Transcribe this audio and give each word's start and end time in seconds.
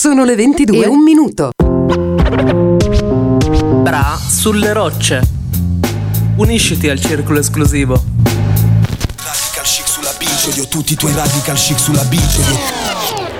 Sono 0.00 0.24
le 0.24 0.34
22 0.34 0.82
e 0.82 0.86
un 0.88 1.02
minuto. 1.02 1.50
Bra 3.82 4.16
sulle 4.16 4.72
rocce. 4.72 5.20
Unisciti 6.36 6.88
al 6.88 6.98
circolo 6.98 7.38
esclusivo. 7.38 8.02
Radical 8.22 9.62
chic 9.62 9.86
sulla 9.86 10.14
bici, 10.16 10.48
odio 10.48 10.66
tutti 10.68 10.94
i 10.94 10.96
tuoi 10.96 11.12
radical 11.12 11.54
chic 11.54 11.78
sulla 11.78 12.02
bici. 12.04 12.40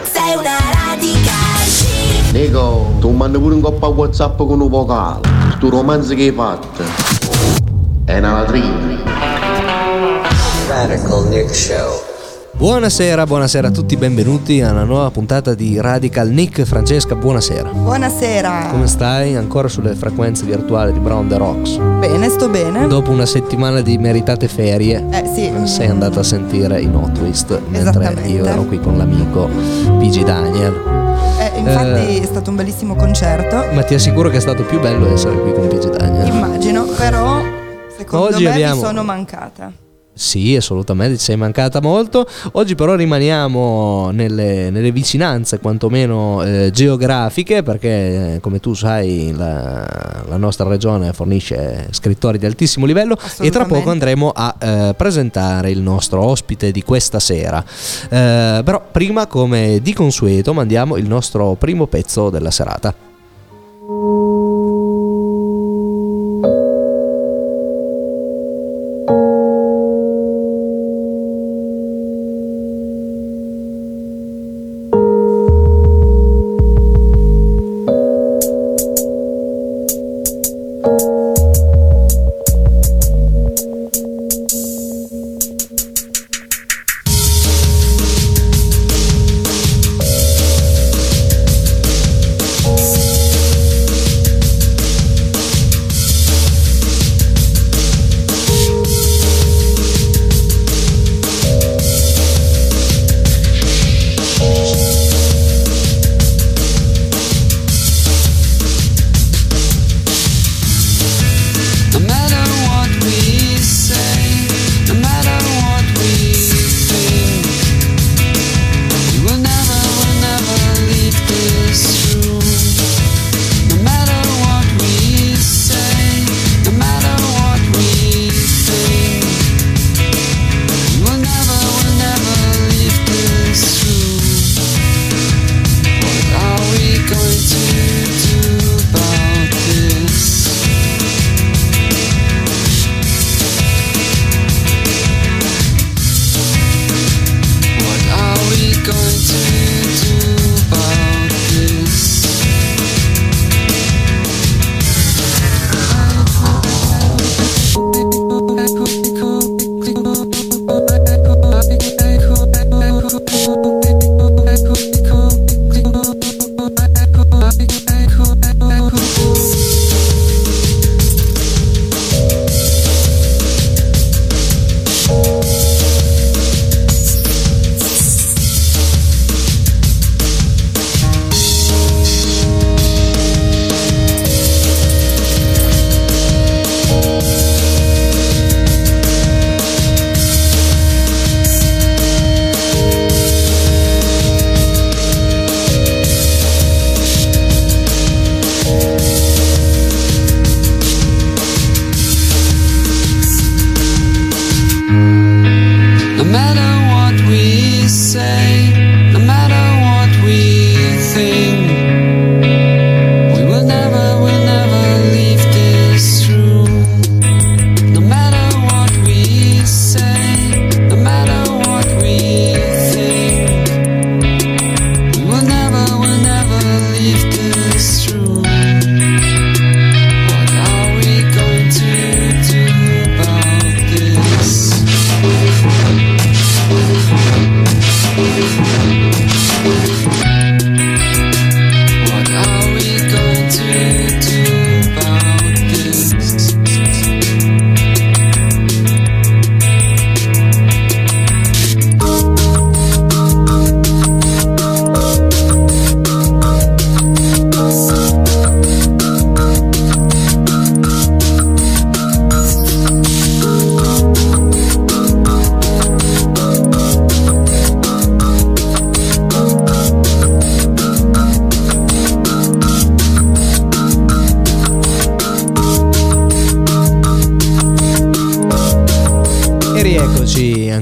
Sei 0.03 0.37
una 0.37 0.59
radical 0.75 1.65
chic. 1.65 2.33
Nico, 2.33 2.95
tu 3.01 3.09
mandi 3.09 3.39
pure 3.39 3.55
un 3.55 3.63
coppa 3.63 3.87
WhatsApp 3.87 4.37
con 4.37 4.61
un 4.61 4.69
vocale. 4.69 5.23
Tu 5.59 5.71
romanzo 5.71 6.15
che 6.15 6.25
hai 6.25 6.33
fatto. 6.33 6.85
È 8.05 8.19
una 8.19 8.33
latrina. 8.33 9.03
Radical 10.69 11.27
Nick 11.29 11.55
Show. 11.55 12.10
Buonasera, 12.61 13.25
buonasera 13.25 13.69
a 13.69 13.71
tutti, 13.71 13.97
benvenuti 13.97 14.61
a 14.61 14.71
una 14.73 14.85
nuova 14.85 15.11
puntata 15.11 15.55
di 15.55 15.81
Radical 15.81 16.29
Nick. 16.29 16.65
Francesca, 16.65 17.15
buonasera. 17.15 17.71
Buonasera. 17.71 18.67
Come 18.71 18.87
stai? 18.87 19.35
Ancora 19.35 19.67
sulle 19.67 19.95
frequenze 19.95 20.45
virtuali 20.45 20.93
di 20.93 20.99
Brown 20.99 21.27
the 21.27 21.39
Rocks. 21.39 21.79
Bene, 21.79 22.29
sto 22.29 22.51
bene. 22.51 22.87
Dopo 22.87 23.13
una 23.13 23.25
settimana 23.25 23.81
di 23.81 23.97
meritate 23.97 24.47
ferie, 24.47 25.03
Eh 25.11 25.25
sì. 25.35 25.51
sei 25.67 25.87
andata 25.89 26.21
a 26.21 26.23
sentire 26.23 26.79
i 26.83 26.87
No 26.87 27.11
Twist 27.15 27.59
mentre 27.71 28.13
io 28.29 28.45
ero 28.45 28.65
qui 28.65 28.79
con 28.79 28.99
l'amico 28.99 29.49
PG 29.99 30.23
Daniel. 30.23 30.75
Eh, 31.41 31.59
infatti 31.61 32.17
Eh. 32.19 32.23
è 32.23 32.27
stato 32.27 32.51
un 32.51 32.57
bellissimo 32.57 32.95
concerto. 32.95 33.57
Ma 33.73 33.83
ti 33.85 33.95
assicuro 33.95 34.29
che 34.29 34.37
è 34.37 34.41
stato 34.41 34.65
più 34.65 34.79
bello 34.81 35.11
essere 35.11 35.35
qui 35.41 35.55
con 35.55 35.67
PG 35.67 35.97
Daniel. 35.97 36.27
Immagino, 36.27 36.85
però 36.85 37.41
secondo 37.97 38.27
Oggi 38.27 38.45
me 38.45 38.51
abbiamo- 38.51 38.75
mi 38.75 38.81
sono 38.87 39.03
mancata. 39.03 39.73
Sì, 40.13 40.55
assolutamente, 40.55 41.17
ci 41.17 41.25
sei 41.25 41.37
mancata 41.37 41.81
molto. 41.81 42.27
Oggi 42.53 42.75
però 42.75 42.95
rimaniamo 42.95 44.11
nelle, 44.11 44.69
nelle 44.69 44.93
vicinanze, 44.93 45.61
quantomeno 45.61 46.43
eh, 46.43 46.71
geografiche, 46.73 47.63
perché 47.63 48.35
eh, 48.35 48.41
come 48.41 48.61
tu 48.61 48.75
sai 48.75 49.33
la, 49.35 49.87
la 50.29 50.37
nostra 50.37 50.69
regione 50.69 51.13
fornisce 51.13 51.89
scrittori 51.91 52.39
di 52.39 52.45
altissimo 52.45 52.85
livello 52.85 53.17
e 53.41 53.51
tra 53.51 53.65
poco 53.65 53.91
andremo 53.91 54.31
a 54.35 54.55
eh, 54.59 54.95
presentare 54.95 55.71
il 55.71 55.81
nostro 55.81 56.23
ospite 56.23 56.71
di 56.71 56.83
questa 56.83 57.19
sera. 57.19 57.65
Eh, 58.11 58.61
però 58.63 58.83
prima, 58.91 59.27
come 59.27 59.79
di 59.81 59.95
consueto, 59.95 60.53
mandiamo 60.53 60.97
il 60.97 61.07
nostro 61.07 61.55
primo 61.55 61.87
pezzo 61.87 62.29
della 62.29 62.51
serata. 62.51 62.95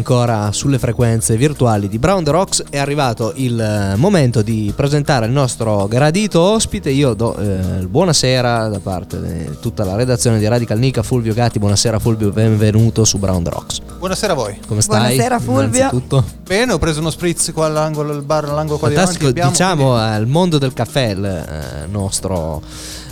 Ancora 0.08 0.52
sulle 0.52 0.78
frequenze 0.78 1.36
virtuali 1.36 1.86
di 1.86 1.98
Brown 1.98 2.24
the 2.24 2.30
Rocks. 2.30 2.64
È 2.70 2.78
arrivato 2.78 3.34
il 3.36 3.60
eh, 3.60 3.94
momento 3.96 4.40
di 4.40 4.72
presentare 4.74 5.26
il 5.26 5.32
nostro 5.32 5.86
gradito 5.86 6.40
ospite. 6.40 6.88
Io 6.88 7.12
do 7.12 7.36
eh, 7.36 7.80
il 7.80 7.88
buonasera 7.88 8.68
da 8.68 8.78
parte 8.78 9.20
di 9.20 9.58
tutta 9.60 9.84
la 9.84 9.96
redazione 9.96 10.38
di 10.38 10.48
Radical 10.48 10.78
Nica, 10.78 11.02
Fulvio 11.02 11.34
Gatti. 11.34 11.58
Buonasera 11.58 11.98
Fulvio, 11.98 12.30
benvenuto 12.30 13.04
su 13.04 13.18
Brown 13.18 13.42
the 13.42 13.50
Rocks. 13.50 13.80
Buonasera 13.98 14.32
a 14.32 14.36
voi. 14.36 14.58
Come 14.66 14.80
stai? 14.80 15.16
Buonasera, 15.16 15.38
Fulvio. 15.40 15.76
Innanzitutto. 15.76 16.24
Bene, 16.42 16.72
ho 16.72 16.78
preso 16.78 17.00
uno 17.00 17.10
spritz 17.10 17.52
qua 17.52 17.66
all'angolo, 17.66 18.12
al 18.12 18.22
bar 18.22 18.44
all'angolo 18.44 18.78
qua 18.78 18.88
Fantastico, 18.88 19.30
di 19.30 19.42
diciamo 19.42 19.94
al 19.94 20.26
mondo 20.26 20.56
del 20.56 20.72
caffè, 20.72 21.08
il 21.08 21.22
eh, 21.22 21.86
nostro, 21.86 22.62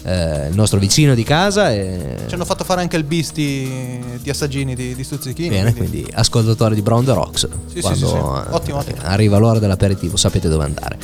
eh, 0.02 0.48
il 0.48 0.54
nostro 0.54 0.78
vicino 0.78 1.14
di 1.14 1.25
casa. 1.25 1.70
E... 1.72 2.20
Ci 2.26 2.34
hanno 2.34 2.46
fatto 2.46 2.64
fare 2.64 2.81
anche 2.81 2.96
il 2.96 3.04
bis 3.04 3.32
di, 3.34 4.00
di 4.20 4.30
assaggini 4.30 4.74
di, 4.74 4.94
di 4.94 5.04
Stuzzichini. 5.04 5.48
Bene, 5.48 5.74
quindi 5.74 6.06
ascoltatori 6.12 6.74
di 6.74 6.82
Brown 6.82 7.04
the 7.04 7.12
Rocks. 7.12 7.48
sì, 7.72 7.80
quando 7.80 7.98
sì, 7.98 8.06
sì. 8.06 8.16
Ottimo, 8.16 8.78
ottimo. 8.78 8.98
arriva 9.02 9.38
l'ora 9.38 9.58
dell'aperitivo, 9.58 10.16
sapete 10.16 10.48
dove 10.48 10.64
andare. 10.64 10.98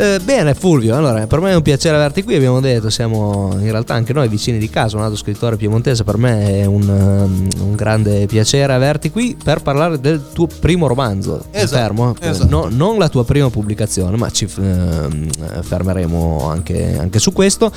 Eh, 0.00 0.18
bene, 0.18 0.54
Fulvio, 0.54 0.96
allora 0.96 1.26
per 1.26 1.40
me 1.40 1.50
è 1.50 1.54
un 1.54 1.60
piacere 1.60 1.94
averti 1.94 2.22
qui. 2.22 2.34
Abbiamo 2.34 2.58
detto, 2.60 2.88
siamo 2.88 3.50
in 3.60 3.70
realtà 3.70 3.92
anche 3.92 4.14
noi 4.14 4.28
vicini 4.28 4.56
di 4.56 4.70
casa, 4.70 4.96
un 4.96 5.02
altro 5.02 5.18
scrittore 5.18 5.56
piemontese. 5.58 6.04
Per 6.04 6.16
me 6.16 6.62
è 6.62 6.64
un, 6.64 6.88
um, 6.88 7.48
un 7.60 7.74
grande 7.74 8.24
piacere 8.24 8.72
averti 8.72 9.10
qui 9.10 9.36
per 9.42 9.60
parlare 9.60 10.00
del 10.00 10.22
tuo 10.32 10.46
primo 10.46 10.86
romanzo. 10.86 11.44
Esatto, 11.50 11.82
fermo? 11.82 12.16
esatto. 12.18 12.48
No, 12.48 12.68
non 12.70 12.96
la 12.96 13.10
tua 13.10 13.26
prima 13.26 13.50
pubblicazione, 13.50 14.16
ma 14.16 14.30
ci 14.30 14.48
ehm, 14.58 15.28
fermeremo 15.64 16.48
anche, 16.48 16.96
anche 16.98 17.18
su 17.18 17.34
questo. 17.34 17.70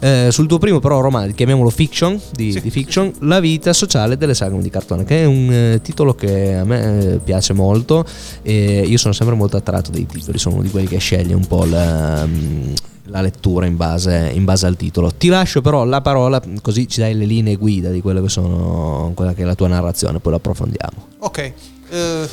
Eh, 0.00 0.30
sul 0.32 0.48
tuo 0.48 0.58
primo 0.58 0.80
però 0.80 0.98
romanzo, 0.98 1.32
chiamiamolo 1.36 1.70
fiction, 1.70 2.20
di, 2.32 2.50
Sì, 2.50 2.60
di 2.60 2.70
fiction, 2.70 3.12
La 3.20 3.38
vita 3.38 3.72
sociale 3.72 4.16
delle 4.16 4.34
sagome 4.34 4.62
di 4.62 4.70
cartone, 4.70 5.04
che 5.04 5.22
è 5.22 5.26
un 5.26 5.48
eh, 5.52 5.80
titolo 5.80 6.16
che 6.16 6.56
a 6.56 6.64
me 6.64 6.98
eh, 6.98 7.18
piace 7.18 7.52
molto 7.52 8.04
e 8.42 8.82
io 8.84 8.98
sono 8.98 9.14
sempre 9.14 9.36
molto 9.36 9.56
attratto 9.56 9.92
dai 9.92 10.06
titoli, 10.06 10.38
sono 10.38 10.56
uno 10.56 10.64
di 10.64 10.70
quelli 10.70 10.88
che 10.88 10.98
sceglie 10.98 11.34
un 11.34 11.46
po' 11.46 11.66
la, 11.68 12.26
mm, 12.26 12.72
la 13.08 13.20
lettura 13.20 13.66
in 13.66 13.76
base, 13.76 14.30
in 14.32 14.44
base 14.44 14.66
al 14.66 14.76
titolo. 14.76 15.12
Ti 15.12 15.28
lascio 15.28 15.60
però 15.60 15.84
la 15.84 16.00
parola 16.00 16.40
così 16.62 16.88
ci 16.88 17.00
dai 17.00 17.14
le 17.14 17.24
linee 17.24 17.56
guida 17.56 17.90
di 17.90 18.00
quello 18.00 18.22
che 18.22 18.28
sono 18.28 19.12
quella 19.14 19.34
che 19.34 19.42
è 19.42 19.44
la 19.44 19.54
tua 19.54 19.68
narrazione, 19.68 20.18
poi 20.20 20.32
lo 20.32 20.38
approfondiamo. 20.38 21.06
Ok, 21.18 21.52
eh, 21.90 22.28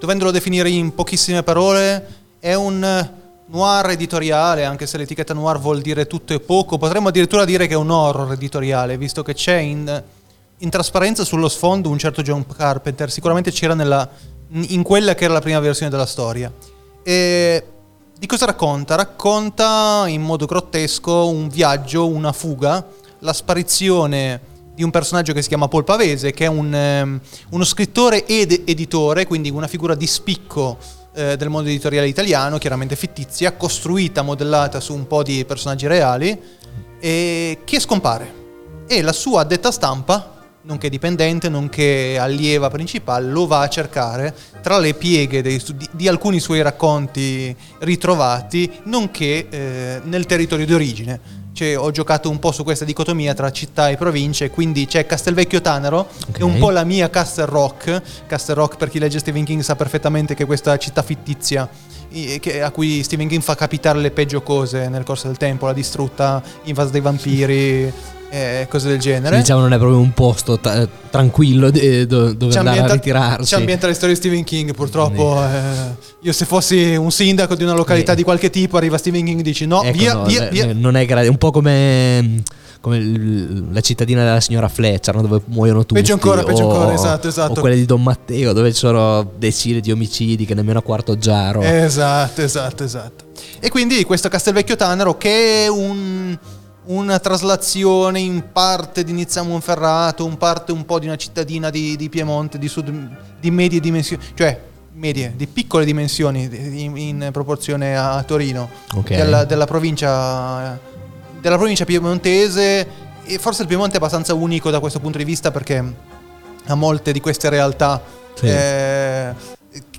dovendolo 0.00 0.30
definire 0.30 0.68
in 0.68 0.94
pochissime 0.94 1.42
parole, 1.42 2.06
è 2.38 2.54
un 2.54 3.10
noir 3.48 3.90
editoriale, 3.90 4.64
anche 4.64 4.86
se 4.86 4.98
l'etichetta 4.98 5.34
noir 5.34 5.58
vuol 5.58 5.80
dire 5.80 6.06
tutto 6.06 6.32
e 6.32 6.40
poco. 6.40 6.78
Potremmo 6.78 7.08
addirittura 7.08 7.44
dire 7.44 7.66
che 7.66 7.74
è 7.74 7.76
un 7.76 7.90
horror 7.90 8.32
editoriale, 8.32 8.98
visto 8.98 9.22
che 9.22 9.34
c'è 9.34 9.56
in, 9.56 10.02
in 10.58 10.70
trasparenza 10.70 11.24
sullo 11.24 11.48
sfondo 11.48 11.88
un 11.88 11.98
certo 11.98 12.22
John 12.22 12.44
Carpenter. 12.46 13.10
Sicuramente 13.10 13.50
c'era 13.52 13.74
nella, 13.74 14.08
in 14.50 14.82
quella 14.82 15.14
che 15.14 15.24
era 15.24 15.34
la 15.34 15.40
prima 15.40 15.60
versione 15.60 15.90
della 15.90 16.06
storia. 16.06 16.52
E 17.02 17.64
di 18.18 18.26
cosa 18.26 18.46
racconta? 18.46 18.94
Racconta 18.94 20.04
in 20.06 20.22
modo 20.22 20.46
grottesco 20.46 21.28
un 21.28 21.48
viaggio, 21.48 22.08
una 22.08 22.32
fuga, 22.32 22.84
la 23.20 23.32
sparizione 23.32 24.54
di 24.74 24.82
un 24.82 24.90
personaggio 24.90 25.32
che 25.32 25.42
si 25.42 25.48
chiama 25.48 25.68
Paul 25.68 25.84
Pavese, 25.84 26.32
che 26.32 26.46
è 26.46 26.48
un, 26.48 26.74
ehm, 26.74 27.20
uno 27.50 27.64
scrittore 27.64 28.24
ed 28.24 28.62
editore, 28.64 29.26
quindi 29.26 29.50
una 29.50 29.66
figura 29.66 29.94
di 29.94 30.06
spicco 30.06 30.78
eh, 31.14 31.36
del 31.36 31.48
mondo 31.48 31.68
editoriale 31.68 32.08
italiano, 32.08 32.58
chiaramente 32.58 32.96
fittizia, 32.96 33.52
costruita, 33.52 34.22
modellata 34.22 34.80
su 34.80 34.94
un 34.94 35.06
po' 35.06 35.22
di 35.22 35.44
personaggi 35.44 35.86
reali, 35.86 36.38
e 36.98 37.60
che 37.64 37.80
scompare. 37.80 38.44
E 38.86 39.02
la 39.02 39.12
sua 39.12 39.42
addetta 39.42 39.70
stampa, 39.70 40.35
nonché 40.66 40.88
dipendente, 40.88 41.48
nonché 41.48 42.18
allieva 42.18 42.68
principale, 42.68 43.28
lo 43.28 43.46
va 43.46 43.60
a 43.60 43.68
cercare 43.68 44.34
tra 44.60 44.78
le 44.78 44.94
pieghe 44.94 45.40
dei 45.40 45.62
di, 45.74 45.88
di 45.92 46.08
alcuni 46.08 46.40
suoi 46.40 46.60
racconti 46.60 47.54
ritrovati, 47.78 48.70
nonché 48.84 49.48
eh, 49.48 50.00
nel 50.02 50.26
territorio 50.26 50.66
di 50.66 50.74
origine. 50.74 51.44
Cioè, 51.52 51.78
ho 51.78 51.90
giocato 51.90 52.28
un 52.28 52.38
po' 52.38 52.52
su 52.52 52.64
questa 52.64 52.84
dicotomia 52.84 53.32
tra 53.32 53.50
città 53.50 53.88
e 53.88 53.96
province, 53.96 54.50
quindi 54.50 54.84
c'è 54.84 55.06
Castelvecchio 55.06 55.62
Tanaro, 55.62 56.06
che 56.30 56.40
è 56.40 56.42
un 56.42 56.58
po' 56.58 56.68
la 56.68 56.84
mia 56.84 57.08
Castle 57.08 57.46
Rock. 57.46 58.02
Castle 58.26 58.54
Rock, 58.54 58.76
per 58.76 58.90
chi 58.90 58.98
legge 58.98 59.20
Stephen 59.20 59.44
King, 59.44 59.62
sa 59.62 59.74
perfettamente 59.74 60.34
che 60.34 60.44
questa 60.44 60.76
città 60.76 61.02
fittizia 61.02 61.66
a 62.62 62.70
cui 62.70 63.02
Stephen 63.02 63.28
King 63.28 63.42
fa 63.42 63.54
capitare 63.54 63.98
le 63.98 64.10
peggio 64.10 64.42
cose 64.42 64.88
nel 64.88 65.04
corso 65.04 65.28
del 65.28 65.38
tempo, 65.38 65.64
la 65.64 65.72
distrutta, 65.72 66.42
invasa 66.64 66.90
dai 66.90 67.00
vampiri, 67.00 67.92
e 68.28 68.66
cose 68.68 68.88
del 68.88 68.98
genere. 68.98 69.38
Diciamo 69.38 69.60
non 69.60 69.72
è 69.72 69.78
proprio 69.78 69.98
un 69.98 70.12
posto 70.12 70.58
ta- 70.58 70.86
tranquillo 71.10 71.68
eh, 71.72 72.06
do- 72.06 72.32
dove 72.34 72.52
Ci 72.52 72.58
andare 72.58 72.80
a 72.80 72.92
ritirarsi. 72.92 73.46
Ci 73.46 73.54
ambienta 73.54 73.86
le 73.86 73.94
storie 73.94 74.14
di 74.14 74.20
Stephen 74.20 74.44
King, 74.44 74.74
purtroppo. 74.74 75.42
eh, 75.42 75.94
io 76.20 76.32
se 76.32 76.44
fossi 76.44 76.94
un 76.96 77.10
sindaco 77.10 77.54
di 77.54 77.62
una 77.62 77.74
località 77.74 78.12
Eh. 78.12 78.16
di 78.16 78.22
qualche 78.22 78.50
tipo, 78.50 78.76
arriva 78.76 78.98
Stephen 78.98 79.24
King 79.24 79.40
e 79.40 79.42
dici 79.42 79.66
no, 79.66 79.82
Ecco, 79.82 79.96
via, 79.98 80.12
no, 80.14 80.24
via, 80.24 80.46
eh, 80.48 80.50
via. 80.50 80.64
eh, 80.68 80.72
Non 80.72 80.96
è 80.96 81.06
gra- 81.06 81.22
è 81.22 81.28
un 81.28 81.38
po' 81.38 81.50
come, 81.50 82.42
come 82.80 83.64
la 83.70 83.80
cittadina 83.80 84.24
della 84.24 84.40
signora 84.40 84.68
Fletcher, 84.68 85.14
no? 85.14 85.22
dove 85.22 85.40
muoiono 85.46 85.80
tutti. 85.80 85.94
Peggio 85.94 86.12
ancora, 86.14 86.42
peggio 86.42 86.64
o- 86.64 86.70
ancora, 86.72 86.92
esatto, 86.94 87.28
esatto. 87.28 87.52
O 87.52 87.60
quelle 87.60 87.76
di 87.76 87.84
Don 87.86 88.02
Matteo, 88.02 88.52
dove 88.52 88.72
ci 88.72 88.78
sono 88.78 89.30
decine 89.38 89.80
di 89.80 89.90
omicidi 89.92 90.44
che 90.44 90.54
nemmeno 90.54 90.80
a 90.80 90.82
quarto 90.82 91.16
giaro. 91.16 91.62
Esatto, 91.62 92.42
esatto, 92.42 92.82
esatto. 92.84 93.24
E 93.60 93.70
quindi 93.70 94.02
questo 94.04 94.28
Castelvecchio 94.28 94.76
Tanaro 94.76 95.16
che 95.16 95.64
è 95.64 95.68
un- 95.68 96.36
una 96.86 97.18
traslazione 97.18 98.20
in 98.20 98.44
parte 98.52 99.02
di 99.04 99.12
Nizza 99.12 99.42
Monferrato, 99.42 100.26
in 100.26 100.36
parte 100.36 100.72
un 100.72 100.84
po' 100.84 100.98
di 100.98 101.06
una 101.06 101.16
cittadina 101.16 101.70
di, 101.70 101.96
di 101.96 102.08
Piemonte, 102.08 102.58
di 102.58 102.68
sud, 102.68 102.92
di 103.40 103.50
medie 103.50 103.80
dimensioni, 103.80 104.22
cioè 104.34 104.58
medie, 104.92 105.32
di 105.36 105.46
piccole 105.46 105.84
dimensioni 105.84 106.48
di- 106.48 106.84
in, 106.84 106.96
in 106.96 107.28
proporzione 107.32 107.96
a 107.96 108.22
Torino, 108.22 108.68
Ok. 108.94 109.08
della, 109.14 109.44
della 109.44 109.66
provincia, 109.66 110.78
della 111.40 111.56
provincia 111.56 111.84
piemontese 111.84 112.86
e 113.24 113.38
forse 113.38 113.62
il 113.62 113.68
Piemonte 113.68 113.94
è 113.94 113.96
abbastanza 113.96 114.34
unico 114.34 114.70
da 114.70 114.78
questo 114.78 115.00
punto 115.00 115.18
di 115.18 115.24
vista 115.24 115.50
perché 115.50 115.82
ha 116.68 116.74
molte 116.76 117.10
di 117.12 117.20
queste 117.20 117.48
realtà 117.48 118.00
Sì. 118.34 118.46
eh, 118.46 119.34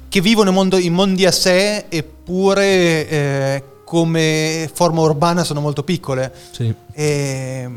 che 0.10 0.22
vivono 0.22 0.50
in, 0.50 0.56
mondo- 0.56 0.78
in 0.78 0.94
mondi 0.94 1.26
a 1.26 1.32
sé 1.32 1.86
eppure 1.90 3.08
eh, 3.10 3.64
come 3.88 4.70
forma 4.74 5.00
urbana 5.00 5.46
sono 5.46 5.62
molto 5.62 5.82
piccole. 5.82 6.34
Sì. 6.52 6.76
E, 6.92 7.70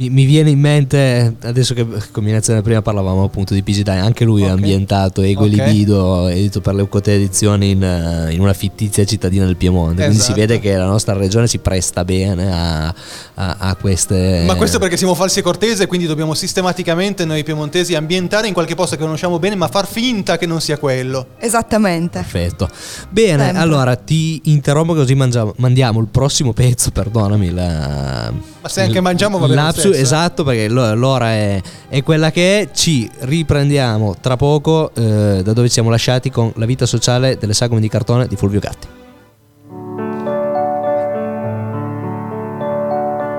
Mi, 0.00 0.08
mi 0.08 0.24
viene 0.24 0.48
in 0.48 0.58
mente, 0.58 1.36
adesso 1.42 1.74
che 1.74 1.86
con 2.10 2.24
Minazione 2.24 2.62
prima 2.62 2.80
parlavamo 2.80 3.22
appunto 3.22 3.52
di 3.52 3.62
PG 3.62 3.82
Dye, 3.82 3.98
anche 3.98 4.24
lui 4.24 4.40
è 4.40 4.46
Ok. 4.46 4.52
ambientato, 4.52 5.20
Ego 5.20 5.42
Ok. 5.44 5.50
Libido, 5.50 6.26
edito 6.28 6.62
per 6.62 6.72
le 6.72 6.80
Eucote 6.80 7.12
Edizioni 7.16 7.72
in, 7.72 7.82
eh, 7.82 8.32
in 8.32 8.40
una 8.40 8.54
fittizia 8.54 9.04
cittadina 9.04 9.44
del 9.44 9.56
Piemonte, 9.56 9.96
quindi 9.96 10.14
si 10.14 10.22
Esatto. 10.32 10.38
vede 10.40 10.58
che 10.58 10.74
la 10.74 10.86
nostra 10.86 11.12
regione 11.12 11.46
si 11.48 11.58
presta 11.58 12.02
bene 12.06 12.50
a, 12.50 12.86
a- 13.34 13.56
a 13.58 13.76
queste... 13.76 14.42
Ma 14.46 14.54
questo 14.54 14.78
perché 14.78 14.96
siamo 14.96 15.14
falsi 15.14 15.40
e 15.40 15.42
cortese, 15.42 15.86
quindi 15.86 16.06
dobbiamo 16.06 16.32
sistematicamente 16.32 17.26
noi 17.26 17.42
piemontesi 17.42 17.94
ambientare 17.94 18.48
in 18.48 18.54
qualche 18.54 18.74
posto 18.74 18.96
che 18.96 19.02
conosciamo 19.02 19.38
bene, 19.38 19.54
ma 19.54 19.68
far 19.68 19.86
finta 19.86 20.38
che 20.38 20.46
non 20.46 20.62
sia 20.62 20.78
quello. 20.78 21.26
Esattamente. 21.38 22.20
Perfetto. 22.20 22.70
Bene, 23.10 23.44
Sempre. 23.44 23.60
allora 23.60 23.96
ti 23.96 24.40
interrompo 24.44 24.94
così 24.94 25.14
mangiamo- 25.14 25.52
mandiamo 25.58 26.00
il 26.00 26.06
prossimo 26.10 26.54
pezzo, 26.54 26.90
perdonami. 26.90 27.50
La, 27.50 28.32
Ma 28.62 28.68
se 28.68 28.82
anche 28.82 29.00
mangiamo 29.00 29.38
va 29.38 29.46
bene 29.46 29.62
lapsus, 29.62 29.96
eh. 29.96 30.00
Esatto, 30.00 30.44
perché 30.44 30.68
lo- 30.68 30.94
l'ora 30.94 31.30
è, 31.30 31.60
è 31.88 32.02
quella 32.02 32.30
che 32.30 32.60
è. 32.60 32.68
Ci 32.72 33.10
riprendiamo 33.20 34.16
tra 34.20 34.36
poco 34.36 34.90
eh, 34.94 35.40
da 35.42 35.52
dove 35.52 35.68
ci 35.68 35.72
siamo 35.74 35.88
lasciati 35.90 36.30
con 36.30 36.52
la 36.56 36.66
vita 36.66 36.84
sociale 36.84 37.38
delle 37.38 37.54
sagome 37.54 37.80
di 37.80 37.88
cartone 37.88 38.26
di 38.26 38.36
Fulvio 38.36 38.60
Gatti. 38.60 38.86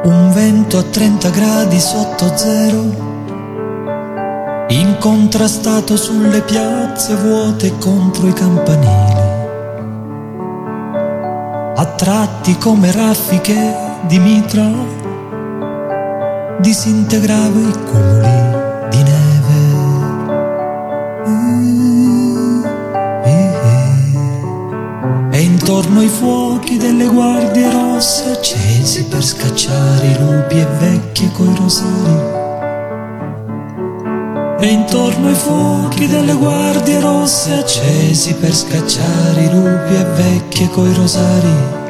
Un 0.04 0.32
vento 0.34 0.80
a 0.80 0.84
30 0.84 1.30
gradi 1.30 1.80
sotto 1.80 2.36
zero, 2.36 3.10
incontrastato 4.70 5.96
sulle 5.96 6.42
piazze 6.42 7.14
vuote 7.16 7.78
contro 7.78 8.28
i 8.28 8.34
campanili. 8.34 9.30
A 11.76 11.86
tratti 11.96 12.58
come 12.58 12.92
raffiche 12.92 13.76
di 14.08 14.18
mitra, 14.18 14.72
disintegrava 16.62 17.60
i 17.60 17.74
cumuli 17.90 18.90
di 18.90 19.04
neve. 19.04 19.60
E 25.32 25.42
intorno 25.42 26.00
ai 26.00 26.08
fuochi 26.08 26.78
delle 26.78 27.08
guardie 27.08 27.72
rosse 27.72 28.32
accesi 28.32 29.06
per 29.06 29.24
scacciare 29.24 30.06
i 30.06 30.18
lupi 30.20 30.60
e 30.60 30.68
vecchie 30.80 31.32
coi 31.32 31.56
rosari. 31.56 32.40
E 34.60 34.68
intorno 34.68 35.28
ai 35.28 35.36
fuochi 35.36 36.08
delle 36.08 36.34
guardie 36.34 37.00
rosse 37.00 37.54
accesi 37.54 38.36
per 38.36 38.54
scacciare 38.54 39.42
i 39.42 39.50
lupi 39.50 39.96
e 39.96 40.04
vecchie 40.16 40.70
coi 40.70 40.94
rosari. 40.94 41.81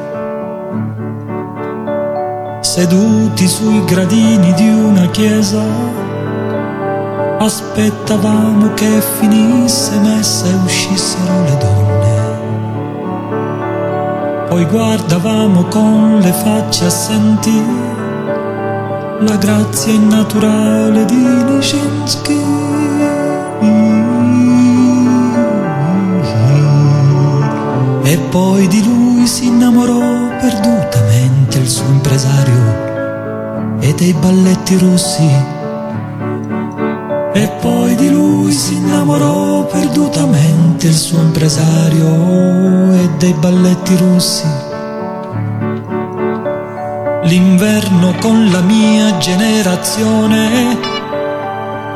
Seduti 2.74 3.46
sui 3.46 3.84
gradini 3.84 4.54
di 4.54 4.66
una 4.66 5.06
chiesa, 5.10 5.62
Aspettavamo 7.38 8.72
che 8.72 9.02
finisse 9.18 9.98
messa 9.98 10.46
e 10.46 10.54
uscissero 10.54 11.42
le 11.42 11.56
donne. 11.58 12.38
Poi 14.48 14.64
guardavamo 14.64 15.64
con 15.64 16.20
le 16.20 16.32
facce 16.32 16.86
assenti 16.86 17.62
la 19.20 19.36
grazia 19.36 19.92
innaturale 19.92 21.04
di 21.04 21.14
Nijinsky. 21.14 22.40
E 28.04 28.18
poi 28.30 28.66
di 28.66 28.82
lui 28.82 29.26
si 29.26 29.48
innamorò 29.48 30.22
perdutamente 31.52 31.58
il 31.58 31.68
suo 31.68 31.86
impresario 31.88 33.80
e 33.80 33.94
dei 33.94 34.12
balletti 34.14 34.78
russi. 34.78 35.28
E 37.34 37.48
poi 37.60 37.94
di 37.94 38.10
lui 38.10 38.52
si 38.52 38.76
innamorò 38.76 39.66
perdutamente 39.66 40.86
il 40.86 40.94
suo 40.94 41.18
impresario 41.18 42.92
e 42.94 43.10
dei 43.18 43.34
balletti 43.34 43.96
russi. 43.96 44.46
L'inverno 47.24 48.14
con 48.20 48.50
la 48.50 48.60
mia 48.60 49.16
generazione, 49.18 50.78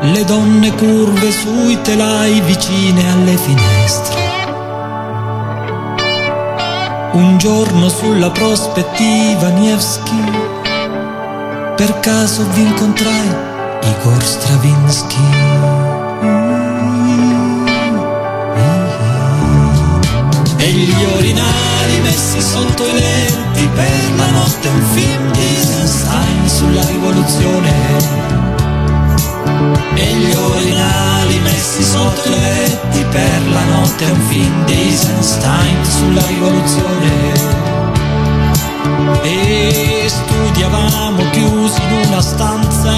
le 0.01 0.23
donne 0.25 0.73
curve 0.75 1.31
sui 1.31 1.79
telai 1.81 2.41
vicine 2.41 3.11
alle 3.11 3.37
finestre. 3.37 4.26
Un 7.17 7.39
giorno 7.39 7.89
sulla 7.89 8.29
prospettiva 8.29 9.49
Nevsky, 9.49 10.23
per 11.75 11.99
caso 11.99 12.47
vi 12.51 12.61
incontrai 12.61 13.27
Igor 13.81 14.23
Stravinsky. 14.23 15.23
E 20.57 20.69
gli 20.69 20.93
orinali 21.15 21.99
messi 22.03 22.39
sotto 22.39 22.85
i 22.85 22.91
lenti 22.91 23.67
per 23.73 24.15
la 24.15 24.29
notte 24.29 24.67
un 24.67 24.81
film 24.93 25.31
di 25.31 25.39
Eisenstein 25.39 26.47
sulla 26.47 26.85
rivoluzione. 26.85 27.73
E 29.95 30.05
gli 30.13 30.35
orinali 30.35 31.36
notte 33.97 34.11
un 34.11 34.21
film 34.27 34.65
di 34.65 34.73
Eisenstein 34.73 35.85
sulla 35.85 36.25
rivoluzione. 36.27 37.33
E 39.23 40.05
studiavamo 40.07 41.29
chiusi 41.31 41.81
in 41.81 42.07
una 42.07 42.21
stanza 42.21 42.93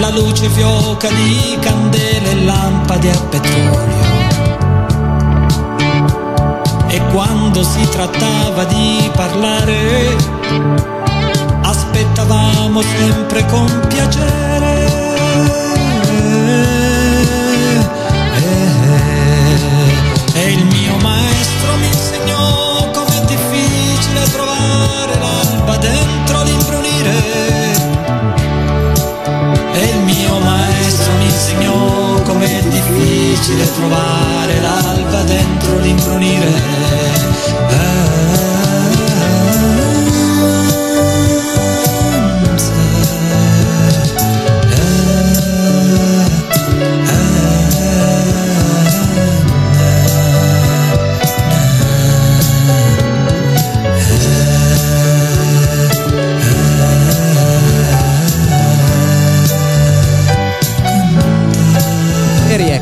la 0.00 0.10
luce 0.10 0.48
fioca 0.48 1.08
di 1.08 1.58
candele 1.60 2.30
e 2.30 2.44
lampade 2.44 3.10
a 3.10 3.18
petrolio. 3.28 4.06
E 6.86 7.02
quando 7.12 7.64
si 7.64 7.88
trattava 7.88 8.64
di 8.64 9.10
parlare, 9.14 10.16
aspettavamo 11.62 12.80
sempre 12.82 13.44
con 13.46 13.86
piacere. 13.88 15.67
L'imbrunire. 27.02 27.76
E 29.72 29.84
il 29.84 30.00
mio 30.00 30.38
maestro 30.38 31.12
mi 31.18 31.24
insegnò 31.24 32.22
com'è 32.22 32.62
difficile 32.62 33.72
trovare 33.74 34.60
l'alba 34.60 35.22
dentro 35.22 35.78
l'imbrunire. 35.78 36.52
E 37.70 38.07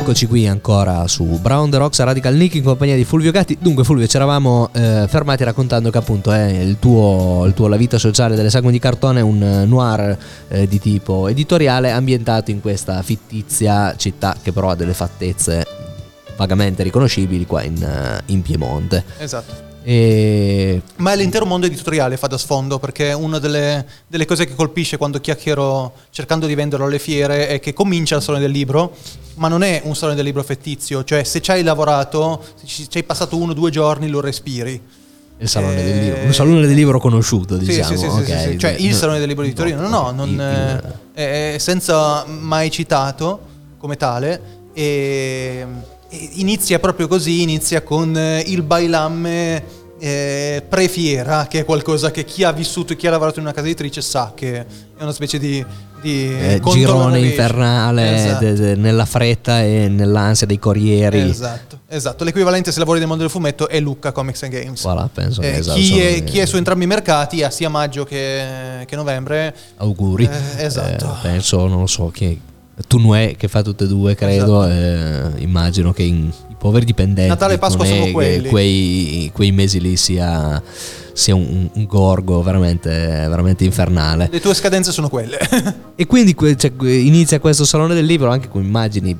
rieccoci 0.07 0.27
qui 0.27 0.47
ancora 0.47 1.05
su 1.07 1.25
Brown 1.25 1.69
The 1.69 1.77
Rocks 1.77 1.99
Radical 1.99 2.33
Nick 2.33 2.55
in 2.55 2.63
compagnia 2.63 2.95
di 2.95 3.03
Fulvio 3.03 3.29
Gatti. 3.31 3.57
Dunque 3.59 3.83
Fulvio 3.83 4.07
ci 4.07 4.15
eravamo 4.15 4.69
eh, 4.71 5.05
fermati 5.09 5.43
raccontando 5.43 5.89
che 5.89 5.97
appunto 5.97 6.31
è 6.31 6.45
il 6.45 6.79
tuo, 6.79 7.43
il 7.45 7.53
tuo 7.53 7.67
La 7.67 7.75
vita 7.75 7.97
sociale 7.97 8.35
delle 8.35 8.49
sagome 8.49 8.71
di 8.71 8.79
cartone, 8.79 9.19
un 9.19 9.43
eh, 9.43 9.65
noir 9.65 10.17
eh, 10.47 10.65
di 10.65 10.79
tipo 10.79 11.27
editoriale 11.27 11.91
ambientato 11.91 12.51
in 12.51 12.61
questa 12.61 13.01
fittizia 13.01 13.95
città 13.97 14.37
che 14.41 14.53
però 14.53 14.69
ha 14.69 14.75
delle 14.75 14.93
fattezze 14.93 15.65
vagamente 16.37 16.83
riconoscibili 16.83 17.45
qua 17.45 17.63
in, 17.63 17.83
eh, 17.83 18.21
in 18.27 18.41
Piemonte. 18.41 19.03
Esatto. 19.17 19.66
E 19.89 20.81
Ma 20.97 21.13
l'intero 21.13 21.45
mondo 21.45 21.65
editoriale 21.65 22.17
fa 22.17 22.27
da 22.27 22.37
sfondo 22.37 22.77
perché 22.77 23.13
una 23.13 23.39
delle, 23.39 23.85
delle 24.05 24.25
cose 24.25 24.45
che 24.45 24.53
colpisce 24.53 24.97
quando 24.97 25.21
chiacchiero 25.21 25.93
cercando 26.09 26.45
di 26.45 26.55
venderlo 26.55 26.85
alle 26.87 26.99
fiere 26.99 27.47
è 27.47 27.61
che 27.61 27.71
comincia 27.71 28.17
il 28.17 28.21
salone 28.21 28.43
del 28.43 28.51
libro, 28.51 28.93
ma 29.35 29.47
non 29.47 29.63
è 29.63 29.79
un 29.85 29.95
salone 29.95 30.17
del 30.17 30.25
libro 30.25 30.43
fittizio, 30.43 31.05
cioè 31.05 31.23
se 31.23 31.39
ci 31.39 31.51
hai 31.51 31.63
lavorato, 31.63 32.43
se 32.55 32.67
ci 32.67 32.89
ci 32.89 32.97
hai 32.97 33.03
passato 33.05 33.37
uno 33.37 33.51
o 33.53 33.55
due 33.55 33.71
giorni 33.71 34.09
lo 34.09 34.19
respiri. 34.19 34.81
il 35.39 35.47
salone 35.47 35.79
Eh, 35.79 35.83
del 35.85 36.03
libro, 36.03 36.21
un 36.25 36.33
salone 36.33 36.67
del 36.67 36.75
libro 36.75 36.99
conosciuto, 36.99 37.57
Sì, 37.57 37.65
diciamo. 37.67 37.95
sì, 37.95 37.97
sì, 37.97 38.09
sì, 38.09 38.31
ok. 38.33 38.39
sì, 38.41 38.59
cioè 38.59 38.71
il 38.79 38.93
salone 38.93 39.19
del 39.19 39.27
libro 39.29 39.45
di 39.45 39.53
Torino, 39.53 39.79
no, 39.79 39.87
no, 39.87 40.11
non, 40.11 40.29
il- 40.31 40.99
eh, 41.13 41.53
è 41.53 41.57
senza 41.59 42.25
mai 42.25 42.69
citato 42.71 43.39
come 43.77 43.95
tale 43.95 44.41
e, 44.73 45.65
e 46.09 46.29
inizia 46.33 46.77
proprio 46.79 47.07
così, 47.07 47.41
inizia 47.43 47.83
con 47.83 48.17
eh, 48.17 48.43
il 48.47 48.63
bailamme 48.63 49.75
eh, 49.99 50.63
pre-fiera, 50.67 51.47
che 51.47 51.59
è 51.59 51.65
qualcosa 51.65 52.11
che 52.11 52.23
chi 52.23 52.43
ha 52.43 52.51
vissuto 52.51 52.93
e 52.93 52.95
chi 52.95 53.07
ha 53.07 53.11
lavorato 53.11 53.39
in 53.39 53.45
una 53.45 53.53
casa 53.53 53.67
editrice 53.67 54.01
sa 54.01 54.31
che 54.35 54.59
è 54.59 55.01
una 55.01 55.11
specie 55.11 55.39
di, 55.39 55.63
di 56.01 56.31
eh, 56.37 56.61
girone 56.63 57.19
infernale 57.19 58.15
Esatto. 58.15 58.43
de- 58.43 58.53
de- 58.53 58.75
nella 58.75 59.05
fretta 59.05 59.61
e 59.63 59.87
nell'ansia 59.89 60.45
dei 60.45 60.59
corrieri. 60.59 61.21
Esatto, 61.21 61.79
esatto. 61.87 62.23
L'equivalente 62.23 62.71
se 62.71 62.79
lavori 62.79 62.99
nel 62.99 63.07
mondo 63.07 63.23
del 63.23 63.31
fumetto 63.31 63.67
è 63.67 63.79
Lucca 63.79 64.11
Comics 64.11 64.43
and 64.43 64.51
Games. 64.51 64.83
Voilà, 64.83 65.09
penso 65.11 65.41
Eh, 65.41 65.57
esatto, 65.57 65.79
chi, 65.79 65.99
è, 65.99 66.23
chi 66.23 66.39
è 66.39 66.45
su 66.45 66.57
entrambi 66.57 66.83
i 66.83 66.87
mercati 66.87 67.43
ha 67.43 67.49
sia 67.49 67.69
maggio 67.69 68.03
che, 68.03 68.83
che 68.85 68.95
novembre. 68.95 69.55
Auguri. 69.77 70.29
Eh, 70.57 70.63
esatto. 70.65 71.05
Eh, 71.05 71.17
penso, 71.23 71.65
non 71.67 71.79
lo 71.79 71.87
so, 71.87 72.09
chi 72.13 72.39
Tunue 72.87 73.33
che 73.35 73.47
fa 73.47 73.63
tutte 73.63 73.85
e 73.85 73.87
due, 73.87 74.13
credo. 74.13 74.63
eh, 74.67 75.31
immagino 75.37 75.91
che 75.93 76.03
in- 76.03 76.31
poveri 76.57 76.85
dipendenti. 76.85 77.29
Natale 77.29 77.55
e 77.55 77.57
Pasqua 77.57 77.85
sono 77.85 78.05
che 78.05 78.11
quelli. 78.11 78.49
Quei, 78.49 79.31
quei 79.33 79.51
mesi 79.51 79.79
lì 79.79 79.95
sia, 79.97 80.61
sia 81.13 81.35
un, 81.35 81.69
un 81.71 81.85
gorgo 81.85 82.41
veramente, 82.41 82.89
veramente 82.89 83.63
infernale. 83.63 84.29
Le 84.31 84.39
tue 84.39 84.53
scadenze 84.53 84.91
sono 84.91 85.09
quelle. 85.09 85.37
E 85.99 86.05
quindi 86.05 86.35
cioè, 86.57 86.71
inizia 86.79 87.39
questo 87.39 87.65
salone 87.65 87.95
del 87.95 88.05
libro 88.05 88.29
anche 88.29 88.49
con 88.49 88.63
immagini 88.63 89.17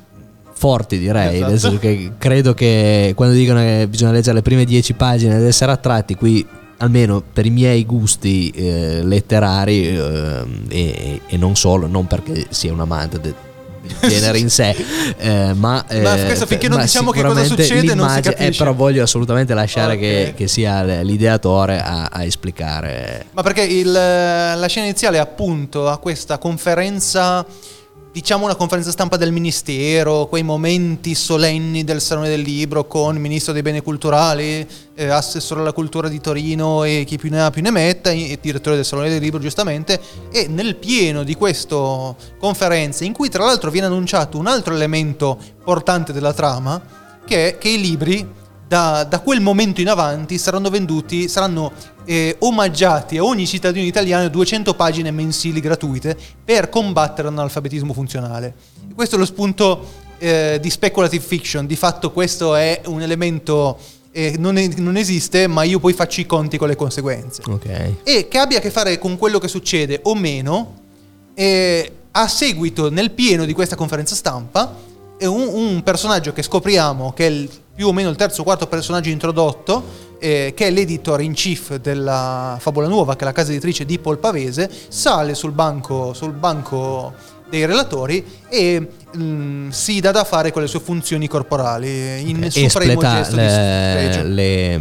forti 0.53 0.97
direi, 0.99 1.37
Esatto. 1.37 1.57
senso 1.57 1.77
che 1.79 2.11
credo 2.17 2.53
che 2.53 3.13
quando 3.15 3.33
dicono 3.35 3.59
che 3.59 3.87
bisogna 3.89 4.11
leggere 4.11 4.35
le 4.35 4.41
prime 4.41 4.65
dieci 4.65 4.93
pagine 4.93 5.37
ed 5.37 5.43
essere 5.43 5.71
attratti 5.71 6.15
qui 6.15 6.45
almeno 6.77 7.23
per 7.33 7.45
i 7.45 7.49
miei 7.49 7.85
gusti 7.85 8.49
eh, 8.49 9.01
letterari 9.03 9.87
eh, 9.87 10.43
e, 10.67 11.21
e 11.27 11.37
non 11.37 11.55
solo, 11.55 11.87
non 11.87 12.05
perché 12.07 12.45
sia 12.49 12.71
un 12.71 12.79
amante 12.79 13.19
de- 13.19 13.33
genere 14.01 14.39
in 14.39 14.49
sé, 14.49 14.75
eh, 15.17 15.53
ma, 15.53 15.85
eh, 15.87 16.01
Ma 16.01 16.15
questo 16.25 16.45
finché 16.45 16.67
non 16.67 16.81
diciamo 16.81 17.11
che 17.11 17.21
cosa 17.23 17.43
succede 17.43 17.93
non 17.95 18.09
si 18.09 18.19
eh, 18.19 18.21
capisce. 18.21 18.57
però 18.57 18.73
voglio 18.73 19.03
assolutamente 19.03 19.53
lasciare 19.53 19.93
Ok. 19.93 19.99
che, 19.99 20.33
che 20.35 20.47
sia 20.47 20.83
l'ideatore 21.01 21.79
a, 21.81 22.09
a 22.11 22.23
esplicare 22.23 23.25
Ma 23.31 23.41
perché 23.43 23.61
il- 23.63 23.91
la 23.91 24.65
scena 24.67 24.85
iniziale 24.85 25.19
appunto 25.19 25.87
a 25.89 25.97
questa 25.97 26.37
conferenza, 26.37 27.45
diciamo 28.17 28.45
una 28.45 28.55
conferenza 28.55 28.89
stampa 28.89 29.15
del 29.15 29.31
ministero, 29.31 30.25
quei 30.25 30.41
momenti 30.41 31.13
solenni 31.13 31.83
del 31.83 32.01
Salone 32.01 32.29
del 32.29 32.41
Libro 32.41 32.87
con 32.87 33.13
il 33.13 33.21
ministro 33.21 33.53
dei 33.53 33.61
beni 33.61 33.83
culturali, 33.83 34.67
eh, 34.95 35.07
assessore 35.09 35.61
alla 35.61 35.71
cultura 35.71 36.09
di 36.09 36.19
Torino 36.19 36.83
e 36.83 37.03
chi 37.05 37.19
più 37.19 37.29
ne 37.29 37.43
ha 37.43 37.51
più 37.51 37.61
ne 37.61 37.69
metta, 37.69 38.09
e 38.09 38.39
direttore 38.41 38.75
del 38.75 38.85
Salone 38.85 39.09
del 39.09 39.21
Libro 39.21 39.37
giustamente, 39.37 40.01
e 40.31 40.47
nel 40.47 40.77
pieno 40.77 41.21
di 41.21 41.35
questa 41.35 42.15
conferenza 42.39 43.05
in 43.05 43.13
cui 43.13 43.29
tra 43.29 43.45
l'altro 43.45 43.69
viene 43.69 43.85
annunciato 43.85 44.39
un 44.39 44.47
altro 44.47 44.73
elemento 44.73 45.37
importante 45.59 46.11
della 46.11 46.33
trama, 46.33 46.81
che 47.23 47.49
è 47.49 47.57
che 47.59 47.69
i 47.69 47.79
libri 47.79 48.27
da, 48.67 49.03
da 49.05 49.19
quel 49.21 49.39
momento 49.39 49.79
in 49.81 49.87
avanti 49.89 50.37
saranno 50.37 50.69
venduti, 50.69 51.27
saranno 51.29 51.71
eh, 52.05 52.35
omaggiati 52.39 53.17
a 53.17 53.23
ogni 53.23 53.47
cittadino 53.47 53.85
italiano 53.85 54.27
200 54.27 54.73
pagine 54.73 55.11
mensili 55.11 55.59
gratuite 55.61 56.17
per 56.43 56.69
combattere 56.69 57.29
l'analfabetismo 57.29 57.93
funzionale. 57.93 58.53
Questo 58.93 59.15
è 59.15 59.19
lo 59.19 59.25
spunto 59.25 60.05
eh, 60.17 60.57
di 60.61 60.69
speculative 60.69 61.23
fiction, 61.23 61.65
di 61.65 61.75
fatto 61.75 62.11
questo 62.11 62.55
è 62.55 62.81
un 62.87 63.01
elemento 63.01 63.77
eh, 64.11 64.35
non, 64.39 64.57
è- 64.57 64.67
non 64.77 64.97
esiste, 64.97 65.45
ma 65.47 65.61
io 65.63 65.79
poi 65.79 65.93
faccio 65.93 66.19
i 66.21 66.25
conti 66.25 66.57
con 66.57 66.67
le 66.67 66.75
conseguenze. 66.75 67.43
Ok. 67.47 67.91
E 68.03 68.27
che 68.27 68.37
abbia 68.39 68.57
a 68.57 68.61
che 68.61 68.71
fare 68.71 68.97
con 68.97 69.15
quello 69.15 69.37
che 69.37 69.47
succede 69.47 69.99
o 70.03 70.15
meno, 70.15 70.73
eh, 71.35 71.91
a 72.11 72.27
seguito, 72.27 72.89
nel 72.89 73.11
pieno 73.11 73.45
di 73.45 73.53
questa 73.53 73.75
conferenza 73.75 74.15
stampa, 74.15 74.73
un, 75.19 75.47
un 75.53 75.83
personaggio 75.83 76.33
che 76.33 76.41
scopriamo, 76.41 77.13
che 77.13 77.27
è 77.27 77.29
il- 77.29 77.49
più 77.77 77.89
o 77.89 77.93
meno 77.93 78.09
il 78.09 78.15
terzo 78.15 78.41
o 78.41 78.43
quarto 78.43 78.65
personaggio 78.65 79.09
introdotto, 79.09 79.83
eh, 80.17 80.53
che 80.55 80.65
è 80.65 80.71
l'editor 80.71 81.21
in 81.21 81.33
chief 81.33 81.75
della 81.75 82.57
Favola 82.59 82.87
Nuova, 82.87 83.15
che 83.15 83.21
è 83.21 83.25
la 83.25 83.31
casa 83.31 83.51
editrice 83.51 83.85
di 83.85 83.99
Paul 83.99 84.17
Pavese, 84.17 84.67
sale 84.87 85.35
sul 85.35 85.51
banco, 85.51 86.11
sul 86.13 86.31
banco 86.33 87.13
dei 87.47 87.67
relatori 87.67 88.25
e 88.49 88.93
mm, 89.15 89.69
si 89.69 89.99
dà 89.99 90.11
da 90.11 90.23
fare 90.23 90.51
con 90.51 90.61
le 90.61 90.67
sue 90.67 90.79
funzioni 90.79 91.27
corporali 91.27 92.29
in 92.29 92.49
supremo 92.49 93.01
Espleta 93.01 93.15
gesto 93.15 93.35
di 93.35 93.41
le, 93.41 93.49
spregio. 93.49 94.27
le, 94.27 94.77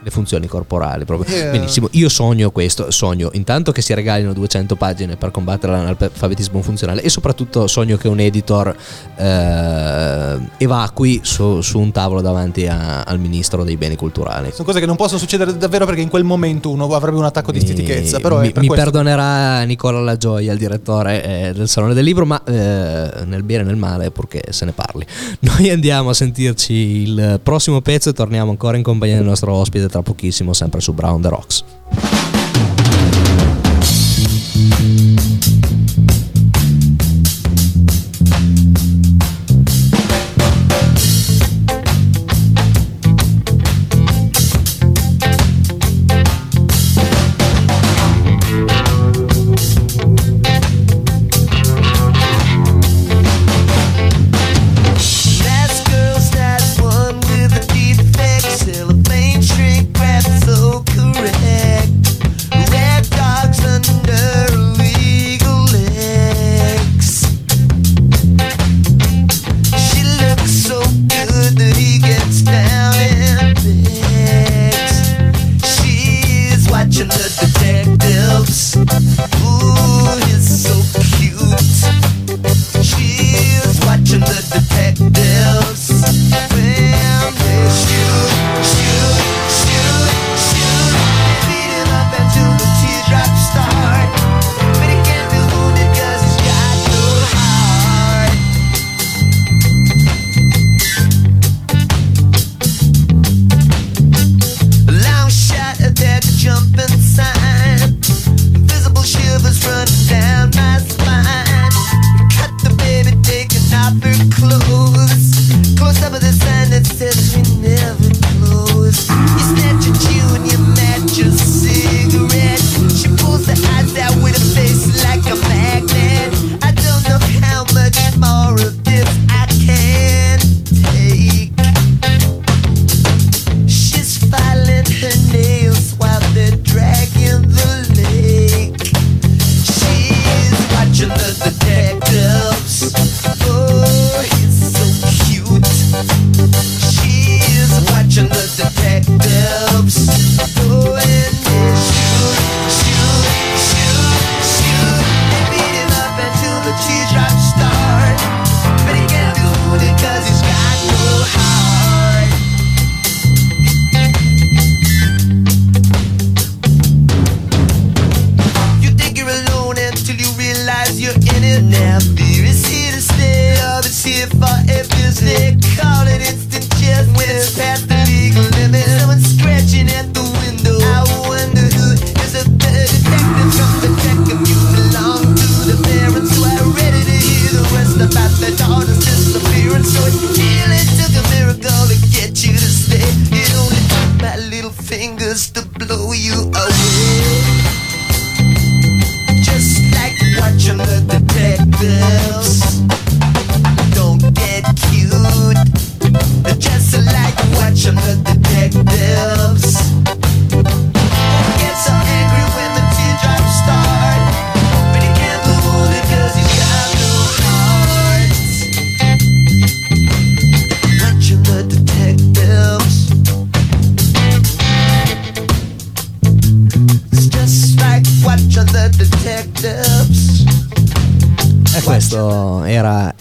le 0.00 0.10
funzioni 0.10 0.46
corporali 0.46 1.04
proprio. 1.04 1.34
Eh. 1.34 1.50
Benissimo, 1.50 1.88
io 1.92 2.08
sogno 2.08 2.50
questo, 2.50 2.90
sogno 2.90 3.30
intanto 3.32 3.72
che 3.72 3.82
si 3.82 3.94
regalino 3.94 4.32
200 4.32 4.76
pagine 4.76 5.16
per 5.16 5.30
combattere 5.30 5.72
l'analfabetismo 5.72 6.62
funzionale 6.62 7.02
e 7.02 7.08
soprattutto 7.08 7.66
sogno 7.66 7.96
che 7.96 8.08
un 8.08 8.20
editor 8.20 8.74
eh, 9.16 10.38
evacui 10.56 11.20
su, 11.22 11.60
su 11.60 11.78
un 11.78 11.92
tavolo 11.92 12.20
davanti 12.20 12.66
a- 12.66 13.02
al 13.02 13.18
ministro 13.18 13.64
dei 13.64 13.76
beni 13.76 13.96
culturali. 13.96 14.50
Sono 14.52 14.64
cose 14.64 14.80
che 14.80 14.86
non 14.86 14.96
possono 14.96 15.18
succedere 15.18 15.56
davvero 15.56 15.84
perché 15.84 16.00
in 16.00 16.08
quel 16.08 16.24
momento 16.24 16.70
uno 16.70 16.86
avrebbe 16.94 17.18
un 17.18 17.24
attacco 17.24 17.52
di 17.52 17.60
stitichezza. 17.60 18.20
Però 18.20 18.40
mi, 18.40 18.50
per 18.52 18.62
mi 18.62 18.68
perdonerà 18.68 19.62
Nicola 19.64 20.00
La 20.00 20.16
Gioia, 20.16 20.52
il 20.52 20.58
direttore 20.58 21.22
eh, 21.22 21.52
del 21.52 21.68
Salone 21.68 21.94
del 21.94 22.04
Libro, 22.04 22.24
ma 22.24 22.42
eh, 22.44 23.24
nel 23.24 23.42
bene 23.42 23.64
nel 23.68 23.76
male, 23.76 24.10
purché 24.10 24.42
se 24.50 24.64
ne 24.64 24.72
parli. 24.72 25.06
Noi 25.40 25.70
andiamo 25.70 26.10
a 26.10 26.14
sentirci 26.14 26.72
il 26.72 27.40
prossimo 27.42 27.80
pezzo 27.80 28.10
e 28.10 28.12
torniamo 28.12 28.50
ancora 28.50 28.76
in 28.76 28.82
compagnia 28.82 29.16
del 29.16 29.26
nostro 29.26 29.52
ospite 29.52 29.88
tra 29.88 30.02
pochissimo, 30.02 30.52
sempre 30.52 30.80
su 30.80 30.92
Brown 30.92 31.20
the 31.22 31.28
Rocks. 31.28 31.64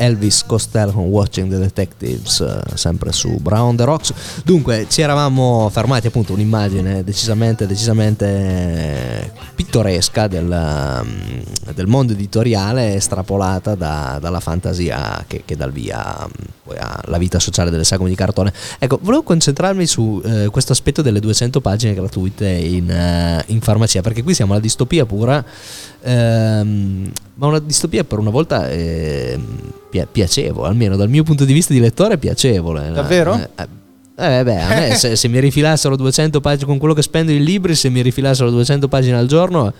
Elvis 0.08 0.44
Costello 0.46 0.92
con 0.92 1.06
Watching 1.06 1.50
the 1.50 1.60
Detectives, 1.60 2.40
eh, 2.40 2.62
sempre 2.76 3.12
su 3.12 3.38
Brown 3.40 3.76
the 3.76 3.84
Rocks. 3.84 4.14
Dunque, 4.44 4.88
ci 4.90 5.02
eravamo 5.02 5.70
fermati 5.70 6.08
appunto 6.08 6.34
un'immagine 6.34 7.04
decisamente, 7.04 7.68
decisamente 7.68 9.32
pittoresca 9.58 10.28
del, 10.28 10.46
mm, 10.46 11.72
del 11.74 11.88
mondo 11.88 12.14
editoriale 12.14 12.94
estrapolata 12.94 13.74
da- 13.74 14.20
dalla 14.22 14.40
fantasia 14.40 15.26
che, 15.26 15.42
che 15.46 15.56
dà 15.56 15.66
il 15.66 15.72
via 15.72 16.28
poi 16.64 16.78
alla 16.78 17.18
vita 17.18 17.40
sociale 17.40 17.72
delle 17.72 17.84
sagome 17.84 18.10
di 18.10 18.16
cartone. 18.16 18.54
Ecco, 18.78 19.00
volevo 19.02 19.24
concentrarmi 19.24 19.88
su 19.88 20.22
eh, 20.24 20.50
questo 20.52 20.74
aspetto 20.74 21.02
delle 21.02 21.20
200 21.20 21.60
pagine 21.60 21.96
gratuite 21.96 22.48
in, 22.48 22.92
eh, 22.92 23.44
in 23.48 23.60
farmacia, 23.62 24.02
perché 24.02 24.22
qui 24.22 24.36
siamo 24.36 24.52
alla 24.52 24.62
distopia 24.62 25.08
pura. 25.08 25.44
Ehm, 26.04 27.12
ma 27.34 27.48
una 27.48 27.60
distopia 27.60 28.04
per 28.04 28.20
una 28.20 28.30
volta 28.30 28.70
eh, 28.70 29.40
pia- 29.90 30.06
piacevole, 30.06 30.68
almeno 30.68 30.96
dal 30.96 31.10
mio 31.10 31.24
punto 31.24 31.46
di 31.46 31.54
vista 31.54 31.74
di 31.74 31.80
lettore 31.80 32.20
piacevole. 32.20 32.92
Davvero? 32.92 33.34
Eh, 33.56 33.68
eh, 34.18 34.44
beh, 34.44 34.62
a 34.62 34.68
me 34.68 34.96
se, 34.98 35.16
se 35.16 35.28
mi 35.28 35.40
rifilassero 35.40 35.96
200 35.96 36.42
pagine 36.42 36.66
con 36.66 36.78
quello 36.78 36.94
che 36.94 37.02
spendo 37.02 37.32
in 37.32 37.44
libri, 37.44 37.76
se 37.76 37.90
mi 37.90 38.02
rifilassero 38.02 38.50
200 38.50 38.88
pagine 38.88 39.18
al 39.18 39.28
giorno, 39.28 39.74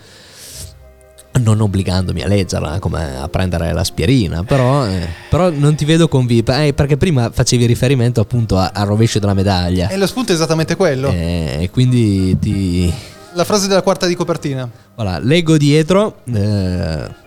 non 1.40 1.60
obbligandomi 1.60 2.22
a 2.22 2.26
leggerla 2.26 2.78
come 2.78 3.16
a 3.18 3.28
prendere 3.28 3.72
l'aspirina, 3.72 4.42
però, 4.42 4.86
eh, 4.86 5.06
però 5.28 5.50
non 5.50 5.74
ti 5.74 5.84
vedo 5.84 6.08
convinto, 6.08 6.52
eh, 6.52 6.72
perché 6.72 6.96
prima 6.96 7.30
facevi 7.32 7.64
riferimento 7.66 8.20
appunto 8.20 8.56
al 8.56 8.86
rovescio 8.86 9.18
della 9.18 9.34
medaglia. 9.34 9.88
E 9.88 9.96
lo 9.96 10.06
spunto 10.06 10.32
è 10.32 10.34
esattamente 10.34 10.74
quello. 10.76 11.10
Eh, 11.10 11.58
E 11.60 11.70
quindi 11.70 12.36
ti, 12.38 12.92
La 13.34 13.44
frase 13.44 13.68
della 13.68 13.82
quarta 13.82 14.06
di 14.06 14.14
copertina. 14.14 14.68
Voilà, 14.96 15.18
leggo 15.20 15.56
dietro, 15.56 16.22
eh, 16.32 17.26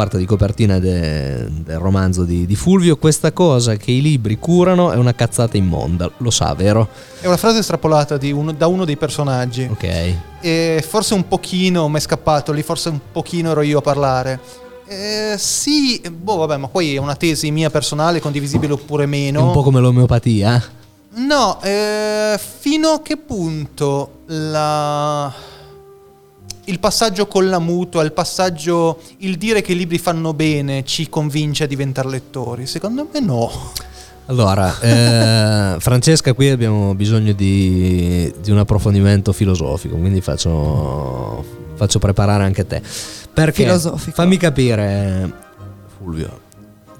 quarta 0.00 0.16
di 0.16 0.24
copertina 0.24 0.78
de- 0.78 1.46
del 1.62 1.78
romanzo 1.78 2.24
di, 2.24 2.46
di 2.46 2.56
Fulvio, 2.56 2.96
questa 2.96 3.32
cosa 3.32 3.76
che 3.76 3.90
i 3.90 4.00
libri 4.00 4.38
curano 4.38 4.92
è 4.92 4.96
una 4.96 5.14
cazzata 5.14 5.58
immonda, 5.58 6.10
lo 6.16 6.30
sa, 6.30 6.54
vero? 6.54 6.88
È 7.20 7.26
una 7.26 7.36
frase 7.36 7.58
estrapolata 7.58 8.16
di 8.16 8.32
uno- 8.32 8.52
da 8.52 8.66
uno 8.66 8.86
dei 8.86 8.96
personaggi. 8.96 9.68
Ok. 9.70 10.14
E 10.40 10.82
forse 10.88 11.12
un 11.12 11.28
pochino 11.28 11.86
mi 11.90 11.98
è 11.98 12.00
scappato 12.00 12.50
lì, 12.52 12.62
forse 12.62 12.88
un 12.88 12.98
pochino 13.12 13.50
ero 13.50 13.60
io 13.60 13.80
a 13.80 13.82
parlare. 13.82 14.40
Eh, 14.86 15.34
sì, 15.36 16.00
boh, 16.10 16.36
vabbè, 16.36 16.56
ma 16.56 16.68
poi 16.68 16.94
è 16.94 16.98
una 16.98 17.14
tesi 17.14 17.50
mia 17.50 17.68
personale, 17.68 18.20
condivisibile 18.20 18.72
oppure 18.72 19.04
È 19.04 19.06
meno. 19.06 19.48
un 19.48 19.52
po' 19.52 19.62
come 19.62 19.80
l'omeopatia. 19.80 20.64
No, 21.16 21.60
eh, 21.62 22.38
fino 22.58 22.88
a 22.88 23.02
che 23.02 23.18
punto 23.18 24.20
la... 24.28 25.30
il 26.70 26.78
passaggio 26.78 27.26
con 27.26 27.48
la 27.48 27.58
mutua, 27.58 28.02
il 28.02 28.12
passaggio, 28.12 29.00
il 29.18 29.36
dire 29.36 29.60
che 29.60 29.72
i 29.72 29.76
libri 29.76 29.98
fanno 29.98 30.32
bene 30.32 30.84
ci 30.84 31.08
convince 31.08 31.64
a 31.64 31.66
diventare 31.66 32.08
lettori? 32.08 32.66
Secondo 32.66 33.08
me 33.12 33.20
no. 33.20 33.50
Allora, 34.26 34.78
eh, 34.80 35.76
Francesca, 35.80 36.32
qui 36.32 36.48
abbiamo 36.48 36.94
bisogno 36.94 37.32
di, 37.32 38.32
di 38.40 38.50
un 38.52 38.58
approfondimento 38.58 39.32
filosofico, 39.32 39.96
quindi 39.96 40.20
faccio, 40.20 41.44
faccio 41.74 41.98
preparare 41.98 42.44
anche 42.44 42.64
te. 42.66 42.80
Perché, 43.32 43.64
Filosofico. 43.64 44.12
fammi 44.12 44.36
capire, 44.36 45.32
Fulvio, 45.98 46.40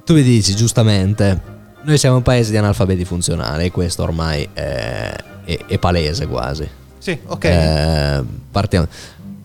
tu 0.04 0.14
mi 0.14 0.22
dici 0.22 0.56
giustamente, 0.56 1.40
noi 1.82 1.98
siamo 1.98 2.16
un 2.16 2.22
paese 2.22 2.50
di 2.50 2.56
analfabeti 2.56 3.04
funzionali 3.04 3.66
e 3.66 3.70
questo 3.70 4.02
ormai 4.02 4.48
è, 4.52 5.14
è- 5.44 5.58
è 5.66 5.78
palese 5.78 6.26
quasi. 6.26 6.68
Sì, 6.98 7.16
ok. 7.26 7.44
Eh, 7.44 8.22
partiamo. 8.50 8.86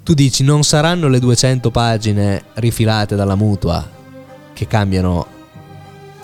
Tu 0.06 0.13
dici 0.13 0.44
non 0.44 0.63
saranno 0.63 1.08
le 1.08 1.18
200 1.18 1.72
pagine 1.72 2.44
rifilate 2.54 3.15
dalla 3.15 3.34
mutua 3.34 3.84
che 4.54 4.68
cambiano 4.68 5.26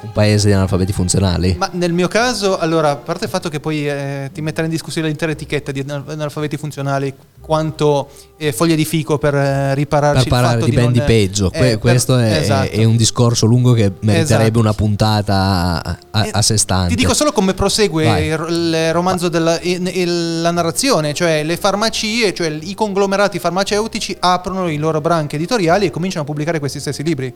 un 0.02 0.12
paese 0.12 0.48
di 0.48 0.54
analfabeti 0.54 0.92
funzionali? 0.94 1.56
Ma 1.58 1.70
nel 1.74 1.94
mio 1.94 2.08
caso, 2.08 2.58
allora, 2.58 2.92
a 2.92 2.96
parte 2.96 3.26
il 3.26 3.30
fatto 3.30 3.50
che 3.50 3.60
poi 3.60 3.88
eh, 3.88 4.30
ti 4.34 4.42
metterà 4.42 4.66
in 4.66 4.72
discussione 4.72 5.08
l'intera 5.08 5.32
etichetta 5.32 5.72
di 5.72 5.82
anal- 5.82 6.04
analfabeti 6.08 6.58
funzionali, 6.58 7.14
quanto 7.40 8.10
eh, 8.38 8.52
foglie 8.52 8.76
di 8.76 8.86
fico 8.86 9.18
per 9.18 9.36
eh, 9.36 9.74
ripararci 9.76 10.24
per 10.24 10.30
parlare 10.30 10.64
di 10.64 10.72
ben 10.72 10.92
di 10.92 11.02
peggio. 11.02 11.52
eh, 11.52 11.60
per- 11.60 11.78
questo 11.80 12.18
è, 12.18 12.38
esatto. 12.38 12.72
è 12.72 12.84
un 12.84 12.96
discorso 12.98 13.46
lungo 13.46 13.74
che 13.74 13.92
meriterebbe 14.02 14.44
Esatto. 14.44 14.60
una 14.60 14.74
puntata 14.74 15.82
a, 15.84 15.98
a- 16.12 16.28
a 16.32 16.42
sé 16.42 16.58
stante. 16.58 16.90
Ti 16.90 16.96
dico 16.96 17.14
solo 17.14 17.32
come 17.32 17.54
prosegue 17.54 18.20
il, 18.28 18.48
il 18.74 18.94
romanzo 18.94 19.28
della 19.30 19.60
il- 19.62 20.42
la 20.42 20.52
narrazione, 20.52 21.14
cioè 21.14 21.44
le 21.44 21.58
farmacie, 21.58 22.34
cioè 22.34 22.48
i 22.62 22.74
conglomerati 22.74 23.40
farmaceutici 23.40 24.16
aprono 24.20 24.68
i 24.70 24.78
loro 24.78 25.02
branchi 25.02 25.36
editoriali 25.36 25.86
e 25.88 25.90
cominciano 25.92 26.24
a 26.24 26.26
pubblicare 26.26 26.60
questi 26.60 26.80
stessi 26.80 27.04
libri. 27.04 27.34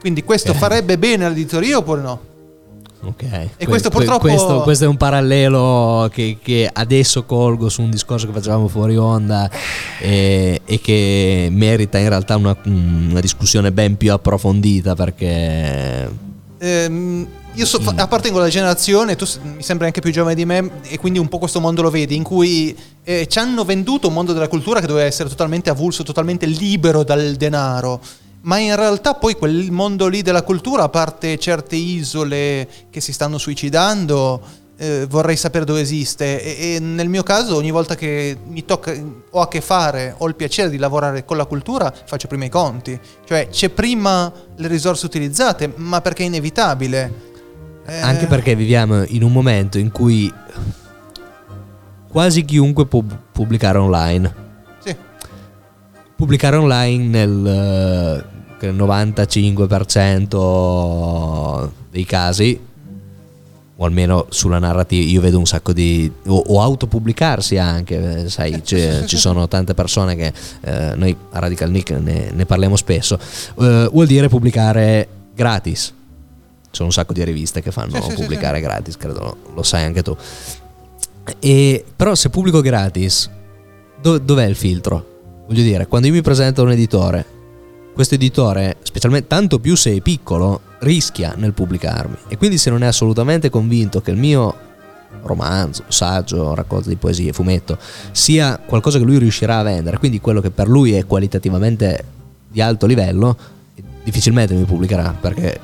Quindi 0.00 0.22
questo 0.24 0.52
Ok. 0.52 0.58
farebbe 0.58 0.98
bene 0.98 1.24
all'editoria 1.24 1.78
oppure 1.78 2.00
no? 2.00 2.20
Ok. 3.02 3.22
E 3.56 3.66
questo 3.66 3.88
purtroppo- 3.90 4.26
questo, 4.26 4.62
questo 4.62 4.84
è 4.84 4.88
un 4.88 4.96
parallelo 4.96 6.08
che, 6.12 6.38
che 6.42 6.68
adesso 6.72 7.24
colgo 7.24 7.68
su 7.68 7.82
un 7.82 7.90
discorso 7.90 8.26
che 8.26 8.32
facevamo 8.32 8.66
fuori 8.68 8.96
onda 8.96 9.48
e, 10.00 10.60
e 10.64 10.80
che 10.80 11.48
merita 11.50 11.98
in 11.98 12.08
realtà 12.08 12.36
una, 12.36 12.56
una 12.64 13.20
discussione 13.20 13.70
ben 13.70 13.96
più 13.96 14.12
approfondita 14.12 14.94
perché 14.94 16.24
Ehm, 16.58 17.26
io 17.52 17.66
so- 17.66 17.80
appartengo 17.94 18.38
alla 18.38 18.48
generazione, 18.48 19.14
tu 19.14 19.26
mi 19.56 19.62
sembri 19.62 19.86
anche 19.86 20.00
più 20.00 20.10
giovane 20.10 20.34
di 20.34 20.44
me 20.46 20.70
e 20.84 20.98
quindi 20.98 21.18
un 21.18 21.28
po' 21.28 21.38
questo 21.38 21.60
mondo 21.60 21.82
lo 21.82 21.90
vedi, 21.90 22.16
in 22.16 22.22
cui 22.22 22.74
eh, 23.04 23.26
ci 23.28 23.38
hanno 23.38 23.64
venduto 23.64 24.08
un 24.08 24.14
mondo 24.14 24.32
della 24.32 24.48
cultura 24.48 24.80
che 24.80 24.86
doveva 24.86 25.06
essere 25.06 25.28
totalmente 25.28 25.68
avulso, 25.70 26.02
totalmente 26.02 26.46
libero 26.46 27.04
dal 27.04 27.34
denaro. 27.36 28.00
Ma 28.46 28.58
in 28.58 28.76
realtà 28.76 29.14
poi 29.14 29.34
quel 29.34 29.72
mondo 29.72 30.06
lì 30.06 30.22
della 30.22 30.42
cultura, 30.42 30.84
a 30.84 30.88
parte 30.88 31.36
certe 31.36 31.74
isole 31.74 32.68
che 32.90 33.00
si 33.00 33.12
stanno 33.12 33.38
suicidando, 33.38 34.40
eh, 34.76 35.04
vorrei 35.08 35.36
sapere 35.36 35.64
dove 35.64 35.80
esiste. 35.80 36.40
E, 36.40 36.74
e 36.74 36.78
nel 36.78 37.08
mio 37.08 37.24
caso, 37.24 37.56
ogni 37.56 37.72
volta 37.72 37.96
che 37.96 38.36
mi 38.46 38.64
tocca, 38.64 38.94
ho 39.30 39.40
a 39.40 39.48
che 39.48 39.60
fare, 39.60 40.14
ho 40.16 40.28
il 40.28 40.36
piacere 40.36 40.70
di 40.70 40.76
lavorare 40.76 41.24
con 41.24 41.36
la 41.36 41.44
cultura, 41.44 41.92
faccio 42.04 42.28
prima 42.28 42.44
i 42.44 42.48
conti. 42.48 42.96
Cioè, 43.24 43.48
c'è 43.48 43.68
prima 43.70 44.32
le 44.54 44.68
risorse 44.68 45.06
utilizzate, 45.06 45.72
ma 45.74 46.00
perché 46.00 46.22
è 46.22 46.26
inevitabile. 46.26 47.24
Eh, 47.84 47.98
anche 47.98 48.26
perché 48.26 48.54
viviamo 48.54 49.02
in 49.06 49.24
un 49.24 49.32
momento 49.32 49.76
in 49.78 49.90
cui 49.90 50.32
quasi 52.08 52.44
chiunque 52.44 52.86
può 52.86 53.02
pubblicare 53.32 53.78
online. 53.78 54.34
Sì. 54.84 54.94
Pubblicare 56.14 56.56
online 56.56 57.04
nel 57.06 58.34
che 58.58 58.66
il 58.66 58.74
95% 58.74 61.70
dei 61.90 62.04
casi 62.04 62.60
o 63.78 63.84
almeno 63.84 64.24
sulla 64.30 64.58
narrativa 64.58 65.04
io 65.04 65.20
vedo 65.20 65.38
un 65.38 65.44
sacco 65.44 65.74
di 65.74 66.10
o, 66.28 66.42
o 66.46 66.62
autopubblicarsi 66.62 67.58
anche 67.58 68.22
eh, 68.24 68.30
sai 68.30 68.62
c'è- 68.62 69.04
ci 69.04 69.18
sono 69.18 69.46
tante 69.48 69.74
persone 69.74 70.16
che 70.16 70.32
eh, 70.62 70.94
noi 70.96 71.14
a 71.32 71.38
Radical 71.40 71.70
Nick 71.70 71.90
ne, 71.90 72.30
ne 72.32 72.46
parliamo 72.46 72.76
spesso 72.76 73.18
eh, 73.60 73.86
vuol 73.92 74.06
dire 74.06 74.28
pubblicare 74.28 75.06
gratis. 75.34 75.92
Ci 76.70 76.82
sono 76.82 76.88
un 76.88 76.94
sacco 76.94 77.12
di 77.12 77.22
riviste 77.24 77.60
che 77.60 77.70
fanno 77.70 77.96
Sì, 77.96 78.02
sì, 78.02 78.08
sì, 78.10 78.14
pubblicare 78.16 78.60
gratis 78.60 78.96
credo 78.96 79.20
lo, 79.20 79.36
lo 79.54 79.62
sai 79.62 79.84
anche 79.84 80.02
tu. 80.02 80.16
E, 81.40 81.84
però 81.94 82.14
se 82.14 82.30
pubblico 82.30 82.62
gratis 82.62 83.28
do- 84.00 84.16
dov'è 84.18 84.44
il 84.44 84.56
filtro? 84.56 85.04
Voglio 85.46 85.62
dire 85.62 85.86
quando 85.86 86.06
io 86.06 86.14
mi 86.14 86.22
presento 86.22 86.62
a 86.62 86.64
un 86.64 86.70
editore 86.72 87.24
questo 87.96 88.14
editore, 88.16 88.76
specialmente 88.82 89.26
tanto 89.26 89.58
più 89.58 89.74
se 89.74 89.90
è 89.90 90.00
piccolo, 90.02 90.60
rischia 90.80 91.32
nel 91.34 91.54
pubblicarmi. 91.54 92.16
E 92.28 92.36
quindi 92.36 92.58
se 92.58 92.68
non 92.68 92.82
è 92.82 92.86
assolutamente 92.86 93.48
convinto 93.48 94.02
che 94.02 94.10
il 94.10 94.18
mio 94.18 94.54
romanzo, 95.22 95.84
saggio, 95.88 96.54
raccolta 96.54 96.90
di 96.90 96.96
poesie, 96.96 97.32
fumetto, 97.32 97.78
sia 98.12 98.60
qualcosa 98.64 98.98
che 98.98 99.04
lui 99.04 99.16
riuscirà 99.16 99.60
a 99.60 99.62
vendere, 99.62 99.96
quindi 99.96 100.20
quello 100.20 100.42
che 100.42 100.50
per 100.50 100.68
lui 100.68 100.92
è 100.92 101.06
qualitativamente 101.06 102.04
di 102.48 102.60
alto 102.60 102.84
livello, 102.84 103.34
difficilmente 104.04 104.52
mi 104.52 104.64
pubblicherà 104.64 105.16
perché 105.18 105.58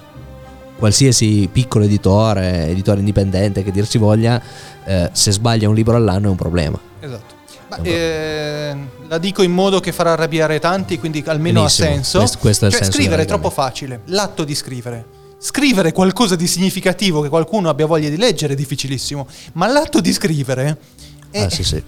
qualsiasi 0.78 1.50
piccolo 1.52 1.84
editore, 1.84 2.68
editore 2.68 3.00
indipendente 3.00 3.62
che 3.62 3.70
dir 3.72 3.86
si 3.86 3.98
voglia, 3.98 4.40
eh, 4.86 5.10
se 5.12 5.32
sbaglia 5.32 5.68
un 5.68 5.74
libro 5.74 5.96
all'anno 5.96 6.28
è 6.28 6.30
un 6.30 6.36
problema. 6.36 6.80
Esatto. 6.98 7.41
Ma, 7.76 7.82
eh, 7.82 8.76
la 9.08 9.18
dico 9.18 9.42
in 9.42 9.52
modo 9.52 9.80
che 9.80 9.92
farà 9.92 10.12
arrabbiare 10.12 10.58
tanti, 10.58 10.98
quindi 10.98 11.22
almeno 11.26 11.60
Benissimo, 11.60 11.88
ha 11.88 11.92
senso. 11.92 12.18
questo- 12.18 12.38
questo 12.38 12.70
cioè, 12.70 12.82
senso 12.82 12.92
scrivere 12.98 13.22
è 13.22 13.26
troppo 13.26 13.50
facile. 13.50 14.00
L'atto 14.06 14.44
di 14.44 14.54
scrivere. 14.54 15.04
Scrivere 15.38 15.92
qualcosa 15.92 16.36
di 16.36 16.46
significativo 16.46 17.20
che 17.20 17.28
qualcuno 17.28 17.68
abbia 17.68 17.86
voglia 17.86 18.08
di 18.08 18.16
leggere 18.16 18.52
è 18.52 18.56
difficilissimo. 18.56 19.26
Ma 19.54 19.66
l'atto 19.66 20.00
di 20.00 20.12
scrivere 20.12 20.78
è, 21.30 21.42
Ah, 21.42 21.50
sì, 21.50 21.64
sì, 21.64 21.82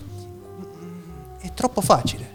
è 1.41 1.53
troppo 1.55 1.81
facile. 1.81 2.31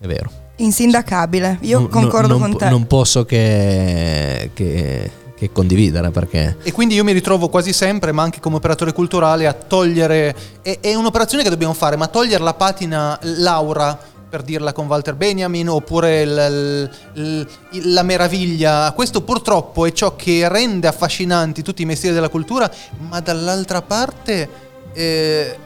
è 0.00 0.06
vero. 0.06 0.30
Insindacabile. 0.56 1.58
Io 1.62 1.80
Non- 1.80 1.88
concordo 1.88 2.38
non, 2.38 2.50
con 2.50 2.56
te. 2.58 2.68
Non 2.70 2.86
posso 2.86 3.24
che, 3.24 4.50
che- 4.54 5.10
che 5.36 5.50
condividere 5.52 6.10
perché 6.10 6.56
E 6.62 6.72
quindi 6.72 6.94
io 6.94 7.04
mi 7.04 7.12
ritrovo 7.12 7.48
quasi 7.48 7.72
sempre, 7.72 8.12
ma 8.12 8.22
anche 8.22 8.40
come 8.40 8.56
operatore 8.56 8.92
culturale, 8.92 9.46
a 9.46 9.52
togliere. 9.52 10.34
È, 10.62 10.78
è 10.80 10.94
un'operazione 10.94 11.42
che 11.42 11.50
dobbiamo 11.50 11.74
fare, 11.74 11.96
ma 11.96 12.06
togliere 12.06 12.42
la 12.42 12.54
patina 12.54 13.18
Laura 13.22 13.98
per 14.28 14.42
dirla 14.42 14.72
con 14.72 14.86
Walter 14.86 15.14
Benjamin, 15.14 15.68
oppure 15.68 16.22
il- 16.22 16.90
il- 17.14 17.48
il- 17.72 17.92
la 17.92 18.02
meraviglia. 18.02 18.90
Questo 18.92 19.22
purtroppo 19.22 19.86
è 19.86 19.92
ciò 19.92 20.16
che 20.16 20.48
rende 20.48 20.88
affascinanti 20.88 21.62
tutti 21.62 21.82
i 21.82 21.84
mestieri 21.84 22.14
della 22.14 22.28
cultura, 22.28 22.70
ma 23.08 23.20
dall'altra 23.20 23.82
parte 23.82 24.62
eh, 24.96 25.56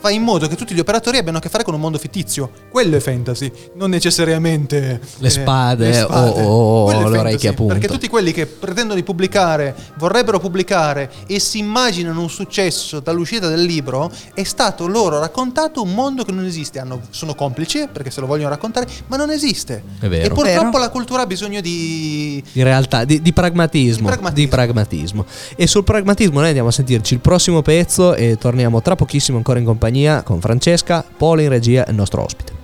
fa 0.00 0.10
in 0.10 0.22
modo 0.22 0.48
che 0.48 0.56
tutti 0.56 0.74
gli 0.74 0.80
operatori 0.80 1.18
abbiano 1.18 1.38
a 1.38 1.40
che 1.40 1.48
fare 1.48 1.62
con 1.62 1.74
un 1.74 1.80
mondo 1.80 1.98
fittizio. 1.98 2.50
Quello 2.70 2.96
è 2.96 3.00
fantasy, 3.00 3.50
non 3.74 3.90
necessariamente 3.90 5.00
Le 5.18 5.26
eh, 5.26 5.30
spade 5.30 6.02
o- 6.02 6.06
o- 6.08 6.84
Quello 6.84 7.00
è 7.00 7.04
o 7.04 7.08
le 7.08 7.16
fantasy, 7.16 7.18
orecchie, 7.18 7.48
appunto. 7.50 7.72
Perché 7.74 7.88
tutti 7.88 8.08
quelli 8.08 8.32
che 8.32 8.46
pretendono 8.46 8.94
di 8.94 9.02
pubblicare, 9.02 9.74
vorrebbero 9.96 10.38
pubblicare 10.40 11.10
e 11.26 11.38
si 11.38 11.58
immaginano 11.58 12.20
un 12.22 12.30
successo 12.30 13.00
dall'uscita 13.00 13.48
del 13.48 13.62
libro, 13.62 14.10
è 14.34 14.42
stato 14.44 14.86
loro 14.86 15.18
raccontato 15.18 15.82
un 15.82 15.92
mondo 15.92 16.24
che 16.24 16.32
non 16.32 16.44
esiste. 16.44 16.78
Hanno- 16.78 17.00
sono 17.10 17.34
complici 17.34 17.86
perché 17.92 18.10
se 18.10 18.20
lo 18.20 18.26
vogliono 18.26 18.48
raccontare, 18.48 18.86
ma 19.08 19.16
non 19.16 19.30
esiste. 19.30 19.82
È 20.00 20.08
vero. 20.08 20.24
E 20.24 20.28
purtroppo 20.28 20.70
Vero. 20.70 20.78
la 20.78 20.88
cultura 20.90 21.22
ha 21.22 21.26
bisogno 21.26 21.60
di... 21.60 22.42
Di 22.52 22.62
realtà, 22.62 23.04
di, 23.04 23.20
di 23.20 23.32
pragmatismo, 23.32 24.08
Di 24.08 24.16
pragmatismo. 24.16 24.44
di 24.44 24.48
pragmatismo. 24.48 25.26
E 25.56 25.66
sul 25.66 25.84
pragmatismo 25.84 26.38
noi 26.38 26.48
andiamo 26.48 26.68
a 26.68 26.72
sentirci 26.72 27.14
il 27.14 27.20
prossimo 27.20 27.60
pezzo 27.62 28.14
e 28.14 28.36
torniamo 28.38 28.80
tra 28.80 28.96
pochissimo 28.96 29.36
ancora 29.36 29.58
in 29.58 29.64
compagnia 29.64 29.88
con 30.22 30.40
Francesca, 30.40 31.04
Polo 31.16 31.40
in 31.40 31.48
regia 31.48 31.84
e 31.84 31.90
il 31.90 31.96
nostro 31.96 32.22
ospite. 32.22 32.59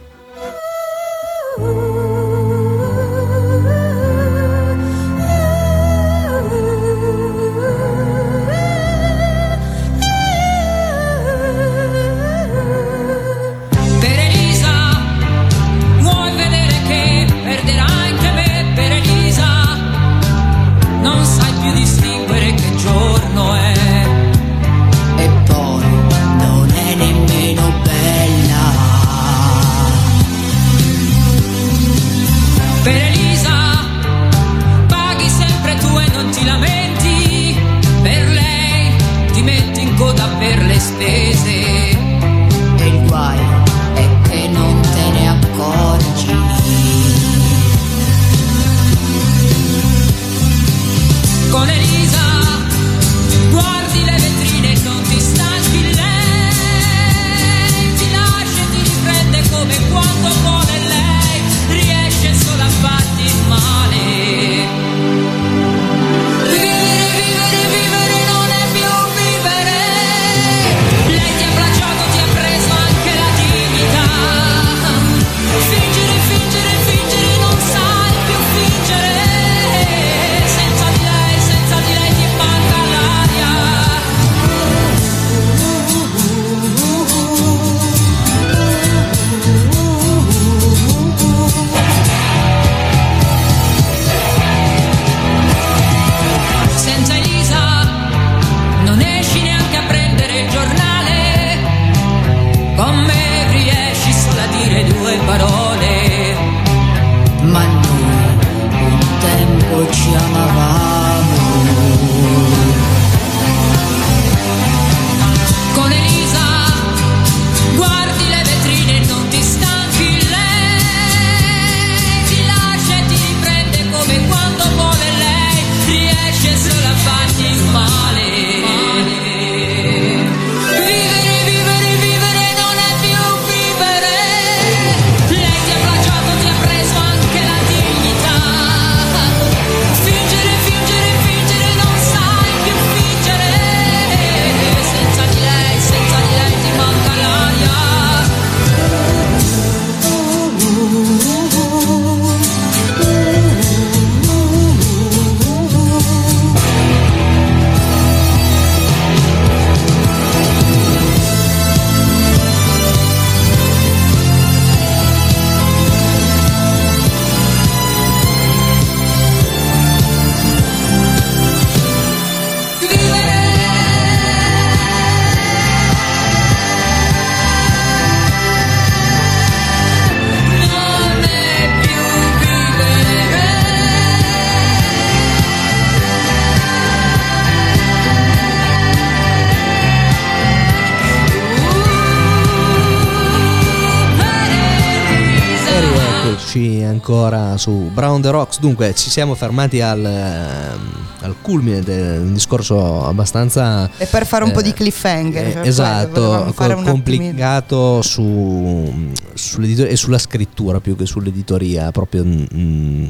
Ancora 197.06 197.56
su 197.56 197.90
Brown 197.92 198.20
the 198.20 198.30
Rocks. 198.30 198.58
Dunque, 198.58 198.92
ci 198.94 199.10
siamo 199.10 199.36
fermati 199.36 199.80
al, 199.80 200.04
ehm, 200.04 200.90
al 201.20 201.36
culmine 201.40 201.80
del 201.80 202.32
discorso 202.32 203.04
abbastanza. 203.04 203.88
E 203.96 204.06
per 204.06 204.26
fare 204.26 204.42
un 204.42 204.50
po' 204.50 204.58
eh, 204.58 204.64
di 204.64 204.72
cliffhanger. 204.72 205.40
eh, 205.40 205.44
per 205.44 205.52
quello, 205.52 205.68
esatto, 205.68 206.52
co- 206.54 206.82
complicato 206.82 208.02
su, 208.02 209.12
sull'editoria 209.34 209.92
e 209.92 209.96
sulla 209.96 210.18
scrittura 210.18 210.80
più 210.80 210.96
che 210.96 211.06
sull'editoria, 211.06 211.92
proprio 211.92 212.24
mm, 212.24 213.06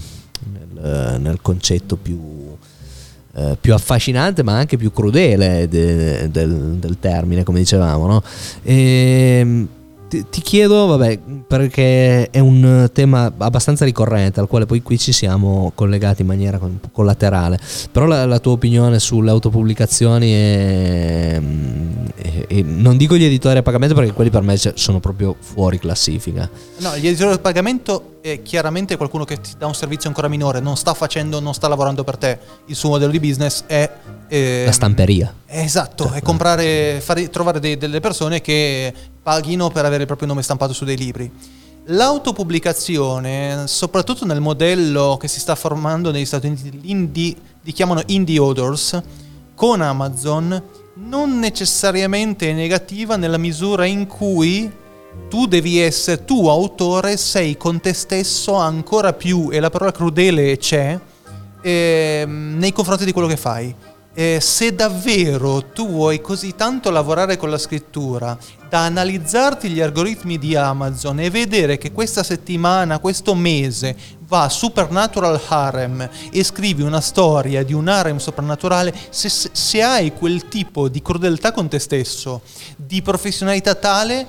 nel, 0.75 1.17
nel 1.19 1.39
concetto 1.41 1.97
più, 1.97 2.55
eh, 3.35 3.57
più 3.59 3.73
affascinante 3.73 4.43
ma 4.43 4.59
anche 4.59 4.77
più 4.77 4.93
crudele 4.93 5.69
de- 5.69 6.31
del, 6.31 6.77
del 6.79 6.99
termine, 7.01 7.45
come 7.45 7.61
dicevamo. 7.61 8.07
No? 8.07 8.23
Ehm, 8.63 9.69
ti, 10.09 10.25
ti 10.31 10.41
chiedo, 10.41 10.87
vabbè, 10.87 11.19
perché 11.47 12.31
è 12.31 12.39
un 12.39 12.89
tema 12.93 13.33
abbastanza 13.39 13.85
ricorrente 13.85 14.41
al 14.41 14.47
quale 14.47 14.67
poi 14.67 14.83
qui 14.83 14.99
ci 14.99 15.13
siamo 15.13 15.73
collegati 15.75 16.23
in 16.23 16.29
maniera 16.29 16.59
un 16.61 16.81
po' 16.81 16.89
collaterale, 16.93 17.59
però 17.91 18.07
la, 18.07 18.25
la 18.27 18.39
tua 18.39 18.53
opinione 18.53 18.99
sulle 18.99 19.31
autopubblicazioni 19.31 20.33
e, 20.33 21.41
e- 22.17 22.45
e 22.49 22.63
non 22.63 22.97
dico 22.97 23.17
gli 23.17 23.25
editori 23.25 23.59
a 23.59 23.63
pagamento 23.63 23.95
perché 23.95 24.13
quelli 24.13 24.31
per 24.31 24.43
me 24.43 24.57
cioè, 24.57 24.73
sono 24.77 25.01
proprio 25.01 25.35
fuori 25.39 25.79
classifica. 25.79 26.49
No, 26.79 26.97
gli 26.97 27.07
editori 27.07 27.33
a 27.35 27.39
pagamento 27.39 28.17
è 28.21 28.43
chiaramente 28.43 28.97
qualcuno 28.97 29.25
che 29.25 29.41
ti 29.41 29.53
dà 29.59 29.67
un 29.67 29.75
servizio 29.75 30.09
ancora 30.09 30.29
minore, 30.29 30.61
non 30.61 30.77
sta 30.77 30.95
facendo, 30.95 31.41
non 31.41 31.55
sta 31.55 31.69
lavorando 31.69 32.05
per 32.05 32.17
te. 32.17 32.39
Il 32.67 32.75
suo 32.77 32.91
modello 32.91 33.11
di 33.13 33.21
business 33.21 33.65
è... 33.67 33.91
eh, 34.29 34.63
La 34.65 34.73
stamperia. 34.73 35.33
Esatto, 35.47 36.11
è 36.13 36.21
comprare, 36.23 37.01
fare, 37.01 37.29
trovare 37.31 37.61
dei- 37.61 37.77
delle 37.77 38.01
persone 38.01 38.41
che 38.41 38.93
paghino 39.27 39.71
per 39.71 39.85
avere 39.85 40.03
il 40.03 40.07
proprio 40.07 40.29
nome 40.29 40.43
stampato 40.43 40.73
su 40.73 40.85
dei 40.85 40.97
libri. 40.97 41.29
L'autopubblicazione, 41.87 43.65
soprattutto 43.67 44.25
nel 44.25 44.41
modello 44.41 45.17
che 45.19 45.27
si 45.27 45.41
sta 45.41 45.57
formando 45.57 46.13
negli 46.13 46.25
Stati 46.25 46.47
Uniti, 46.47 46.81
l'indie- 46.81 47.35
li 47.61 47.73
chiamano 47.73 48.03
indie 48.07 48.39
authors, 48.39 49.03
con 49.57 49.81
Amazon, 49.81 50.63
non 50.95 51.41
necessariamente 51.41 52.51
è 52.51 52.53
negativa 52.53 53.17
nella 53.17 53.37
misura 53.37 53.85
in 53.85 54.07
cui 54.07 54.71
tu 55.29 55.47
devi 55.47 55.81
essere, 55.81 56.25
tu 56.25 56.47
autore, 56.47 57.17
sei 57.17 57.57
con 57.57 57.81
te 57.81 57.95
stesso 57.95 58.55
ancora 58.55 59.13
più, 59.13 59.49
e 59.51 59.59
la 59.59 59.71
parola 59.71 59.91
crudele 59.91 60.57
c'è, 60.57 60.97
ehm, 61.63 62.59
nei 62.59 62.71
confronti 62.71 63.05
di 63.05 63.11
quello 63.11 63.27
che 63.27 63.37
fai. 63.37 63.75
Eh, 64.19 64.39
se 64.41 64.75
davvero 64.75 65.63
tu 65.75 65.87
vuoi 65.91 66.23
così 66.23 66.55
tanto 66.55 66.89
lavorare 66.89 67.37
con 67.37 67.51
la 67.51 67.59
scrittura 67.59 68.39
da 68.67 68.87
analizzarti 68.87 69.69
gli 69.69 69.83
algoritmi 69.83 70.39
di 70.39 70.57
Amazon 70.57 71.21
e 71.21 71.29
vedere 71.29 71.77
che 71.77 71.93
questa 71.93 72.23
settimana, 72.23 72.99
questo 72.99 73.35
mese 73.35 73.95
va 74.21 74.49
Supernatural 74.49 75.39
Harem 75.49 76.09
e 76.33 76.43
scrivi 76.45 76.81
una 76.81 77.03
storia 77.03 77.63
di 77.63 77.75
un 77.75 77.89
harem 77.89 78.17
soprannaturale, 78.17 78.95
se- 79.11 79.51
se 79.53 79.83
hai 79.83 80.15
quel 80.15 80.49
tipo 80.49 80.89
di 80.89 81.03
crudeltà 81.03 81.53
con 81.53 81.69
te 81.69 81.79
stesso, 81.79 82.41
di 82.75 83.03
professionalità 83.03 83.75
tale, 83.75 84.27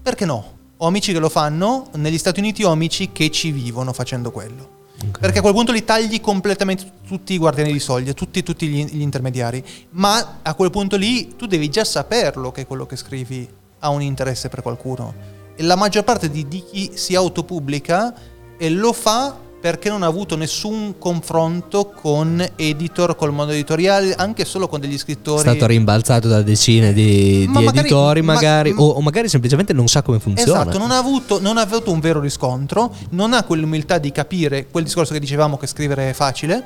perché 0.00 0.24
no? 0.24 0.58
Ho 0.76 0.86
amici 0.86 1.12
che 1.12 1.18
lo 1.18 1.28
fanno, 1.28 1.88
negli 1.94 2.18
Stati 2.18 2.38
Uniti 2.38 2.62
ho 2.62 2.70
amici 2.70 3.10
che 3.10 3.32
ci 3.32 3.50
vivono 3.50 3.92
facendo 3.92 4.30
quello. 4.30 4.81
Perché 5.18 5.38
a 5.38 5.42
quel 5.42 5.52
punto 5.52 5.72
li 5.72 5.84
tagli 5.84 6.20
completamente 6.20 6.84
tutti 7.06 7.32
i 7.32 7.38
guardiani 7.38 7.72
di 7.72 7.80
soglia, 7.80 8.12
tutti, 8.12 8.42
tutti 8.42 8.66
gli, 8.66 8.84
gli 8.84 9.00
intermediari. 9.00 9.64
Ma 9.90 10.38
a 10.42 10.54
quel 10.54 10.70
punto 10.70 10.96
lì 10.96 11.36
tu 11.36 11.46
devi 11.46 11.68
già 11.68 11.84
saperlo 11.84 12.52
che 12.52 12.66
quello 12.66 12.86
che 12.86 12.96
scrivi 12.96 13.48
ha 13.80 13.88
un 13.88 14.02
interesse 14.02 14.48
per 14.48 14.62
qualcuno. 14.62 15.14
E 15.54 15.62
la 15.62 15.76
maggior 15.76 16.04
parte 16.04 16.30
di, 16.30 16.46
di 16.48 16.62
chi 16.64 16.92
si 16.94 17.14
autopubblica 17.14 18.14
eh, 18.56 18.70
lo 18.70 18.92
fa 18.92 19.36
perché 19.62 19.88
non 19.88 20.02
ha 20.02 20.06
avuto 20.06 20.36
nessun 20.36 20.94
confronto 20.98 21.92
con 21.94 22.44
editor, 22.56 23.14
col 23.14 23.32
mondo 23.32 23.52
editoriale, 23.52 24.12
anche 24.12 24.44
solo 24.44 24.66
con 24.66 24.80
degli 24.80 24.96
È 24.96 24.98
scrittori. 24.98 25.38
stato 25.38 25.66
rimbalzato 25.66 26.26
da 26.26 26.42
decine 26.42 26.92
di, 26.92 27.44
Ma 27.48 27.60
di 27.60 27.64
magari- 27.66 27.86
editori, 27.86 28.22
ma- 28.22 28.32
magari, 28.34 28.74
o, 28.76 28.88
o 28.88 29.00
magari 29.00 29.28
semplicemente 29.28 29.72
non 29.72 29.86
sa 29.86 30.02
come 30.02 30.18
funziona. 30.18 30.62
Esatto, 30.62 30.78
non 30.78 30.90
ha, 30.90 30.98
avuto, 30.98 31.40
non 31.40 31.58
ha 31.58 31.60
avuto 31.60 31.92
un 31.92 32.00
vero 32.00 32.18
riscontro, 32.18 32.92
non 33.10 33.32
ha 33.34 33.44
quell'umiltà 33.44 33.98
di 33.98 34.10
capire 34.10 34.66
quel 34.66 34.82
discorso 34.82 35.12
che 35.12 35.20
dicevamo 35.20 35.56
che 35.56 35.68
scrivere 35.68 36.10
è 36.10 36.12
facile 36.12 36.64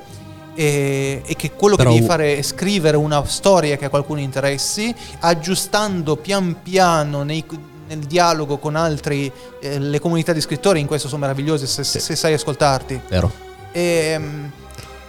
e, 0.55 1.21
e 1.23 1.35
che 1.35 1.51
quello 1.51 1.75
Però- 1.75 1.89
che 1.91 1.95
devi 1.97 2.07
fare 2.07 2.35
è 2.37 2.41
scrivere 2.41 2.97
una 2.97 3.23
storia 3.25 3.77
che 3.77 3.85
a 3.85 3.89
qualcuno 3.89 4.21
interessi, 4.21 4.91
aggiustando 5.19 6.15
pian 6.15 6.63
piano 6.63 7.21
nei- 7.21 7.45
nel 7.87 7.99
dialogo 7.99 8.57
con 8.57 8.75
altri 8.75 9.31
eh, 9.61 9.79
le 9.79 9.99
comunità 9.99 10.33
di 10.33 10.41
scrittori, 10.41 10.79
in 10.79 10.87
questo 10.87 11.07
sono 11.07 11.21
meravigliose 11.21 11.65
se, 11.67 11.83
se 11.83 12.15
sai 12.15 12.33
ascoltarti. 12.33 12.99
Vero. 13.09 13.31
E, 13.71 14.19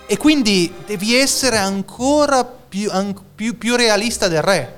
e 0.07 0.17
quindi 0.17 0.73
devi 0.87 1.14
essere 1.14 1.57
ancora 1.57 2.45
più, 2.45 2.88
an- 2.91 3.14
più- 3.35 3.57
più 3.59 3.77
realista 3.77 4.29
del 4.29 4.43
re. 4.43 4.75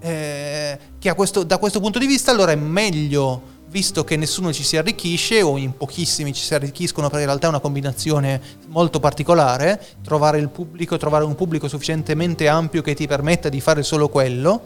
Eh, 0.00 0.78
che 0.98 1.08
a 1.08 1.14
questo- 1.14 1.44
da 1.44 1.58
questo 1.58 1.78
punto 1.80 1.98
di 1.98 2.06
vista 2.06 2.30
allora 2.32 2.52
è 2.52 2.56
meglio, 2.56 3.50
visto 3.68 4.04
che 4.04 4.16
nessuno 4.16 4.52
ci 4.52 4.64
si 4.64 4.76
arricchisce 4.76 5.40
o 5.40 5.56
in 5.56 5.76
pochissimi 5.76 6.34
ci 6.34 6.42
si 6.42 6.54
arricchiscono 6.54 7.06
perché 7.06 7.22
in 7.22 7.28
realtà 7.28 7.46
è 7.46 7.50
una 7.50 7.58
combinazione 7.60 8.40
molto 8.66 9.00
particolare, 9.00 9.80
trovare 10.04 10.38
il 10.38 10.48
pubblico, 10.48 10.96
trovare 10.98 11.24
un 11.24 11.34
pubblico 11.34 11.68
sufficientemente 11.68 12.48
ampio 12.48 12.82
che 12.82 12.94
ti 12.94 13.06
permetta 13.06 13.48
di 13.48 13.60
fare 13.60 13.82
solo 13.82 14.08
quello. 14.08 14.62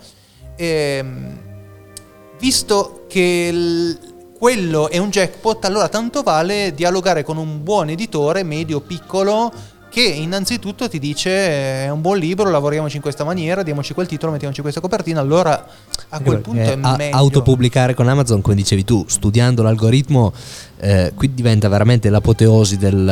Ehm, 0.57 1.39
visto 2.39 3.05
che 3.09 3.49
il- 3.53 3.99
quello 4.39 4.91
è 4.91 4.99
un 4.99 5.09
jackpot, 5.11 5.65
allora 5.65 5.89
tanto 5.89 6.23
vale 6.23 6.73
dialogare 6.75 7.23
con 7.25 7.37
un 7.39 7.63
buon 7.63 7.89
editore, 7.89 8.43
medio, 8.43 8.81
piccolo, 8.81 9.51
che 9.89 10.03
innanzitutto 10.03 10.91
ti 10.91 10.99
dice 10.99 11.31
"Eh, 11.31 11.85
è 11.85 11.89
un 11.89 12.03
buon 12.03 12.19
libro, 12.19 12.51
lavoriamoci 12.51 12.97
in 12.97 13.03
questa 13.03 13.25
maniera, 13.25 13.63
diamoci 13.63 13.95
quel 13.95 14.07
titolo, 14.07 14.33
mettiamoci 14.33 14.61
questa 14.61 14.81
copertina, 14.81 15.21
allora 15.21 15.67
a 16.11 16.21
quel 16.21 16.41
punto 16.41 16.61
è 16.61 16.77
Eh, 16.77 16.79
a- 16.83 16.97
meglio. 16.97 17.17
autopubblicare 17.17 17.95
con 17.95 18.07
Amazon, 18.07 18.43
come 18.43 18.57
dicevi 18.57 18.85
tu, 18.85 19.05
studiando 19.09 19.63
l'algoritmo, 19.63 20.35
eh, 20.81 21.13
qui 21.15 21.33
diventa 21.33 21.69
veramente 21.69 22.11
l'apoteosi 22.11 22.77
del, 22.77 23.07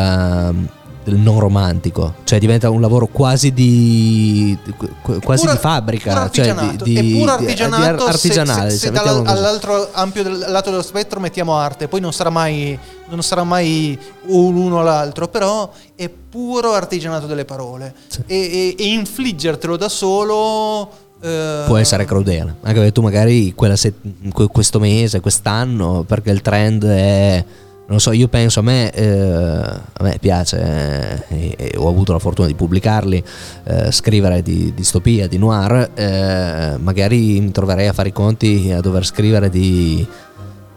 um, 0.51 0.69
del 1.05 1.17
non 1.17 1.39
romantico, 1.39 2.15
cioè 2.25 2.39
diventa 2.39 2.71
un 2.71 2.81
lavoro 2.81 3.07
quasi 3.07 3.53
di 3.53 4.57
qu- 5.03 5.23
quasi 5.23 5.43
Puro- 5.43 5.53
di 5.53 5.59
fabbrica, 5.59 6.31
cioè 6.31 6.55
di, 6.55 6.77
di- 6.83 7.13
puro 7.19 7.37
di- 7.37 7.45
artigianato, 7.45 7.93
di 7.93 7.99
se- 7.99 8.09
artigianale, 8.09 8.71
se, 8.71 8.77
se 8.79 8.83
cioè, 8.87 8.91
dalla- 8.93 9.05
mettiamolo 9.19 9.25
così. 9.25 9.37
all'altro 9.39 9.89
ampio 9.93 10.23
del, 10.23 10.39
lato 10.49 10.71
dello 10.71 10.83
spettro 10.83 11.21
mettiamo 11.21 11.55
arte, 11.57 11.89
poi 11.89 12.01
non 12.01 12.13
sarà 12.13 12.31
mai, 12.31 12.79
non 13.09 13.23
sarà 13.23 13.45
mai 13.45 13.99
l'uno 14.27 14.79
o 14.79 14.83
l'altro, 14.83 15.29
però 15.29 15.71
è 15.95 16.09
puro 16.09 16.73
artigianato 16.73 17.27
delle 17.27 17.45
parole. 17.45 17.95
E, 18.27 18.37
e- 18.37 18.75
e 18.79 18.87
infliggertelo 18.93 19.77
da 19.77 19.89
solo... 19.91 20.91
eh, 21.21 21.63
può 21.67 21.77
essere 21.77 22.05
crudele. 22.07 22.57
Anche 22.63 22.79
perché 22.79 22.93
tu 22.93 23.03
magari 23.03 23.53
que- 23.55 24.49
questo 24.51 24.79
mese, 24.79 25.21
quest'anno, 25.21 26.03
perché 26.07 26.31
il 26.31 26.41
trend 26.41 26.85
è... 26.85 27.45
Non 27.87 28.01
so, 28.01 28.13
io 28.13 28.29
penso 28.29 28.61
a 28.61 28.63
me, 28.63 28.91
eh, 28.91 29.07
a 29.13 30.03
me 30.03 30.17
piace, 30.19 31.25
eh, 31.29 31.37
e, 31.37 31.55
e 31.59 31.77
ho 31.77 31.87
avuto 31.87 32.13
la 32.13 32.19
fortuna 32.19 32.47
di 32.47 32.55
pubblicarli, 32.55 33.25
eh, 33.65 33.93
scrivere 33.93 34.41
di 34.41 34.73
distopia, 34.75 35.29
di 35.29 35.37
noir, 35.37 35.91
eh, 35.93 36.77
magari 36.79 37.41
mi 37.41 37.51
troverei 37.51 37.87
a 37.87 37.93
fare 37.93 38.09
i 38.09 38.13
conti 38.13 38.73
a 38.73 38.81
dover 38.81 39.05
scrivere 39.05 39.51
di 39.51 40.07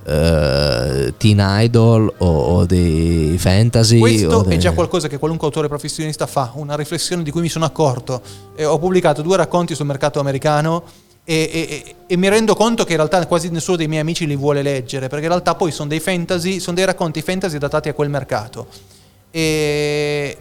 eh, 0.03 1.13
teen 1.17 1.41
idol 1.41 2.13
o, 2.17 2.27
o 2.27 2.65
di 2.65 3.35
fantasy. 3.37 3.99
Questo 3.99 4.35
o 4.35 4.45
è 4.45 4.57
già 4.57 4.73
qualcosa 4.73 5.07
che 5.07 5.17
qualunque 5.17 5.47
autore 5.47 5.69
professionista 5.69 6.27
fa, 6.27 6.51
una 6.55 6.75
riflessione 6.75 7.23
di 7.23 7.31
cui 7.31 7.41
mi 7.41 7.49
sono 7.49 7.63
accorto. 7.63 8.21
E 8.53 8.65
ho 8.65 8.77
pubblicato 8.79 9.21
due 9.21 9.37
racconti 9.37 9.75
sul 9.75 9.85
mercato 9.85 10.19
americano 10.19 10.83
e, 11.29 11.49
e- 11.51 11.95
e- 12.07 12.15
mi 12.15 12.29
rendo 12.29 12.55
conto 12.55 12.85
che 12.85 12.91
in 12.91 12.97
realtà 12.97 13.25
quasi 13.27 13.49
nessuno 13.49 13.75
dei 13.75 13.89
miei 13.89 13.99
amici 13.99 14.25
li 14.25 14.37
vuole 14.37 14.61
leggere, 14.61 15.09
perché 15.09 15.25
in 15.25 15.31
realtà 15.31 15.55
poi 15.55 15.71
sono 15.71 15.89
dei 15.89 15.99
fantasy, 15.99 16.61
sono 16.61 16.77
dei 16.77 16.85
racconti 16.85 17.21
fantasy 17.21 17.57
adattati 17.57 17.89
a 17.89 17.93
quel 17.93 18.09
mercato. 18.09 18.67
E 19.29 20.37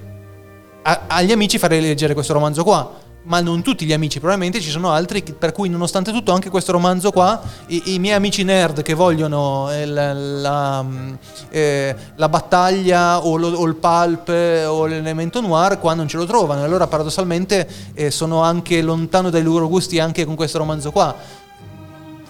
a- 0.83 1.01
agli 1.09 1.33
amici 1.33 1.59
farei 1.59 1.81
leggere 1.81 2.15
questo 2.15 2.33
romanzo 2.33 2.63
qua. 2.63 3.01
Ma 3.29 3.41
non 3.41 3.61
tutti 3.61 3.85
gli 3.85 3.93
amici, 3.93 4.19
probabilmente 4.21 4.61
ci 4.61 4.71
sono 4.71 4.91
altri 4.93 5.21
per 5.37 5.51
cui 5.51 5.69
nonostante 5.69 6.13
tutto 6.13 6.33
anche 6.33 6.49
questo 6.49 6.71
romanzo 6.71 7.11
qua, 7.11 7.43
i, 7.67 7.95
i 7.95 7.99
miei 7.99 8.15
amici 8.15 8.45
nerd 8.45 8.83
che 8.83 8.95
vogliono 8.95 9.69
il- 9.73 10.41
la, 10.41 10.81
mm, 10.83 11.13
eh, 11.51 11.97
la 12.15 12.29
battaglia 12.29 13.25
o, 13.25 13.37
lo- 13.37 13.51
o 13.53 13.67
il 13.67 13.75
pulp 13.75 14.29
eh, 14.29 14.65
o 14.67 14.87
l'elemento 14.87 15.41
noir 15.41 15.81
qua 15.81 15.95
non 15.95 16.07
ce 16.07 16.19
lo 16.19 16.25
trovano. 16.25 16.63
Allora 16.63 16.87
paradossalmente 16.87 17.69
eh, 17.95 18.13
sono 18.13 18.43
anche 18.43 18.81
lontano 18.81 19.29
dai 19.29 19.43
loro 19.43 19.67
gusti 19.67 19.99
anche 19.99 20.25
con 20.25 20.37
questo 20.37 20.59
romanzo 20.59 20.93
qua. 20.93 21.15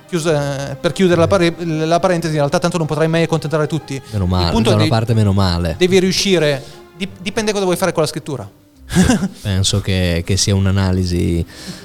Chiusa- 0.09 0.76
per 0.80 0.92
chiudere 0.92 1.20
la, 1.20 1.26
pare- 1.26 1.54
la 1.59 1.98
parentesi, 1.98 2.32
in 2.35 2.38
realtà 2.38 2.59
tanto 2.59 2.78
non 2.78 2.87
potrai 2.87 3.09
mai 3.09 3.24
accontentare 3.24 3.66
tutti. 3.66 4.00
Meno 4.12 4.24
Il 4.24 4.30
male, 4.30 4.50
punto 4.50 4.68
da 4.70 4.76
una 4.76 4.85
che 4.85 4.90
parte 4.90 5.12
meno 5.14 5.32
male. 5.32 5.74
devi 5.76 5.98
riuscire, 5.98 6.62
dip- 6.96 7.20
dipende 7.20 7.52
cosa 7.52 7.64
vuoi 7.64 7.76
fare 7.76 7.92
con 7.92 8.02
la 8.02 8.09
scrittura. 8.09 8.48
Penso 9.42 9.81
che, 9.81 10.22
che 10.25 10.37
sia 10.37 10.55
un'analisi 10.55 11.44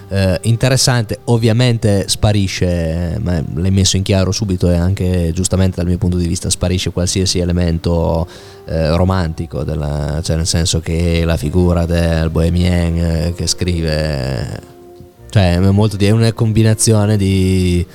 eh, 0.10 0.40
interessante. 0.44 1.20
Ovviamente 1.26 2.08
sparisce, 2.08 3.18
ma 3.22 3.44
l'hai 3.56 3.72
messo 3.72 3.98
in 3.98 4.04
chiaro 4.04 4.32
subito 4.32 4.70
e 4.70 4.76
anche 4.76 5.32
giustamente 5.34 5.78
dal 5.78 5.88
mio 5.88 5.98
punto 5.98 6.18
di 6.18 6.28
vista 6.28 6.50
sparisce 6.50 6.92
qualsiasi 6.92 7.40
elemento 7.40 8.28
eh, 8.66 8.96
romantico, 8.96 9.64
della- 9.64 10.20
cioè 10.24 10.36
nel 10.36 10.48
senso 10.48 10.80
che 10.80 11.24
la 11.26 11.38
figura 11.38 11.86
del 11.86 12.30
bohemien 12.30 12.98
eh, 12.98 13.34
che 13.36 13.48
scrive, 13.48 14.62
cioè 15.30 15.56
è, 15.56 15.60
molto 15.60 15.98
è 15.98 16.10
una 16.12 16.32
combinazione 16.34 17.18
di, 17.18 17.86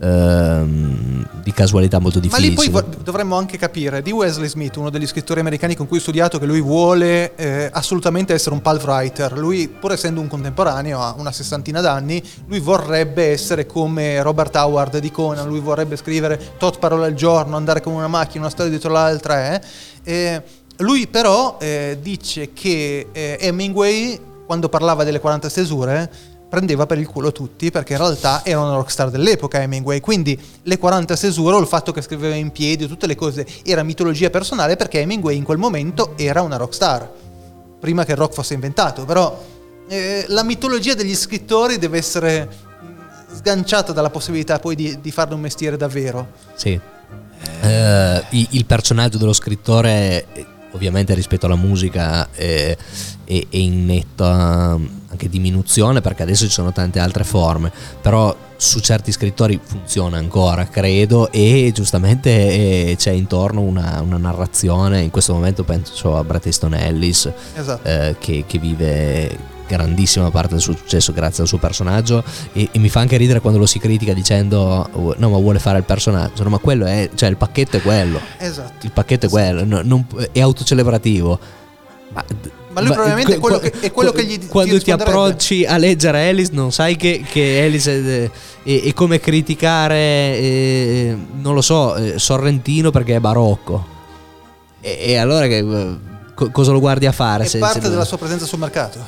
ehm, 0.00 1.26
di 1.42 1.52
casualità 1.52 1.98
molto 1.98 2.18
Ma 2.18 2.38
difficili. 2.38 2.66
lì 2.66 2.70
poi 2.70 2.84
dovremmo 3.02 3.36
anche 3.36 3.56
capire 3.56 4.02
di 4.02 4.10
Wesley 4.10 4.48
Smith, 4.48 4.76
uno 4.76 4.90
degli 4.90 5.06
scrittori 5.06 5.40
americani 5.40 5.74
con 5.74 5.86
cui 5.86 5.98
ho 5.98 6.00
studiato, 6.00 6.38
che 6.38 6.46
lui 6.46 6.60
vuole 6.60 7.34
eh, 7.36 7.68
assolutamente 7.72 8.34
essere 8.34 8.54
un 8.54 8.62
pulp 8.62 8.84
writer. 8.84 9.36
Lui, 9.38 9.68
pur 9.68 9.92
essendo 9.92 10.20
un 10.20 10.28
contemporaneo, 10.28 11.00
ha 11.00 11.14
una 11.16 11.32
sessantina 11.32 11.80
d'anni, 11.80 12.22
lui 12.46 12.60
vorrebbe 12.60 13.30
essere 13.30 13.66
come 13.66 14.20
Robert 14.22 14.54
Howard 14.56 14.98
di 14.98 15.10
Conan, 15.10 15.46
lui 15.48 15.60
vorrebbe 15.60 15.96
scrivere 15.96 16.38
tot 16.58 16.78
parole 16.78 17.06
al 17.06 17.14
giorno, 17.14 17.56
andare 17.56 17.80
come 17.80 17.96
una 17.96 18.08
macchina, 18.08 18.40
una 18.40 18.50
storia 18.50 18.70
dietro 18.70 18.90
l'altra. 18.92 19.54
eh. 19.54 19.60
E 20.04 20.42
lui 20.78 21.06
però 21.08 21.56
eh, 21.60 21.98
dice 22.00 22.52
che 22.52 23.08
eh, 23.10 23.36
Hemingway, 23.40 24.20
quando 24.46 24.68
parlava 24.68 25.04
delle 25.04 25.18
40 25.20 25.48
stesure, 25.48 26.10
prendeva 26.48 26.86
per 26.86 26.98
il 26.98 27.06
culo 27.06 27.30
tutti 27.30 27.70
perché 27.70 27.92
in 27.92 27.98
realtà 27.98 28.42
era 28.44 28.60
una 28.60 28.74
rockstar 28.74 29.10
dell'epoca 29.10 29.60
Hemingway. 29.60 30.00
Quindi 30.00 30.38
le 30.62 30.78
40 30.78 31.14
stesure 31.16 31.56
o 31.56 31.60
il 31.60 31.66
fatto 31.66 31.92
che 31.92 32.00
scriveva 32.00 32.34
in 32.34 32.50
piedi 32.50 32.86
tutte 32.86 33.06
le 33.06 33.14
cose 33.14 33.46
era 33.64 33.82
mitologia 33.82 34.30
personale 34.30 34.76
perché 34.76 35.00
Hemingway 35.00 35.36
in 35.36 35.44
quel 35.44 35.58
momento 35.58 36.14
era 36.16 36.42
una 36.42 36.56
rockstar 36.56 37.10
prima 37.78 38.04
che 38.04 38.12
il 38.12 38.18
rock 38.18 38.34
fosse 38.34 38.54
inventato. 38.54 39.04
Però 39.04 39.44
eh, 39.88 40.24
la 40.28 40.42
mitologia 40.42 40.94
degli 40.94 41.14
scrittori 41.14 41.78
deve 41.78 41.98
essere 41.98 42.46
mh, 42.46 43.36
sganciata 43.36 43.92
dalla 43.92 44.10
possibilità 44.10 44.58
poi 44.58 44.74
di, 44.74 44.98
di 45.00 45.10
farne 45.10 45.34
un 45.34 45.40
mestiere 45.40 45.76
davvero. 45.76 46.28
Sì. 46.54 46.78
Eh, 47.60 48.24
il 48.30 48.64
personaggio 48.64 49.18
dello 49.18 49.32
scrittore, 49.32 50.26
eh, 50.32 50.46
ovviamente 50.72 51.14
rispetto 51.14 51.46
alla 51.46 51.56
musica, 51.56 52.28
eh, 52.32 52.76
è, 53.28 53.46
è 53.50 53.56
in 53.56 53.84
netta 53.84 54.76
mm, 54.78 54.86
anche 55.10 55.28
diminuzione 55.28 56.00
perché 56.00 56.22
adesso 56.22 56.46
ci 56.46 56.50
sono 56.52 56.72
tante 56.72 56.98
altre 56.98 57.24
forme, 57.24 57.70
però 58.00 58.34
su 58.56 58.80
certi 58.80 59.12
scrittori 59.12 59.60
funziona 59.62 60.18
ancora, 60.18 60.66
credo, 60.66 61.30
e 61.30 61.70
giustamente 61.72 62.30
eh, 62.30 62.96
c'è 62.98 63.12
intorno 63.12 63.60
una, 63.60 64.00
una 64.00 64.16
narrazione, 64.16 65.02
in 65.02 65.10
questo 65.10 65.32
momento 65.32 65.62
penso 65.62 66.16
a 66.16 66.24
Bret 66.24 66.46
Easton 66.46 66.74
Ellis, 66.74 67.30
Esatto. 67.54 67.86
eh, 67.88 68.16
che, 68.18 68.44
che 68.46 68.58
vive 68.58 69.56
grandissima 69.68 70.30
parte 70.30 70.54
del 70.54 70.60
suo 70.62 70.74
successo 70.74 71.12
grazie 71.12 71.42
al 71.42 71.48
suo 71.48 71.58
personaggio. 71.58 72.24
E, 72.54 72.68
e 72.72 72.78
mi 72.78 72.88
fa 72.88 73.00
anche 73.00 73.16
ridere 73.18 73.40
quando 73.40 73.58
lo 73.58 73.66
si 73.66 73.78
critica 73.78 74.14
dicendo 74.14 74.88
"Oh, 74.92 75.14
no 75.18 75.28
ma 75.28 75.36
vuole 75.36 75.58
fare 75.58 75.76
il 75.78 75.84
personaggio. 75.84 76.42
No 76.42 76.48
ma 76.48 76.56
quello 76.58 76.86
è 76.86 77.10
cioè 77.14 77.28
il 77.28 77.36
pacchetto 77.36 77.76
è 77.76 77.82
quello. 77.82 78.18
Esatto. 78.38 78.86
il 78.86 78.92
pacchetto 78.92 79.26
è 79.26 79.28
quello. 79.28 79.64
No- 79.64 79.82
non- 79.84 80.06
è 80.32 80.40
autocelebrativo. 80.40 81.38
Ma, 82.14 82.24
Ma 82.80 82.86
lui 82.86 82.94
probabilmente 82.94 83.34
è 83.34 83.38
quello 83.38 83.58
che- 83.58 83.72
è 83.80 83.90
quello 83.92 84.12
che 84.12 84.24
gli- 84.24 84.38
ti 84.38 84.46
quando 84.46 84.70
ti, 84.78 84.84
risponderebbe. 84.84 85.10
approcci 85.18 85.64
a 85.66 85.76
leggere 85.76 86.28
Alice 86.28 86.50
non 86.52 86.72
sai 86.72 86.96
che, 86.96 87.24
che 87.30 87.62
Alice 87.64 87.90
è, 87.92 88.30
è- 88.62 88.82
è 88.84 88.92
come 88.92 89.20
criticare 89.20 89.96
eh, 89.96 91.16
non 91.40 91.54
lo 91.54 91.60
so 91.62 91.94
eh, 91.96 92.18
Sorrentino 92.18 92.90
perché 92.90 93.16
è 93.16 93.20
barocco 93.20 93.84
e, 94.80 94.96
e 95.00 95.16
allora 95.16 95.46
che, 95.46 95.58
eh, 95.58 95.96
co- 96.34 96.50
cosa 96.50 96.72
lo 96.72 96.80
guardi 96.80 97.06
a 97.06 97.12
fare 97.12 97.44
È 97.44 97.46
se- 97.48 97.58
parte 97.58 97.80
se- 97.80 97.88
della 97.90 98.04
sua 98.04 98.16
presenza 98.18 98.46
sul 98.46 98.58
mercato. 98.58 98.98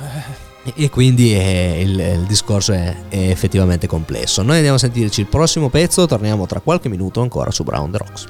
e 0.74 0.90
quindi 0.90 1.32
è- 1.32 1.76
il, 1.80 1.98
il 1.98 2.24
discorso 2.26 2.72
è, 2.72 2.94
è 3.08 3.30
effettivamente 3.30 3.86
complesso. 3.86 4.42
Noi 4.42 4.56
andiamo 4.56 4.76
a 4.76 4.80
sentirci 4.80 5.20
il 5.20 5.26
prossimo 5.26 5.68
pezzo, 5.70 6.06
torniamo 6.06 6.46
tra 6.46 6.60
qualche 6.60 6.88
minuto 6.88 7.20
ancora 7.22 7.50
su 7.50 7.62
Brown 7.64 7.90
the 7.90 7.98
Rocks. 7.98 8.24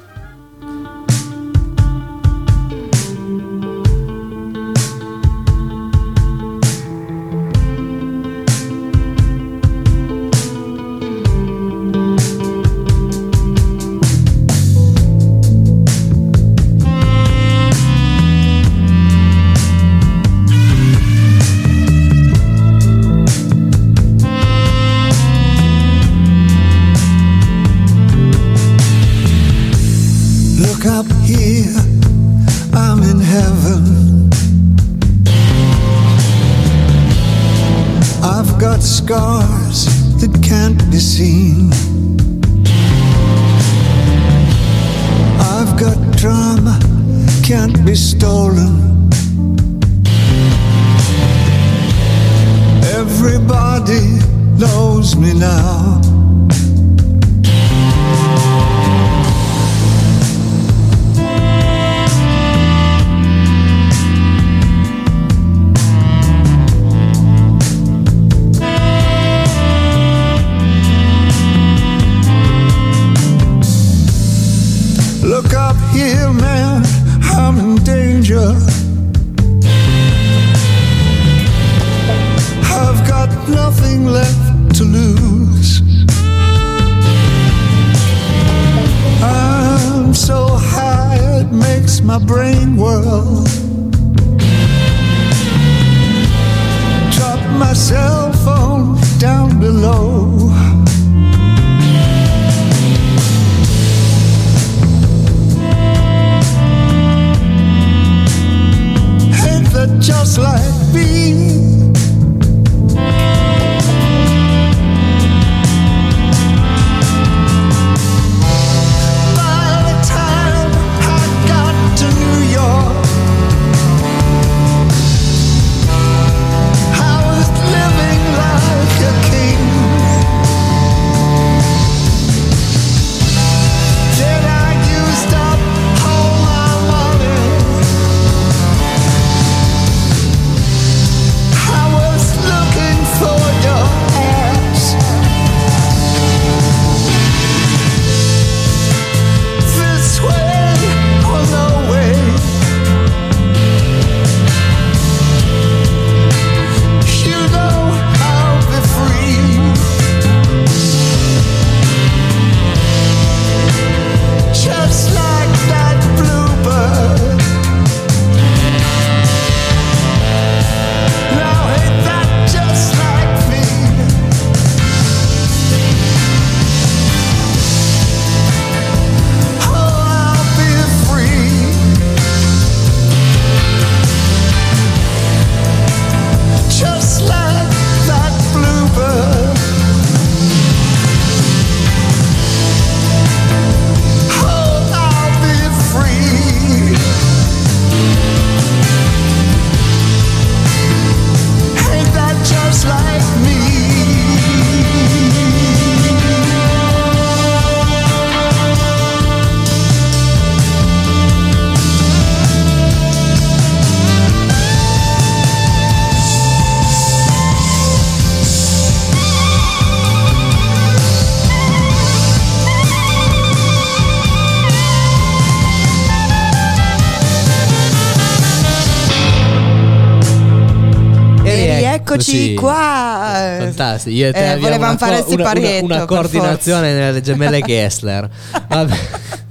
Fantastico. 233.73 234.15
Io 234.15 234.27
e 234.27 234.31
te 234.33 234.51
Eh, 234.53 234.57
volevamo 234.57 234.91
una, 234.91 234.97
fare 234.97 235.23
co- 235.23 235.29
il 235.29 235.33
una- 235.33 235.41
una- 235.43 235.49
siparietto, 235.59 235.85
una 235.85 236.05
coordinazione 236.05 236.93
nelle 236.93 237.21
gemelle 237.21 237.61
Gessler. 237.61 238.29
Vabbè. 238.67 238.95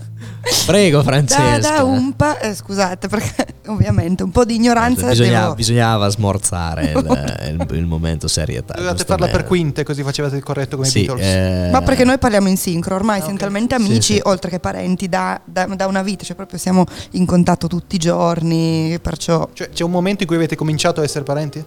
Prego, 0.66 0.98
Da, 0.98 1.04
Francesca. 1.04 1.58
da 1.76 1.82
un 1.84 2.16
pa- 2.16 2.38
eh, 2.38 2.54
scusate, 2.54 3.08
perché 3.08 3.46
ovviamente 3.68 4.22
un 4.22 4.30
po' 4.30 4.44
di 4.44 4.54
ignoranza 4.54 5.08
Bisogna- 5.08 5.42
devo- 5.42 5.54
bisognava 5.54 6.08
smorzare 6.08 6.92
il, 6.92 7.56
il- 7.68 7.76
il 7.76 7.86
momento 7.86 8.26
serietà. 8.26 8.72
Dovevate 8.74 9.04
farla 9.04 9.28
per 9.28 9.44
quinte, 9.44 9.84
così 9.84 10.02
facevate 10.02 10.36
il 10.36 10.42
corretto 10.42 10.76
come 10.76 10.88
i 10.88 10.90
Sì, 10.90 11.04
Beatles. 11.04 11.26
eh, 11.26 11.68
Ma 11.70 11.82
perché 11.82 12.04
noi 12.04 12.18
parliamo 12.18 12.48
in 12.48 12.56
sincro, 12.56 12.94
ormai 12.94 13.20
siamo 13.20 13.36
talmente 13.38 13.74
amici, 13.74 14.00
Sì, 14.00 14.14
sì. 14.14 14.20
oltre 14.24 14.50
che 14.50 14.60
parenti, 14.60 15.08
da, 15.10 15.38
da- 15.44 15.66
da 15.66 15.86
una 15.86 16.02
vita, 16.02 16.24
cioè 16.24 16.34
proprio 16.36 16.58
siamo 16.58 16.84
in 17.12 17.26
contatto 17.26 17.66
tutti 17.66 17.96
i 17.96 17.98
giorni, 17.98 18.98
perciò... 19.00 19.46
Cioè, 19.52 19.68
c'è 19.68 19.84
un 19.84 19.90
momento 19.90 20.22
in 20.22 20.26
cui 20.28 20.36
avete 20.36 20.56
cominciato 20.56 21.00
a 21.00 21.04
essere 21.04 21.22
parenti? 21.24 21.62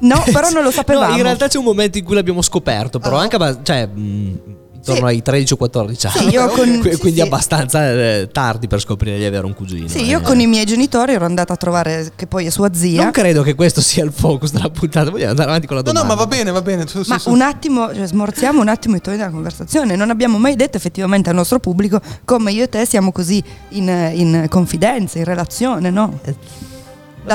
No, 0.00 0.22
però 0.32 0.48
non 0.50 0.62
lo 0.62 0.70
sapevamo. 0.70 1.10
No, 1.10 1.16
in 1.16 1.22
realtà 1.22 1.48
c'è 1.48 1.58
un 1.58 1.64
momento 1.64 1.98
in 1.98 2.04
cui 2.04 2.14
l'abbiamo 2.14 2.42
scoperto, 2.42 2.98
però 2.98 3.16
anche 3.16 3.36
abba- 3.36 3.62
cioè, 3.62 3.86
mh, 3.86 4.40
intorno 4.74 5.06
ai 5.06 5.20
13 5.22 5.52
o 5.54 5.56
14 5.56 6.06
anni. 6.06 6.18
Sì, 6.18 6.28
io 6.28 6.46
con- 6.54 6.78
Qu- 6.80 6.92
sì, 6.92 6.98
quindi 6.98 7.18
sì. 7.20 7.26
abbastanza 7.26 7.90
eh, 7.90 8.28
tardi 8.32 8.68
per 8.68 8.80
scoprire 8.80 9.18
di 9.18 9.24
avere 9.24 9.44
un 9.44 9.54
cugino. 9.54 9.88
Sì, 9.88 10.04
io 10.04 10.18
eh. 10.20 10.22
con 10.22 10.38
i 10.38 10.46
miei 10.46 10.64
genitori 10.64 11.12
ero 11.14 11.24
andata 11.24 11.52
a 11.52 11.56
trovare, 11.56 12.12
che 12.14 12.26
poi 12.28 12.46
è 12.46 12.50
sua 12.50 12.70
zia. 12.72 13.02
Non 13.02 13.10
credo 13.10 13.42
che 13.42 13.54
questo 13.56 13.80
sia 13.80 14.04
il 14.04 14.12
focus 14.12 14.52
della 14.52 14.70
puntata. 14.70 15.10
Vogliamo 15.10 15.30
andare 15.30 15.48
avanti 15.48 15.66
con 15.66 15.76
la 15.76 15.82
No, 15.82 15.92
domanda. 15.92 16.08
no, 16.14 16.16
ma 16.16 16.24
va 16.24 16.28
bene, 16.28 16.50
va 16.52 16.62
bene. 16.62 16.86
Su, 16.86 17.02
Ma 17.08 17.20
un 17.24 17.40
attimo, 17.42 17.92
cioè, 17.92 18.06
smorziamo 18.06 18.60
un 18.60 18.68
attimo 18.68 18.94
i 18.96 19.00
toni 19.00 19.16
della 19.16 19.30
conversazione. 19.30 19.96
Non 19.96 20.10
abbiamo 20.10 20.38
mai 20.38 20.54
detto 20.54 20.76
effettivamente 20.76 21.28
al 21.28 21.34
nostro 21.34 21.58
pubblico 21.58 22.00
come 22.24 22.52
io 22.52 22.62
e 22.64 22.68
te 22.68 22.86
siamo 22.86 23.10
così 23.10 23.42
in, 23.70 23.88
in 24.14 24.46
confidenza, 24.48 25.18
in 25.18 25.24
relazione, 25.24 25.90
no? 25.90 26.20
Eh, 26.24 26.34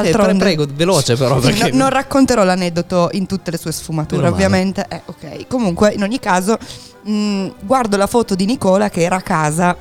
pre- 0.02 0.36
prego, 0.36 0.66
veloce 0.74 1.16
però. 1.16 1.40
Perché- 1.40 1.72
no- 1.72 1.78
non 1.78 1.90
racconterò 1.90 2.44
l'aneddoto 2.44 3.10
in 3.14 3.26
tutte 3.26 3.52
le 3.52 3.58
sue 3.58 3.72
sfumature, 3.72 4.28
ovviamente. 4.28 4.86
Eh, 4.90 5.02
ok. 5.06 5.48
Comunque, 5.48 5.92
in 5.94 6.04
ogni 6.04 6.20
caso, 6.20 6.58
mh, 7.04 7.48
guardo 7.62 7.98
la 7.98 8.08
foto 8.08 8.36
di 8.36 8.46
Nicola 8.46 8.90
che 8.90 9.02
era 9.02 9.18
a 9.18 9.22
casa 9.22 9.76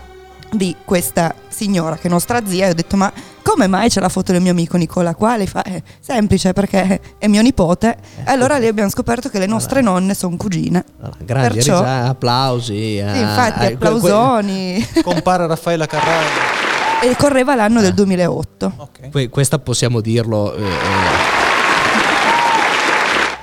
di 0.55 0.77
questa 0.85 1.35
signora 1.49 1.97
che 1.97 2.09
è 2.09 2.11
nostra 2.11 2.45
zia 2.45 2.67
e 2.67 2.71
ho 2.71 2.75
detto 2.75 2.95
ma 2.99 3.11
come 3.41 3.67
mai 3.69 3.89
c'è 3.89 4.01
la 4.01 4.11
foto 4.11 4.33
del 4.33 4.43
mio 4.43 4.51
amico 4.51 4.77
Nicola 4.77 5.15
qua? 5.15 5.35
Lei 5.39 5.47
fa 5.47 5.63
"Eh, 5.63 5.83
semplice 5.99 6.53
perché 6.53 7.01
è 7.17 7.27
mio 7.27 7.41
nipote 7.41 7.97
e 8.19 8.31
allora 8.31 8.59
lì 8.59 8.67
abbiamo 8.67 8.91
scoperto 8.91 9.31
che 9.31 9.39
le 9.39 9.47
nostre 9.47 9.81
nonne 9.81 10.13
sono 10.13 10.37
cugine. 10.37 10.85
Grandi 11.21 11.55
Perciò- 11.55 11.83
applausi. 11.83 12.99
eh, 12.99 13.11
Sì, 13.15 13.19
infatti, 13.21 13.49
eh, 13.65 13.67
que- 13.69 13.77
que- 13.79 13.87
applausoni. 13.87 14.89
Compare 15.03 15.47
Raffaella 15.47 15.87
Carrara. 15.87 16.61
e 17.03 17.17
correva 17.17 17.55
l'anno 17.55 17.81
del 17.81 17.95
2008. 17.95 18.89
que- 19.11 19.29
questa 19.29 19.59
possiamo 19.59 20.01
dirlo. 20.01 20.55
eh, 20.55 20.63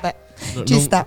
Beh, 0.02 0.08
eh, 0.60 0.66
ci 0.66 0.74
non- 0.74 0.82
sta. 0.82 1.06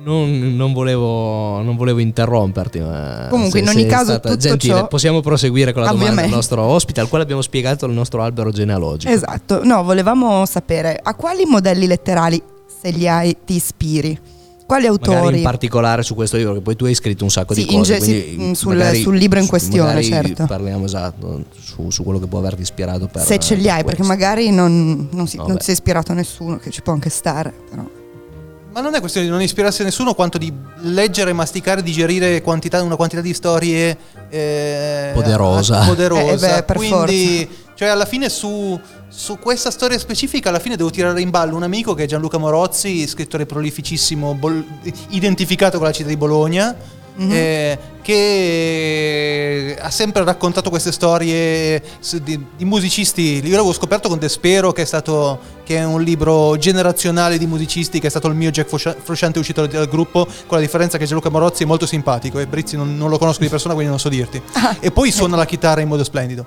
Non, 0.00 0.54
non 0.54 0.72
volevo, 0.72 1.60
non 1.60 1.74
volevo 1.74 1.98
interromperti, 1.98 2.78
ma 2.78 3.26
Comunque, 3.28 3.58
se- 3.58 3.64
in 3.64 3.76
ogni 3.76 3.86
caso, 3.86 4.20
gentile. 4.36 4.74
ciò- 4.74 4.86
Possiamo 4.86 5.20
proseguire 5.20 5.72
con 5.72 5.82
la 5.82 5.90
domanda 5.90 6.20
del 6.22 6.30
nostro 6.30 6.62
ospite, 6.62 7.00
al 7.00 7.08
quale 7.08 7.24
abbiamo 7.24 7.42
spiegato 7.42 7.84
il 7.86 7.92
nostro 7.92 8.22
albero 8.22 8.52
genealogico. 8.52 9.12
Esatto, 9.12 9.64
no, 9.64 9.82
volevamo 9.82 10.46
sapere 10.46 10.96
a 11.02 11.14
quali 11.14 11.46
modelli 11.46 11.88
letterali, 11.88 12.40
se 12.80 12.90
li 12.90 13.08
hai, 13.08 13.36
ti 13.44 13.54
ispiri? 13.56 14.16
Quali 14.68 14.86
Magari 14.86 15.12
autori? 15.14 15.36
in 15.38 15.42
particolare 15.44 16.02
su 16.02 16.14
questo 16.14 16.36
libro, 16.36 16.52
che 16.52 16.60
poi 16.60 16.76
tu 16.76 16.84
hai 16.84 16.94
scritto 16.94 17.24
un 17.24 17.30
sacco 17.30 17.54
Sì, 17.54 17.64
di 17.64 17.74
cose. 17.74 17.98
ge- 17.98 18.04
sì, 18.04 18.36
mm, 18.38 18.52
sul- 18.52 18.76
magari 18.76 19.00
sul 19.00 19.16
libro 19.16 19.38
in 19.38 19.44
su- 19.44 19.50
questione, 19.50 20.02
certo. 20.02 20.44
Parliamo 20.44 20.84
esatto 20.84 21.44
su, 21.58 21.88
su 21.88 22.04
quello 22.04 22.18
che 22.18 22.26
può 22.26 22.38
averti 22.38 22.60
ispirato 22.60 23.06
per 23.06 23.22
se 23.22 23.38
ce 23.38 23.54
li 23.54 23.62
per 23.62 23.72
hai, 23.72 23.84
perché 23.84 24.02
magari 24.02 24.50
non, 24.50 25.08
non 25.10 25.26
si, 25.26 25.38
non 25.38 25.46
Vabbè. 25.46 25.62
si 25.62 25.70
è 25.70 25.72
ispirato 25.72 26.12
a 26.12 26.14
nessuno, 26.16 26.58
che 26.58 26.68
ci 26.70 26.82
può 26.82 26.92
anche 26.92 27.08
stare. 27.08 27.50
Però. 27.70 27.82
Ma 28.74 28.80
non 28.82 28.94
è 28.94 29.00
questione 29.00 29.26
di 29.26 29.32
non 29.32 29.40
ispirarsi 29.40 29.80
a 29.80 29.84
nessuno, 29.86 30.12
quanto 30.12 30.36
di 30.36 30.52
leggere, 30.82 31.32
masticare, 31.32 31.82
digerire 31.82 32.42
quantità- 32.42 32.82
una 32.82 32.96
quantità 32.96 33.22
di 33.22 33.32
storie 33.32 33.96
eh, 34.28 35.10
Poderosa. 35.14 35.86
poderosa. 35.86 36.46
Eh, 36.46 36.56
beh, 36.56 36.62
per 36.64 36.76
Quindi, 36.76 37.48
cioè, 37.78 37.86
alla 37.86 38.06
fine 38.06 38.28
su, 38.28 38.76
su 39.06 39.38
questa 39.38 39.70
storia 39.70 39.96
specifica, 40.00 40.48
alla 40.48 40.58
fine 40.58 40.74
devo 40.74 40.90
tirare 40.90 41.20
in 41.20 41.30
ballo 41.30 41.54
un 41.54 41.62
amico 41.62 41.94
che 41.94 42.02
è 42.02 42.06
Gianluca 42.06 42.36
Morozzi, 42.36 43.06
scrittore 43.06 43.46
prolificissimo, 43.46 44.34
bol- 44.34 44.66
identificato 45.10 45.76
con 45.76 45.86
la 45.86 45.92
città 45.92 46.08
di 46.08 46.16
Bologna. 46.16 46.74
Mhm. 47.18 47.30
eh, 47.32 47.78
che 48.02 49.76
ha 49.80 49.90
sempre 49.90 50.22
raccontato 50.24 50.70
queste 50.70 50.92
storie 50.92 51.82
di, 52.22 52.46
di 52.56 52.64
musicisti. 52.64 53.40
Io 53.44 53.50
l'avevo 53.50 53.72
scoperto 53.72 54.08
con 54.08 54.18
Despero, 54.18 54.72
che 54.72 54.82
è 54.82 54.84
stato 54.84 55.38
che 55.64 55.76
è 55.76 55.84
un 55.84 56.02
libro 56.02 56.56
generazionale 56.56 57.38
di 57.38 57.46
musicisti, 57.46 58.00
che 58.00 58.06
è 58.06 58.10
stato 58.10 58.28
il 58.28 58.34
mio 58.34 58.50
Jack 58.50 58.68
Fruscia- 58.68 58.96
Frusciante 59.00 59.38
uscito 59.38 59.66
dal 59.66 59.88
gruppo, 59.88 60.26
con 60.46 60.56
la 60.56 60.60
differenza 60.60 60.96
che 60.96 61.04
Gianluca 61.04 61.28
Morozzi 61.28 61.64
è 61.64 61.66
molto 61.66 61.86
simpatico 61.86 62.38
e 62.38 62.46
Brizzi 62.46 62.76
non, 62.76 62.96
non 62.96 63.10
lo 63.10 63.18
conosco 63.18 63.42
di 63.42 63.48
persona, 63.48 63.74
quindi 63.74 63.90
non 63.90 64.00
so 64.00 64.08
dirti. 64.08 64.40
e 64.80 64.90
poi 64.90 65.12
suona 65.12 65.36
la 65.36 65.44
chitarra 65.44 65.80
in 65.80 65.88
modo 65.88 66.04
splendido. 66.04 66.46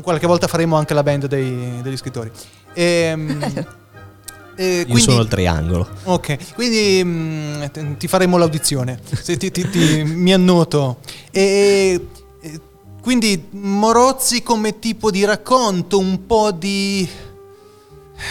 Qualche 0.00 0.26
volta 0.26 0.46
faremo 0.46 0.76
anche 0.76 0.94
la 0.94 1.02
band 1.02 1.26
dei- 1.26 1.80
degli 1.82 1.96
scrittori. 1.96 2.30
Ehm, 2.74 3.40
eh, 4.56 4.78
Io 4.80 4.84
quindi- 4.84 5.00
sono 5.02 5.20
il 5.22 5.28
triangolo. 5.28 5.88
Ok, 6.04 6.54
quindi 6.54 7.02
mm, 7.04 7.62
t- 7.72 7.96
ti 7.98 8.08
faremo 8.08 8.36
l'audizione, 8.38 9.00
Se 9.04 9.36
ti, 9.36 9.50
ti- 9.50 9.68
ti- 9.68 10.02
mi 10.04 10.32
annoto. 10.32 10.98
E, 11.30 12.06
e 12.40 12.60
quindi 13.02 13.48
Morozzi 13.50 14.42
come 14.42 14.78
tipo 14.78 15.10
di 15.10 15.24
racconto, 15.24 15.98
un 15.98 16.26
po' 16.26 16.52
di... 16.52 17.08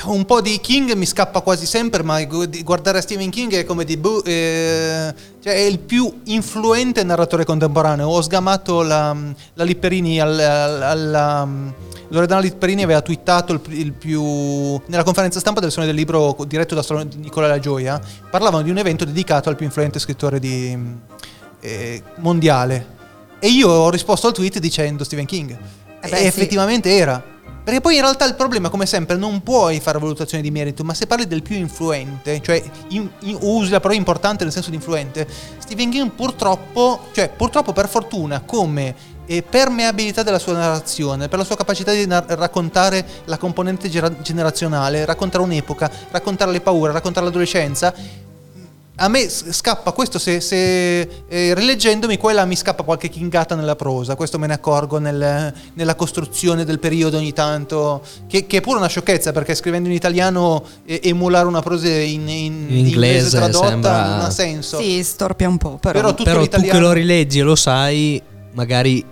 Un 0.05 0.25
po' 0.25 0.41
di 0.41 0.59
King 0.59 0.93
mi 0.93 1.05
scappa 1.05 1.41
quasi 1.41 1.65
sempre, 1.65 2.01
ma 2.03 2.23
guardare 2.23 3.01
Stephen 3.01 3.29
King 3.29 3.53
è 3.53 3.65
come 3.65 3.83
di... 3.83 3.97
boh, 3.97 4.23
eh, 4.23 5.13
cioè 5.43 5.53
è 5.53 5.59
il 5.59 5.79
più 5.79 6.21
influente 6.25 7.03
narratore 7.03 7.45
contemporaneo. 7.45 8.07
Ho 8.07 8.21
sgamato 8.21 8.81
la, 8.81 9.15
la 9.53 9.63
Lipperini 9.63 10.19
al- 10.19 10.39
al- 10.39 10.81
alla... 10.81 11.47
Loredana 12.07 12.41
Lipperini 12.41 12.83
aveva 12.83 13.01
twittato 13.01 13.53
il, 13.53 13.61
il 13.69 13.93
più... 13.93 14.21
Nella 14.87 15.03
conferenza 15.03 15.39
stampa 15.39 15.61
del 15.61 15.71
Sole 15.71 15.85
del 15.85 15.95
Libro 15.95 16.35
diretto 16.47 16.75
da 16.75 17.05
Nicola 17.15 17.47
La 17.47 17.59
Gioia, 17.59 18.01
parlavano 18.29 18.63
di 18.63 18.69
un 18.69 18.77
evento 18.77 19.05
dedicato 19.05 19.49
al 19.49 19.55
più 19.55 19.65
influente 19.65 19.97
scrittore 19.99 20.39
di, 20.39 20.77
eh, 21.61 22.03
mondiale. 22.17 22.99
E 23.39 23.47
io 23.47 23.69
ho 23.69 23.89
risposto 23.89 24.27
al 24.27 24.33
tweet 24.33 24.59
dicendo 24.59 25.03
Stephen 25.03 25.25
King. 25.25 25.57
Eh 26.01 26.09
beh, 26.09 26.15
e 26.15 26.19
sì. 26.19 26.25
effettivamente 26.25 26.95
era. 26.95 27.23
Perché 27.63 27.79
poi 27.79 27.95
in 27.95 28.01
realtà 28.01 28.25
il 28.25 28.35
problema, 28.35 28.69
come 28.69 28.85
sempre, 28.87 29.17
non 29.17 29.43
puoi 29.43 29.79
fare 29.79 29.99
valutazione 29.99 30.41
di 30.41 30.49
merito, 30.49 30.83
ma 30.83 30.93
se 30.95 31.05
parli 31.05 31.27
del 31.27 31.43
più 31.43 31.55
influente, 31.55 32.41
cioè 32.41 32.61
in- 32.89 33.09
in- 33.21 33.37
usi 33.41 33.69
la 33.69 33.79
parola 33.79 33.99
importante 33.99 34.43
nel 34.43 34.51
senso 34.51 34.71
di 34.71 34.77
influente, 34.77 35.27
Stephen 35.59 35.91
King 35.91 36.11
purtroppo, 36.11 37.01
cioè 37.13 37.29
purtroppo 37.29 37.71
per 37.71 37.87
fortuna, 37.87 38.41
come 38.41 38.95
permeabilità 39.49 40.23
della 40.23 40.39
sua 40.39 40.53
narrazione, 40.53 41.29
per 41.29 41.37
la 41.39 41.45
sua 41.45 41.55
capacità 41.55 41.93
di 41.93 42.05
nar- 42.05 42.29
raccontare 42.31 43.05
la 43.25 43.37
componente 43.37 43.89
gera- 43.89 44.13
generazionale, 44.21 45.05
raccontare 45.05 45.41
un'epoca, 45.43 45.89
raccontare 46.09 46.51
le 46.51 46.59
paure, 46.59 46.91
raccontare 46.91 47.27
l'adolescenza, 47.27 47.93
a 49.03 49.07
me 49.07 49.27
scappa 49.29 49.91
questo 49.93 50.19
se, 50.19 50.39
se, 50.41 50.99
eh, 51.27 51.53
rileggendomi 51.55 52.17
qua 52.17 52.29
e 52.31 52.33
là 52.35 52.45
mi 52.45 52.55
scappa 52.55 52.83
qualche 52.83 53.09
kingata 53.09 53.55
nella 53.55 53.75
prosa 53.75 54.13
questo 54.15 54.37
me 54.37 54.45
ne 54.45 54.53
accorgo 54.53 54.99
nel- 54.99 55.51
nella 55.73 55.95
costruzione 55.95 56.65
del 56.65 56.77
periodo 56.77 57.17
ogni 57.17 57.33
tanto 57.33 58.01
che, 58.27 58.45
che 58.45 58.57
è 58.57 58.61
pure 58.61 58.77
una 58.77 58.87
sciocchezza 58.87 59.31
perché 59.31 59.55
scrivendo 59.55 59.89
in 59.89 59.95
italiano 59.95 60.63
eh, 60.85 60.99
emulare 61.03 61.47
una 61.47 61.61
prosa 61.61 61.87
in, 61.87 62.27
in- 62.29 62.65
In 62.69 62.77
inglese 62.87 63.29
tradotta 63.37 63.67
sembra- 63.69 64.05
non 64.05 64.19
ha 64.19 64.29
senso 64.29 64.79
Sì, 64.79 65.01
storpia 65.03 65.47
un 65.49 65.57
po', 65.57 65.77
però. 65.79 65.93
Però 65.99 66.09
tutto 66.13 66.23
Però 66.29 66.45
tu 66.47 66.61
che 66.61 66.77
lo 66.79 66.91
rileggi 66.91 67.39
e 67.39 67.41
lo 67.41 67.55
sai, 67.55 68.21
magari 68.53 69.03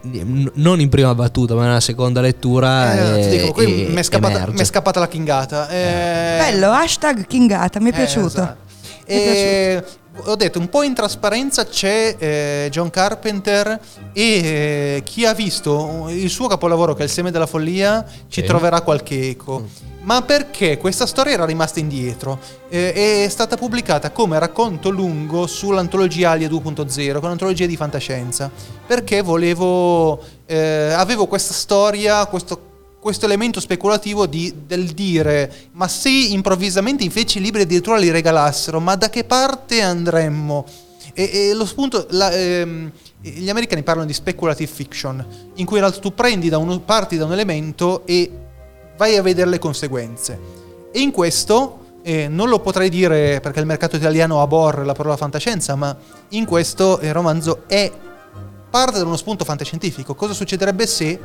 non 0.54 0.80
in 0.80 0.90
prima 0.90 1.16
battuta, 1.16 1.56
ma 1.56 1.64
nella 1.66 1.80
seconda 1.80 2.22
lettura. 2.22 3.16
Eh, 3.16 3.22
e- 3.22 3.30
ti 3.30 3.38
dico, 3.38 3.54
qui 3.54 3.88
mi 3.90 3.96
è 3.96 4.04
scappata, 4.04 5.00
la 5.00 5.08
kingata 5.08 5.68
eh, 5.70 6.38
Bello, 6.38 6.72
hashtag 6.72 7.26
Kingata, 7.26 7.80
mi 7.80 7.90
è 7.90 7.94
Eh, 7.94 7.98
piaciuto. 7.98 8.28
esatto. 8.28 8.68
E 9.10 9.84
ho 10.26 10.36
detto 10.36 10.60
un 10.60 10.68
po' 10.70 10.84
in 10.84 10.94
trasparenza 10.94 11.66
c'è 11.66 12.16
eh, 12.20 12.68
John 12.72 12.90
Carpenter 12.90 13.80
e 14.14 14.22
eh, 14.24 15.02
chi 15.06 15.26
ha 15.26 15.34
visto 15.34 16.08
il 16.10 16.30
suo 16.30 16.48
capolavoro 16.48 16.94
che 16.94 17.02
è 17.02 17.06
Il 17.06 17.10
seme 17.12 17.32
della 17.32 17.46
follia 17.46 18.06
ci 18.28 18.42
Sì. 18.42 18.44
troverà 18.48 18.82
qualche 18.82 19.30
eco. 19.30 19.66
Ma 20.02 20.22
perché 20.22 20.78
questa 20.78 21.06
storia 21.06 21.34
era 21.34 21.46
rimasta 21.46 21.80
indietro? 21.80 22.40
Eh, 22.70 23.24
è 23.26 23.30
stata 23.30 23.58
pubblicata 23.58 24.12
come 24.12 24.40
racconto 24.40 24.90
lungo 24.90 25.46
sull'antologia 25.46 26.32
Alia 26.32 26.48
2.0, 26.48 26.94
che 26.94 27.12
è 27.12 27.18
un'antologia 27.18 27.66
di 27.66 27.76
fantascienza. 27.76 28.50
Perché 28.88 29.22
volevo. 29.22 30.20
eh, 30.46 30.94
avevo 30.96 31.28
questa 31.28 31.54
storia, 31.54 32.26
questo 32.26 32.69
questo 33.00 33.26
elemento 33.26 33.60
speculativo 33.60 34.26
di- 34.26 34.54
del 34.66 34.88
dire 34.92 35.70
ma 35.74 35.88
se 35.88 36.10
improvvisamente 36.10 37.04
invece 37.04 37.40
i 37.40 37.42
libri 37.42 37.62
addirittura 37.62 37.98
li 37.98 38.12
regalassero 38.12 38.80
ma 38.80 38.96
da 38.96 39.10
che 39.10 39.24
parte 39.24 39.82
andremmo? 39.82 40.66
E, 41.14 41.50
e 41.50 41.54
lo 41.54 41.66
spunto 41.66 42.06
la- 42.12 42.32
ehm, 42.32 42.92
gli 43.22 43.50
americani 43.50 43.84
parlano 43.84 44.08
di 44.08 44.14
speculative 44.14 44.72
fiction 44.72 45.26
in 45.56 45.66
cui 45.66 45.78
in 45.78 45.84
realtà 45.84 46.00
tu 46.02 46.14
prendi 46.14 46.50
da 46.50 46.58
un, 46.58 46.84
parti 46.86 47.18
da 47.18 47.26
un 47.26 47.34
elemento 47.34 48.06
e 48.06 48.32
vai 48.98 49.16
a 49.18 49.22
vedere 49.22 49.50
le 49.50 49.60
conseguenze. 49.60 50.40
E 50.92 51.00
in 51.00 51.12
questo 51.12 51.78
eh, 52.04 52.28
non 52.28 52.48
lo 52.50 52.60
potrei 52.60 52.90
dire 52.90 53.40
perché 53.42 53.60
il 53.60 53.66
mercato 53.66 53.96
italiano 53.96 54.42
aborre 54.42 54.86
la 54.86 54.94
parola 54.94 55.18
fantascienza 55.18 55.76
ma 55.76 55.96
in 56.30 56.46
questo 56.46 57.00
il 57.02 57.14
romanzo 57.14 57.64
è 57.68 57.92
parte 58.70 59.00
da 59.00 59.06
uno 59.06 59.18
spunto 59.18 59.44
fantascientifico. 59.46 60.16
Cosa 60.16 60.34
succederebbe 60.34 60.86
se 60.86 61.20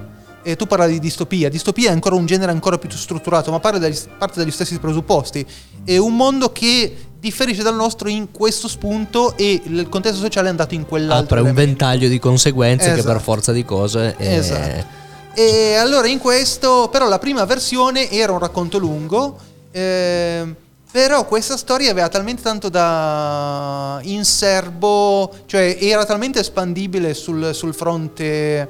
E 0.47 0.57
tu 0.57 0.67
parlavi 0.67 0.93
di 0.93 1.01
distopia. 1.01 1.49
Distopia 1.49 1.89
è 1.89 1.93
ancora 1.93 2.15
un 2.15 2.27
genere 2.27 2.53
ancora 2.53 2.77
più 2.79 2.89
strutturato, 2.91 3.51
ma 3.51 3.59
parte 3.61 3.79
dagli, 3.79 3.97
parte 4.19 4.39
dagli 4.41 4.51
stessi 4.51 4.79
presupposti. 4.79 5.45
È 5.85 5.97
un 5.97 6.15
mondo 6.15 6.53
che 6.53 6.95
differisce 7.19 7.63
dal 7.63 7.75
nostro 7.75 8.09
in 8.11 8.31
questo 8.31 8.69
spunto 8.69 9.35
e 9.39 9.63
il 9.65 9.89
contesto 9.89 10.19
sociale 10.19 10.49
è 10.49 10.51
andato 10.51 10.75
in 10.75 10.85
quell'altro. 10.87 11.25
Apre 11.39 11.41
un 11.41 11.47
elemento. 11.47 11.67
ventaglio 11.81 12.09
di 12.09 12.19
conseguenze 12.19 12.85
che 12.89 12.91
per 12.97 13.01
Esatto. 13.01 13.19
forza 13.21 13.53
di 13.53 13.65
cose 13.65 14.15
è- 14.19 14.37
Esatto. 14.37 15.03
E 15.33 15.75
allora 15.77 16.07
in 16.07 16.19
questo, 16.19 16.89
però 16.93 17.09
la 17.09 17.19
prima 17.19 17.45
versione 17.47 18.11
era 18.11 18.31
un 18.33 18.39
racconto 18.39 18.77
lungo, 18.79 19.37
ehm, 19.73 20.55
però 20.93 21.25
questa 21.25 21.57
storia 21.57 21.91
aveva 21.91 22.09
talmente 22.09 22.43
tanto 22.43 22.69
da 22.69 23.99
in 24.03 24.25
serbo, 24.25 25.29
cioè 25.47 25.79
era 25.81 26.05
talmente 26.05 26.39
espandibile 26.41 27.15
sul, 27.15 27.53
sul 27.55 27.75
fronte 27.75 28.69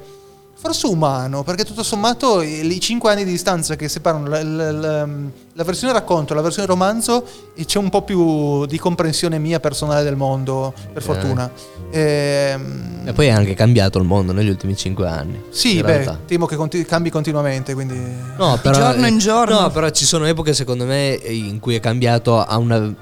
forse 0.57 0.87
umano, 0.87 1.43
perché 1.43 1.65
tutto 1.65 1.83
sommato 1.83 2.41
i 2.41 2.65
i 2.67 2.81
cinque 2.81 3.11
anni 3.13 3.25
di 3.25 3.31
distanza 3.33 3.77
che 3.77 3.89
separano 3.89 4.27
la, 4.29 4.43
la- 4.43 4.71
la- 4.73 5.09
la 5.57 5.63
versione 5.65 5.93
racconto 5.93 6.33
e 6.33 6.37
la 6.37 6.43
versione 6.43 6.67
romanzo 6.67 7.25
e 7.55 7.65
c'è 7.65 7.79
un 7.79 7.89
po' 7.91 8.03
più 8.03 8.65
di 8.67 8.79
comprensione 8.79 9.39
mia 9.39 9.61
personale 9.61 10.03
del 10.03 10.17
mondo, 10.17 10.73
per 10.93 11.03
fortuna. 11.03 11.51
Ehm, 11.91 13.03
E 13.05 13.13
poi 13.13 13.27
è 13.27 13.31
anche 13.31 13.55
cambiato 13.55 13.99
il 13.99 14.05
mondo 14.05 14.33
negli 14.33 14.49
ultimi 14.49 14.75
cinque 14.77 15.07
anni. 15.07 15.41
sì, 15.51 15.81
beh, 15.81 15.87
realtà. 15.87 16.19
temo 16.27 16.47
che 16.47 16.57
conti- 16.57 16.85
cambi 16.85 17.11
continuamente, 17.11 17.75
quindi... 17.75 17.97
No, 18.37 18.59
però, 18.61 18.75
giorno 18.77 19.07
in 19.07 19.19
giorno. 19.19 19.61
No, 19.61 19.71
però 19.71 19.89
ci 19.91 20.05
sono 20.05 20.25
epoche 20.27 20.55
secondo 20.55 20.85
me 20.87 21.11
in 21.25 21.61
cui 21.61 21.75
è 21.77 21.81
cambiato 21.81 22.43
a 22.43 22.57
una 22.59 22.93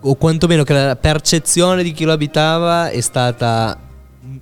o 0.00 0.14
quantomeno 0.14 0.62
che 0.62 0.72
la 0.72 0.94
percezione 0.94 1.82
di 1.82 1.90
chi 1.92 2.04
lo 2.04 2.12
abitava 2.12 2.90
è 2.90 3.00
stata 3.00 3.76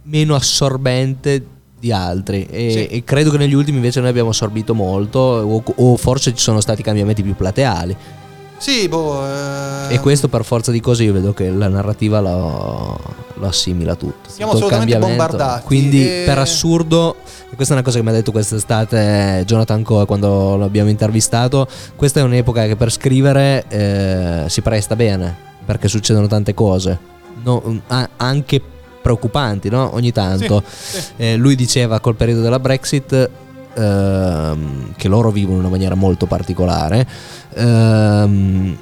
meno 0.03 0.35
assorbente 0.35 1.47
di 1.85 1.93
altri. 1.93 2.47
E, 2.51 2.70
Sì. 2.70 2.87
e 2.87 3.05
credo 3.05 3.30
che 3.30 3.37
negli 3.37 3.53
ultimi 3.53 3.76
invece 3.76 4.01
noi 4.01 4.09
abbiamo 4.09 4.30
assorbito 4.30 4.74
molto 4.74 5.18
o, 5.18 5.62
o 5.76 5.97
forse 5.99 6.32
ci 6.35 6.43
sono 6.43 6.61
stati 6.62 6.82
cambiamenti 6.82 7.22
più 7.22 7.35
plateali. 7.37 7.95
Sì, 8.57 8.89
boh... 8.89 9.22
eh, 9.26 9.95
e 9.95 10.01
questo 10.01 10.28
per 10.28 10.45
forza 10.45 10.70
di 10.70 10.80
cose 10.80 11.03
io 11.03 11.12
vedo 11.12 11.35
che 11.35 11.51
la 11.51 11.68
narrativa 11.68 12.20
lo, 12.20 12.99
lo 13.35 13.47
assimila 13.47 13.95
tutto. 13.97 14.30
Siamo 14.30 14.53
tutto 14.53 14.66
assolutamente 14.66 15.07
bombardati. 15.07 15.66
Quindi 15.66 16.03
e- 16.07 16.22
per 16.24 16.39
assurdo 16.39 17.16
e 17.51 17.55
questa 17.57 17.74
è 17.74 17.76
una 17.76 17.85
cosa 17.85 17.99
che 17.99 18.05
mi 18.05 18.11
ha 18.11 18.12
detto 18.14 18.32
quest'estate 18.32 19.43
Jonathan 19.47 19.82
Coe 19.82 20.07
quando 20.07 20.57
l'abbiamo 20.57 20.89
intervistato 20.89 21.68
questa 21.95 22.20
è 22.20 22.22
un'epoca 22.22 22.64
che 22.66 22.74
per 22.76 22.91
scrivere 22.91 23.64
eh, 23.68 24.45
si 24.49 24.61
presta 24.62 24.97
bene 24.97 25.37
perché 25.66 25.89
succedono 25.89 26.26
tante 26.28 26.55
cose. 26.55 26.99
No, 27.43 27.80
a- 27.89 28.09
anche 28.16 28.61
preoccupanti 29.05 29.69
no? 29.69 29.91
ogni 29.93 30.13
tanto 30.13 30.63
Sì, 30.67 31.01
sì. 31.01 31.13
Eh, 31.17 31.37
lui 31.37 31.55
diceva 31.55 32.01
col 32.01 32.15
periodo 32.15 32.41
della 32.41 32.59
Brexit 32.59 33.31
ehm, 33.75 34.95
che 34.97 35.09
loro 35.09 35.31
vivono 35.31 35.57
in 35.57 35.61
una 35.61 35.69
maniera 35.69 35.95
molto 35.95 36.25
particolare 36.25 37.07
ehm, 37.53 38.79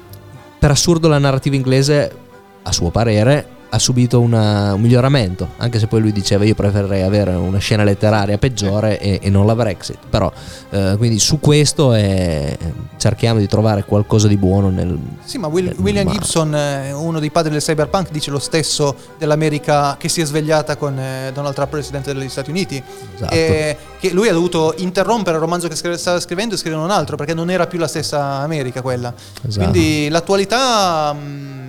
per 0.57 0.71
assurdo 0.71 1.09
la 1.09 1.17
narrativa 1.17 1.57
inglese 1.57 2.15
a 2.63 2.71
suo 2.71 2.89
parere 2.89 3.47
ha 3.75 3.79
subito 3.79 4.19
una- 4.19 4.75
un 4.75 4.81
miglioramento 4.81 5.49
anche 5.57 5.79
se 5.79 5.87
poi 5.87 5.99
lui 6.01 6.11
diceva 6.11 6.43
io 6.45 6.53
preferirei 6.53 7.01
avere 7.01 7.31
una 7.33 7.57
scena 7.57 7.83
letteraria 7.83 8.37
peggiore 8.37 8.99
e, 8.99 9.19
e 9.19 9.29
non 9.31 9.47
la 9.47 9.55
Brexit 9.55 9.97
però 10.07 10.31
eh, 10.69 10.93
quindi 10.97 11.17
su 11.17 11.39
questo 11.39 11.91
eh, 11.95 12.55
cerchiamo 12.97 13.39
di 13.39 13.47
trovare 13.47 13.83
qualcosa 13.83 14.27
di 14.27 14.37
buono 14.37 14.69
nel 14.69 14.95
Sì, 15.23 15.39
ma 15.39 15.47
Will- 15.47 15.65
nel 15.69 15.75
William 15.79 16.05
male. 16.05 16.17
Gibson, 16.19 16.53
eh, 16.55 16.91
uno 16.93 17.19
dei 17.19 17.31
padri 17.31 17.51
del 17.51 17.61
cyberpunk, 17.61 18.11
dice 18.11 18.29
lo 18.29 18.39
stesso 18.39 18.95
dell'America 19.17 19.97
che 19.97 20.07
si 20.07 20.21
è 20.21 20.25
svegliata 20.25 20.75
con 20.77 20.97
eh, 20.97 21.31
Donald 21.33 21.55
Trump 21.55 21.69
presidente 21.71 22.13
degli 22.13 22.29
Stati 22.29 22.49
Uniti. 22.51 22.81
Esatto. 23.15 23.33
E 23.33 23.77
che 23.99 24.11
lui 24.11 24.27
ha 24.29 24.33
dovuto 24.33 24.73
interrompere 24.77 25.35
il 25.35 25.41
romanzo 25.41 25.67
che 25.67 25.75
scrive- 25.75 25.97
stava 25.97 26.19
scrivendo 26.19 26.53
e 26.55 26.57
scrivere 26.57 26.81
un 26.81 26.91
altro 26.91 27.15
perché 27.15 27.33
non 27.33 27.49
era 27.49 27.65
più 27.67 27.79
la 27.79 27.87
stessa 27.87 28.21
America 28.41 28.81
quella. 28.81 29.13
Esatto. 29.47 29.69
Quindi 29.69 30.07
l'attualità... 30.09 31.13
mh, 31.13 31.61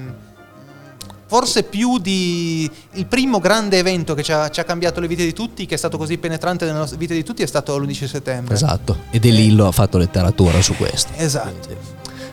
Forse 1.34 1.64
più 1.64 1.98
di 1.98 2.70
il 2.92 3.06
primo 3.06 3.40
grande 3.40 3.76
evento 3.78 4.14
che 4.14 4.22
ci 4.22 4.30
ha, 4.30 4.48
ci 4.50 4.60
ha 4.60 4.64
cambiato 4.64 5.00
le 5.00 5.08
vite 5.08 5.24
di 5.24 5.32
tutti, 5.32 5.66
che 5.66 5.74
è 5.74 5.76
stato 5.76 5.98
così 5.98 6.16
penetrante 6.16 6.64
nelle 6.64 6.78
nostre 6.78 6.96
vite 6.96 7.12
di 7.12 7.24
tutti, 7.24 7.42
è 7.42 7.46
stato 7.46 7.76
l'11 7.76 8.06
settembre. 8.06 8.54
esatto 8.54 8.98
e 9.10 9.18
De 9.18 9.30
Lillo 9.30 9.66
ha 9.66 9.72
fatto 9.72 9.98
letteratura 9.98 10.62
su 10.62 10.76
questo 10.76 11.10
Esatto. 11.16 11.76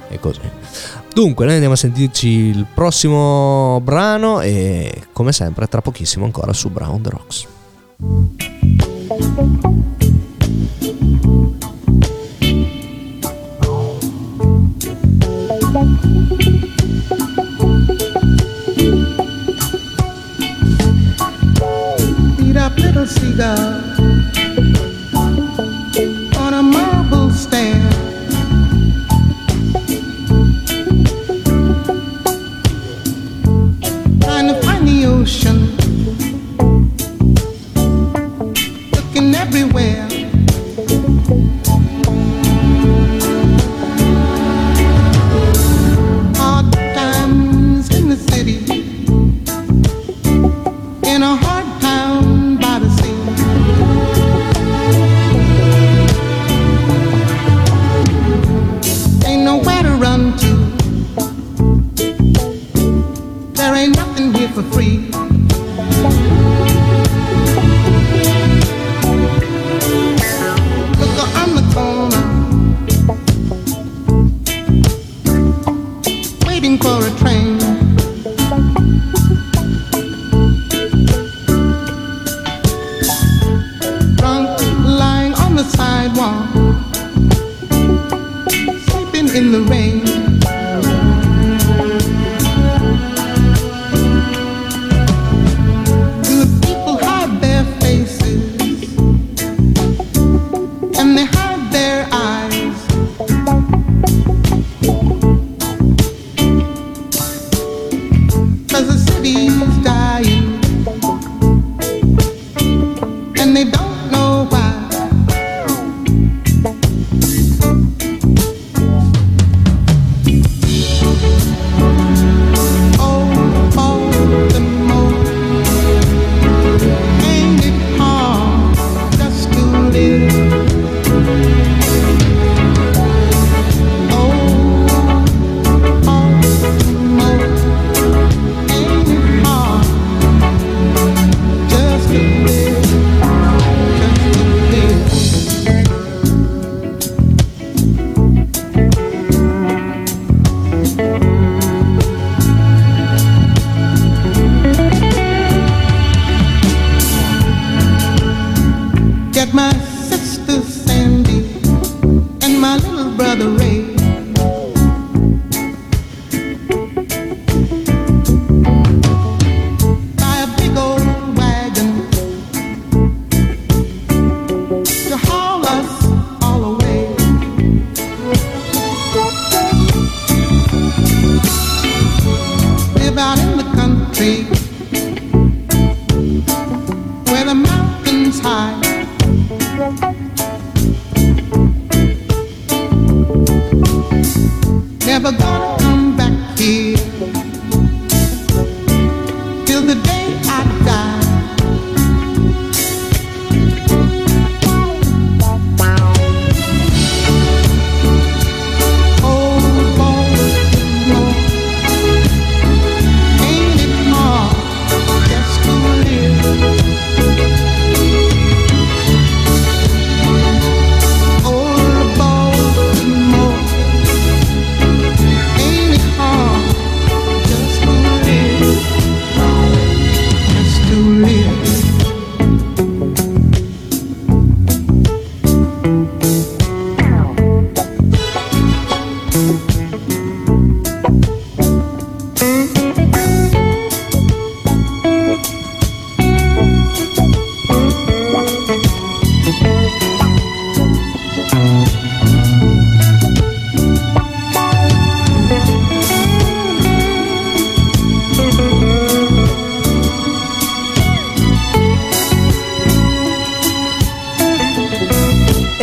è 0.07 0.19
così. 0.19 0.41
Dunque, 1.15 1.45
noi 1.45 1.53
andiamo 1.55 1.73
a 1.73 1.77
sentirci 1.77 2.27
il 2.27 2.67
prossimo 2.71 3.81
brano 3.83 4.39
e 4.41 5.05
come 5.13 5.31
sempre 5.31 5.65
tra 5.65 5.81
pochissimo 5.81 6.25
ancora 6.25 6.53
su 6.53 6.69
Brown 6.69 7.01
the 7.01 7.09
Rocks. 7.09 7.47
Beat 15.73 16.50
down. 23.37 23.70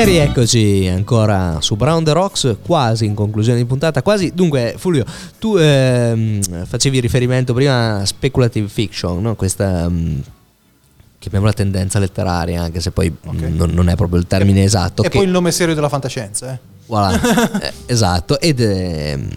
E 0.09 0.11
rieccoci 0.11 0.88
ancora 0.90 1.61
su 1.61 1.76
Brown 1.76 2.02
the 2.02 2.14
Rocks, 2.14 2.56
quasi 2.64 3.04
in 3.04 3.12
conclusione 3.12 3.59
di 3.59 3.66
puntata, 3.66 4.00
quasi. 4.00 4.32
Dunque, 4.34 4.74
Fulvio, 4.78 5.04
tu 5.38 5.54
ehm, 5.56 6.64
facevi 6.64 6.98
riferimento 6.98 7.52
prima 7.52 7.98
a 7.98 8.06
speculative 8.06 8.68
fiction, 8.68 9.20
no? 9.20 9.36
questa 9.36 9.86
mm, 9.86 10.18
chiamiamola 11.18 11.52
tendenza 11.52 11.98
letteraria, 11.98 12.62
anche 12.62 12.80
se 12.80 12.90
poi 12.90 13.11
mm, 13.11 13.54
non, 13.54 13.68
non 13.68 13.90
è 13.90 13.96
proprio 13.96 14.18
il 14.18 14.26
termine 14.26 14.62
esatto. 14.62 15.02
E 15.02 15.11
che- 15.11 15.18
poi 15.18 15.26
il 15.26 15.30
nome 15.30 15.50
serio 15.50 15.74
della 15.74 15.90
fantascienza. 15.90 16.54
Eh. 16.54 16.59
Voilà, 16.86 17.61
eh, 17.61 17.72
esatto, 17.84 18.40
ed 18.40 18.61
ehm, 18.61 19.28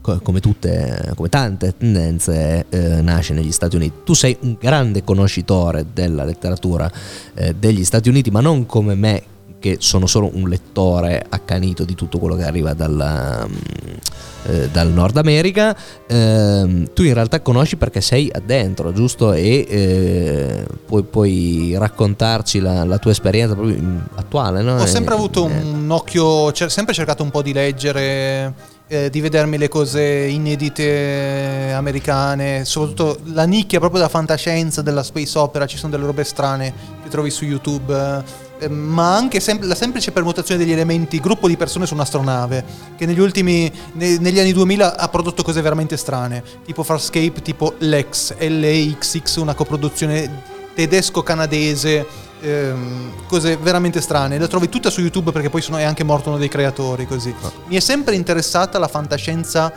co- 0.00 0.18
come 0.18 0.40
tutte, 0.40 1.12
come 1.14 1.28
tante 1.28 1.76
tendenze, 1.76 2.66
eh, 2.68 3.00
nasce 3.02 3.34
negli 3.34 3.52
Stati 3.52 3.76
Uniti. 3.76 3.98
Tu 4.02 4.14
sei 4.14 4.36
un 4.40 4.56
grande 4.58 5.04
conoscitore 5.04 5.86
della 5.92 6.24
letteratura 6.24 6.90
eh, 7.34 7.54
degli 7.56 7.84
Stati 7.84 8.08
Uniti, 8.08 8.32
ma 8.32 8.40
non 8.40 8.66
come 8.66 8.96
me, 8.96 9.22
che 9.60 9.76
sono 9.80 10.06
solo 10.06 10.30
un 10.32 10.48
lettore 10.48 11.24
accanito 11.28 11.84
di 11.84 11.94
tutto 11.94 12.18
quello 12.18 12.36
che 12.36 12.44
arriva 12.44 12.74
dalla, 12.74 13.46
mm, 13.46 13.54
eh, 14.46 14.68
dal 14.70 14.88
Nord 14.88 15.16
America. 15.16 15.76
Ehm, 16.06 16.92
tu 16.92 17.02
in 17.02 17.14
realtà 17.14 17.40
conosci 17.40 17.76
perché 17.76 18.00
sei 18.00 18.30
addentro, 18.32 18.92
giusto? 18.92 19.32
E 19.32 19.66
eh, 19.68 20.64
puoi, 20.86 21.02
puoi 21.02 21.74
raccontarci 21.76 22.60
la, 22.60 22.84
la 22.84 22.98
tua 22.98 23.10
esperienza 23.10 23.54
proprio 23.54 23.76
mm, 23.80 23.98
attuale, 24.14 24.62
no? 24.62 24.76
Ho 24.76 24.86
sempre 24.86 25.14
Eh, 25.14 25.16
avuto 25.16 25.48
eh, 25.48 25.52
un 25.52 25.90
occhio, 25.90 26.24
ho 26.24 26.52
sempre 26.68 26.94
cercato 26.94 27.22
un 27.22 27.30
po' 27.30 27.42
di 27.42 27.52
leggere, 27.52 28.54
eh, 28.86 29.10
di 29.10 29.20
vedermi 29.20 29.58
le 29.58 29.68
cose 29.68 30.02
inedite 30.02 31.72
americane, 31.74 32.64
soprattutto 32.64 33.18
la 33.32 33.44
nicchia 33.44 33.80
proprio 33.80 34.00
della 34.00 34.10
fantascienza, 34.10 34.82
della 34.82 35.02
space 35.02 35.36
opera, 35.36 35.66
ci 35.66 35.76
sono 35.76 35.90
delle 35.90 36.06
robe 36.06 36.24
strane 36.24 36.72
che 37.02 37.08
trovi 37.08 37.30
su 37.30 37.44
YouTube. 37.44 38.46
Eh, 38.58 38.68
ma 38.68 39.14
anche 39.16 39.40
sem- 39.40 39.64
la 39.66 39.74
semplice 39.74 40.12
permutazione 40.12 40.62
degli 40.62 40.72
elementi, 40.72 41.20
gruppo 41.20 41.48
di 41.48 41.56
persone 41.56 41.86
su 41.86 41.94
un'astronave, 41.94 42.64
che 42.96 43.06
negli 43.06 43.20
ultimi, 43.20 43.70
ne- 43.92 44.18
negli 44.18 44.38
anni 44.38 44.52
2000 44.52 44.96
ha 44.96 45.08
prodotto 45.08 45.42
cose 45.42 45.60
veramente 45.62 45.96
strane, 45.96 46.42
tipo 46.64 46.82
Farscape, 46.82 47.40
tipo 47.42 47.74
Lex, 47.78 48.34
LXX, 48.38 49.36
una 49.36 49.54
coproduzione 49.54 50.56
tedesco-canadese, 50.74 52.06
ehm, 52.40 53.12
cose 53.26 53.56
veramente 53.56 54.00
strane. 54.00 54.38
Le 54.38 54.48
trovi 54.48 54.68
tutte 54.68 54.90
su 54.90 55.00
YouTube 55.00 55.32
perché 55.32 55.50
poi 55.50 55.60
sono, 55.60 55.76
è 55.76 55.82
anche 55.82 56.04
morto 56.04 56.28
uno 56.28 56.38
dei 56.38 56.48
creatori. 56.48 57.06
Così. 57.06 57.34
Mi 57.66 57.76
è 57.76 57.80
sempre 57.80 58.14
interessata 58.14 58.78
la 58.78 58.88
fantascienza, 58.88 59.72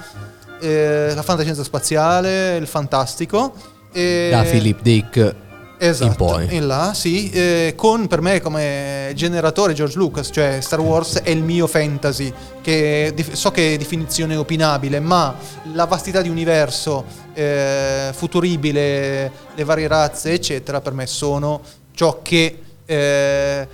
eh, 0.60 1.12
la 1.16 1.24
fantascienza 1.24 1.64
spaziale, 1.64 2.58
il 2.58 2.68
fantastico. 2.68 3.54
e- 3.94 4.30
da 4.32 4.44
Philip 4.44 4.82
Dick 4.82 5.36
Esatto, 5.84 6.12
in 6.12 6.16
poi. 6.16 6.56
in 6.56 6.68
là, 6.68 6.94
sì, 6.94 7.32
eh, 7.32 7.74
con 7.76 8.06
per 8.06 8.22
me 8.22 8.40
come 8.40 9.12
generatore 9.16 9.74
George 9.74 9.98
Lucas, 9.98 10.30
cioè 10.32 10.60
Star 10.62 10.80
Wars 10.80 11.22
è 11.24 11.32
il 11.32 11.42
mio 11.42 11.66
fantasy, 11.66 12.32
che 12.62 13.16
so 13.32 13.50
che 13.50 13.74
è 13.74 13.78
definizione 13.78 14.36
opinabile, 14.36 15.00
ma 15.00 15.36
la 15.74 15.86
vastità 15.86 16.22
di 16.22 16.30
universo 16.30 17.04
eh, 17.34 18.12
futuribile, 18.14 19.32
le 19.56 19.64
varie 19.64 19.88
razze, 19.88 20.34
eccetera, 20.34 20.82
per 20.82 20.94
me 20.94 21.08
sono 21.08 21.62
ciò 21.96 22.20
che 22.22 22.60
eh, 22.92 23.68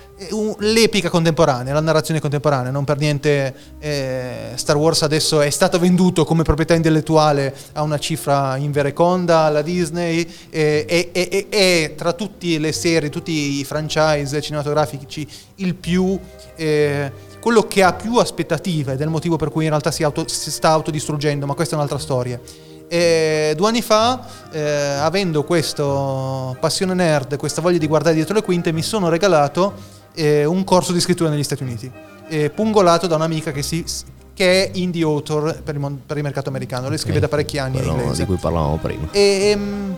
l'epica 0.58 1.08
contemporanea, 1.10 1.74
la 1.74 1.80
narrazione 1.80 2.20
contemporanea, 2.20 2.70
non 2.70 2.84
per 2.84 2.98
niente 2.98 3.54
eh, 3.80 4.52
Star 4.54 4.76
Wars 4.76 5.02
adesso 5.02 5.40
è 5.40 5.50
stato 5.50 5.78
venduto 5.78 6.24
come 6.24 6.44
proprietà 6.44 6.74
intellettuale 6.74 7.54
a 7.72 7.82
una 7.82 7.98
cifra 7.98 8.56
invereconda 8.56 9.40
alla 9.40 9.62
Disney 9.62 10.26
e 10.50 10.86
e- 10.88 11.10
e- 11.12 11.46
è 11.48 11.94
tra 11.96 12.12
tutte 12.12 12.58
le 12.58 12.72
serie, 12.72 13.10
tutti 13.10 13.58
i 13.58 13.64
franchise 13.64 14.40
cinematografici 14.40 15.26
il 15.56 15.74
più... 15.74 16.18
eh, 16.56 17.26
quello 17.40 17.62
che 17.62 17.82
ha 17.82 17.92
più 17.92 18.16
aspettative 18.16 18.96
il 18.98 19.08
motivo 19.08 19.36
per 19.36 19.50
cui 19.50 19.64
in 19.64 19.70
realtà 19.70 19.90
si, 19.90 20.02
auto- 20.02 20.26
si 20.26 20.50
sta 20.50 20.70
autodistruggendo, 20.70 21.46
ma 21.46 21.54
questa 21.54 21.74
è 21.74 21.76
un'altra 21.76 21.98
storia. 21.98 22.40
E 22.88 23.52
due 23.56 23.68
anni 23.68 23.82
fa, 23.82 24.20
eh, 24.50 24.60
avendo 24.60 25.44
questa 25.44 25.84
passione 26.58 26.94
nerd, 26.94 27.36
questa 27.36 27.60
voglia 27.60 27.78
di 27.78 27.86
guardare 27.86 28.14
dietro 28.14 28.34
le 28.34 28.42
quinte, 28.42 28.72
mi 28.72 28.82
sono 28.82 29.08
regalato 29.10 29.74
eh, 30.14 30.44
un 30.46 30.64
corso 30.64 30.92
di 30.92 31.00
scrittura 31.00 31.28
negli 31.28 31.42
Stati 31.44 31.62
Uniti, 31.62 31.90
eh, 32.28 32.50
pungolato 32.50 33.06
da 33.06 33.16
un'amica 33.16 33.52
che, 33.52 33.62
si, 33.62 33.84
che 34.32 34.64
è 34.64 34.70
indie 34.78 35.02
author 35.04 35.60
per 35.62 35.74
il, 35.74 35.80
mon- 35.80 36.00
per 36.04 36.16
il 36.16 36.22
mercato 36.22 36.48
americano. 36.48 36.88
Lei 36.88 36.98
scrive 36.98 37.16
Ok, 37.18 37.22
da 37.22 37.28
parecchi 37.28 37.58
anni 37.58 37.76
in 37.76 37.82
quello 37.82 37.98
inglese. 38.00 38.20
di 38.22 38.26
cui 38.26 38.36
parlavamo 38.36 38.76
prima. 38.78 39.08
E, 39.12 39.20
ehm, 39.50 39.96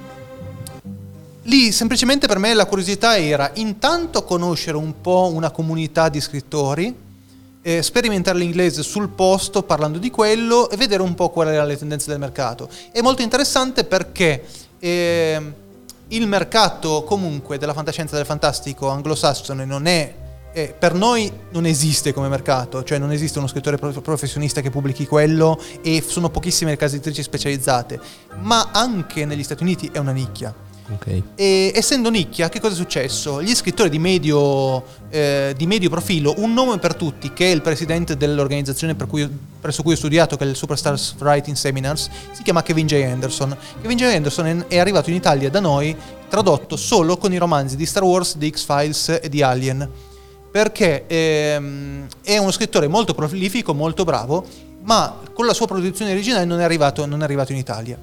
lì 1.45 1.73
semplicemente 1.73 2.27
per 2.27 2.39
me 2.39 2.53
la 2.55 2.67
curiosità 2.67 3.17
era 3.17 3.51
intanto 3.55 4.25
conoscere 4.25 4.77
un 4.77 5.01
po' 5.01 5.31
una 5.33 5.51
comunità 5.51 6.09
di 6.09 6.21
scrittori, 6.21 6.95
eh, 7.63 7.83
sperimentare 7.83 8.39
l'inglese 8.39 8.83
sul 8.83 9.09
posto 9.09 9.63
parlando 9.63 9.99
di 9.99 10.11
quello 10.11 10.71
e 10.71 10.77
vedere 10.77 11.03
un 11.03 11.15
po' 11.15 11.31
quali 11.31 11.51
erano 11.51 11.69
le 11.69 11.79
tendenze 11.79 12.11
del 12.11 12.19
mercato. 12.19 12.69
È 12.93 13.01
molto 13.01 13.23
interessante 13.23 13.85
perché 13.85 14.45
ehm, 14.79 15.55
il 16.09 16.27
mercato 16.27 17.05
comunque 17.05 17.59
della 17.59 17.75
fantascienza 17.75 18.17
del 18.17 18.27
fantastico 18.27 18.89
anglosassone 18.89 19.65
non 19.65 19.87
è 19.87 20.15
eh, 20.53 20.75
per 20.77 20.95
noi 20.95 21.31
non 21.51 21.65
esiste 21.65 22.13
come 22.13 22.29
mercato, 22.29 22.83
cioè 22.83 22.99
non 22.99 23.13
esiste 23.13 23.39
uno 23.39 23.47
scrittore 23.47 23.77
pro- 23.77 24.01
professionista 24.01 24.61
che 24.61 24.71
pubblichi 24.71 25.07
quello 25.07 25.61
e 25.83 26.03
sono 26.05 26.29
pochissime 26.31 26.73
le 26.73 26.77
case 26.77 26.97
editrici 26.97 27.23
specializzate, 27.23 28.01
ma 28.41 28.71
anche 28.73 29.25
negli 29.25 29.45
Stati 29.45 29.63
Uniti 29.63 29.91
è 29.93 29.99
una 29.99 30.13
nicchia. 30.13 30.53
Ok. 30.93 31.23
E 31.37 31.73
essendo 31.75 32.11
nicchia, 32.11 32.49
che 32.49 32.61
cosa 32.61 32.75
è 32.75 32.77
successo? 32.77 33.41
Gli 33.41 33.55
scrittori 33.55 33.89
di 33.89 33.99
medio, 33.99 34.85
eh, 35.09 35.55
di 35.57 35.67
medio 35.67 35.89
profilo, 35.89 36.35
un 36.39 36.53
nome 36.53 36.79
per 36.79 36.95
tutti, 36.95 37.33
che 37.33 37.47
è 37.47 37.55
il 37.55 37.63
presidente 37.63 38.17
dell'organizzazione 38.17 38.95
per 38.95 39.07
cui- 39.07 39.29
presso 39.61 39.83
cui 39.83 39.93
ho 39.93 39.97
studiato, 39.97 40.37
che 40.37 40.45
è 40.45 40.47
il 40.49 40.57
Superstars 40.57 41.15
Writing 41.21 41.57
Seminars, 41.57 42.11
si 42.33 42.43
chiama 42.43 42.63
Kevin 42.63 42.87
J. 42.87 43.03
Anderson. 43.05 43.57
Kevin 43.81 43.97
J. 43.97 44.03
Anderson 44.03 44.65
è 44.67 44.79
arrivato 44.79 45.11
in 45.11 45.17
Italia 45.17 45.49
da 45.49 45.61
noi 45.61 45.97
tradotto 46.29 46.77
solo 46.77 47.17
con 47.17 47.33
i 47.33 47.39
romanzi 47.39 47.77
di 47.77 47.87
Star 47.87 48.03
Wars, 48.03 48.37
di 48.37 48.51
X-Files 48.51 49.21
e 49.23 49.29
di 49.29 49.43
Alien. 49.43 49.89
Perché 50.51 51.05
ehm, 51.07 52.07
è 52.23 52.37
uno 52.39 52.51
scrittore 52.51 52.89
molto 52.89 53.15
prolifico, 53.15 53.73
molto 53.75 54.03
bravo, 54.03 54.45
ma 54.83 55.21
con 55.33 55.47
la 55.47 55.53
sua 55.53 55.67
produzione 55.67 56.11
originale 56.11 56.45
non 56.45 56.59
è 56.59 56.65
arrivato, 56.65 57.07
non 57.07 57.21
è 57.21 57.25
arrivato 57.25 57.53
in 57.53 57.59
Italia. 57.59 57.97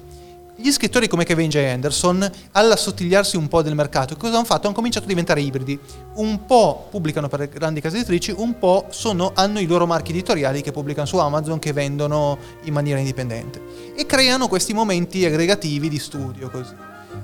Gli 0.60 0.72
scrittori 0.72 1.06
come 1.06 1.22
Kevin 1.24 1.48
J. 1.50 1.58
Anderson, 1.58 2.28
all'assottigliarsi 2.52 3.36
un 3.36 3.46
po' 3.46 3.62
del 3.62 3.76
mercato, 3.76 4.16
cosa 4.16 4.34
hanno 4.34 4.44
fatto? 4.44 4.66
Hanno 4.66 4.74
cominciato 4.74 5.04
a 5.04 5.08
diventare 5.08 5.40
ibridi. 5.40 5.78
Un 6.14 6.46
po' 6.46 6.88
pubblicano 6.90 7.28
per 7.28 7.48
grandi 7.48 7.80
case 7.80 7.98
editrici, 7.98 8.34
un 8.36 8.58
po' 8.58 8.86
sono- 8.90 9.30
hanno 9.36 9.60
i 9.60 9.66
loro 9.66 9.86
marchi 9.86 10.10
editoriali 10.10 10.60
che 10.60 10.72
pubblicano 10.72 11.06
su 11.06 11.16
Amazon, 11.18 11.60
che 11.60 11.72
vendono 11.72 12.36
in 12.64 12.72
maniera 12.72 12.98
indipendente. 12.98 13.62
E 13.96 14.04
creano 14.04 14.48
questi 14.48 14.72
momenti 14.74 15.24
aggregativi 15.24 15.88
di 15.88 15.98
studio 16.00 16.50
così. 16.50 16.74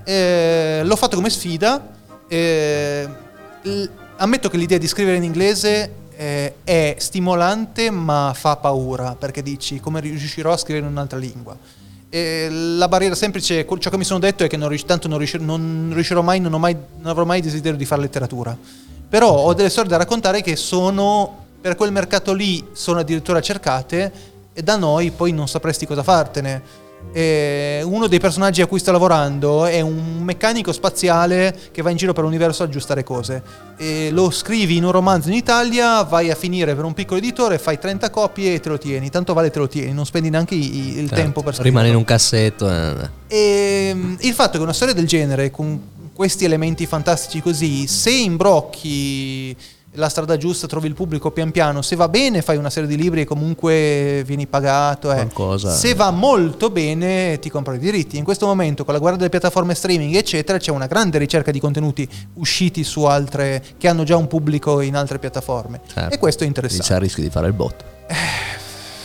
Eh, 0.05 0.83
l'ho 0.85 0.97
fatto 0.97 1.17
come 1.17 1.29
sfida. 1.29 1.91
eh, 2.29 3.09
ammetto 4.17 4.49
che 4.49 4.57
l'idea 4.57 4.79
di 4.79 4.87
scrivere 4.87 5.17
in 5.17 5.25
inglese 5.25 5.93
eh, 6.17 6.55
è 6.63 6.95
stimolante 6.99 7.91
ma 7.91 8.33
fa 8.35 8.57
paura 8.57 9.17
perché 9.17 9.43
dici 9.43 9.81
come 9.81 10.01
riuscirò 10.01 10.53
a 10.53 10.57
scrivere 10.57 10.87
in 10.87 10.93
un'altra 10.93 11.19
lingua. 11.19 11.57
E 12.15 12.49
la 12.49 12.87
barriera 12.87 13.17
semplice, 13.17 13.67
ciò 13.81 13.91
che 13.91 13.97
mi 13.97 14.05
sono 14.05 14.21
detto 14.21 14.45
è 14.45 14.47
che 14.47 14.57
non 14.57 14.69
rius- 14.69 14.85
tanto 14.85 15.09
non, 15.09 15.19
riuscir- 15.19 15.43
non 15.43 15.91
riuscirò 15.93 16.23
mai 16.23 16.39
non, 16.39 16.61
mai, 16.61 16.73
non 16.73 17.11
avrò 17.11 17.25
mai 17.25 17.41
desiderio 17.41 17.77
di 17.77 17.85
fare 17.85 18.03
letteratura. 18.03 18.57
Però 19.09 19.29
ho 19.29 19.53
delle 19.53 19.69
storie 19.69 19.91
da 19.91 19.97
raccontare 19.97 20.41
che 20.41 20.55
sono, 20.55 21.47
per 21.61 21.75
quel 21.75 21.91
mercato 21.91 22.33
lì, 22.33 22.65
sono 22.71 23.01
addirittura 23.01 23.41
cercate 23.41 24.13
e 24.53 24.63
da 24.63 24.77
noi 24.77 25.11
poi 25.11 25.33
non 25.33 25.49
sapresti 25.49 25.87
cosa 25.87 26.05
fartene. 26.05 26.63
E 27.13 27.81
uno 27.85 28.09
dei 28.09 28.19
personaggi 28.19 28.61
a 28.61 28.67
cui 28.67 28.81
sto 28.81 28.91
lavorando 28.91 29.67
è 29.67 29.81
un 29.81 30.23
meccanico 30.23 30.73
spaziale 30.73 31.57
che 31.71 31.81
va 31.81 31.91
in 31.91 31.97
giro 31.97 32.13
per 32.13 32.25
l'universo 32.25 32.63
a 32.63 32.67
aggiustare 32.67 33.05
cose. 33.05 33.41
E 33.77 34.11
lo 34.11 34.31
scrivi 34.31 34.77
in 34.77 34.85
un 34.85 34.91
romanzo 34.91 35.29
in 35.29 35.35
Italia, 35.35 36.03
vai 36.03 36.31
a 36.31 36.35
finire 36.35 36.75
per 36.75 36.85
un 36.85 36.93
piccolo 36.93 37.19
editore, 37.19 37.59
fai 37.59 37.79
30 37.79 38.11
copie 38.11 38.55
e 38.55 38.61
te 38.61 38.69
lo 38.69 38.79
tieni. 38.79 39.11
Tanto 39.11 39.33
vale 39.33 39.51
te 39.51 39.61
lo 39.61 39.69
tieni, 39.69 39.93
non 39.93 40.07
spendi 40.07 40.29
neanche 40.31 40.55
i- 40.57 40.89
il 40.99 41.09
Certo, 41.09 41.15
tempo 41.15 41.43
per 41.43 41.55
scriverlo. 41.55 41.63
Rimane 41.71 41.89
in 41.89 41.97
un 41.97 42.05
cassetto. 42.05 42.69
eh. 42.71 43.11
E 43.29 43.93
mm, 43.95 44.15
il 44.21 44.33
fatto 44.33 44.57
che 44.59 44.63
una 44.65 44.73
storia 44.73 44.95
del 44.95 45.07
genere, 45.07 45.51
con 45.53 45.93
questi 46.13 46.45
elementi 46.45 46.85
fantastici 46.87 47.41
così, 47.41 47.87
se 47.87 48.11
imbrocchi 48.11 49.57
la 49.97 50.09
strada 50.09 50.37
giusta, 50.37 50.67
trovi 50.67 50.89
il 50.89 50.95
pubblico 50.95 51.31
pian 51.31 51.51
piano, 51.53 51.81
se 51.83 51.95
va 51.97 52.09
bene 52.09 52.43
fai 52.43 52.57
una 52.57 52.71
serie 52.71 52.89
di 52.89 52.97
libri 52.97 53.21
e 53.21 53.25
comunque 53.25 54.23
vieni 54.27 54.47
pagato. 54.47 55.13
eh. 55.13 55.21
Se 55.77 55.95
va 55.95 56.11
molto 56.11 56.71
bene 56.71 57.39
ti 57.39 57.49
compro 57.49 57.75
i 57.75 57.79
diritti. 57.79 58.17
In 58.17 58.25
questo 58.25 58.47
momento 58.47 58.85
con 58.85 58.93
la 58.95 58.99
guardia 59.01 59.19
delle 59.21 59.31
piattaforme 59.31 59.75
streaming 59.75 60.15
eccetera 60.17 60.59
c'è 60.59 60.71
una 60.73 60.87
grande 60.87 61.19
ricerca 61.19 61.51
di 61.51 61.61
contenuti 61.61 62.09
usciti 62.35 62.83
su 62.85 63.05
altre, 63.05 63.63
che 63.79 63.87
hanno 63.89 64.03
già 64.05 64.17
un 64.17 64.27
pubblico 64.27 64.81
in 64.81 64.97
altre 64.97 65.19
piattaforme. 65.19 65.81
Certo. 65.93 66.15
E 66.15 66.19
questo 66.19 66.45
è 66.45 66.47
interessante. 66.47 66.87
c'è 66.87 66.95
il 66.95 67.01
rischio 67.01 67.23
di 67.23 67.31
fare 67.31 67.47
il 67.47 67.53
botto. 67.53 67.85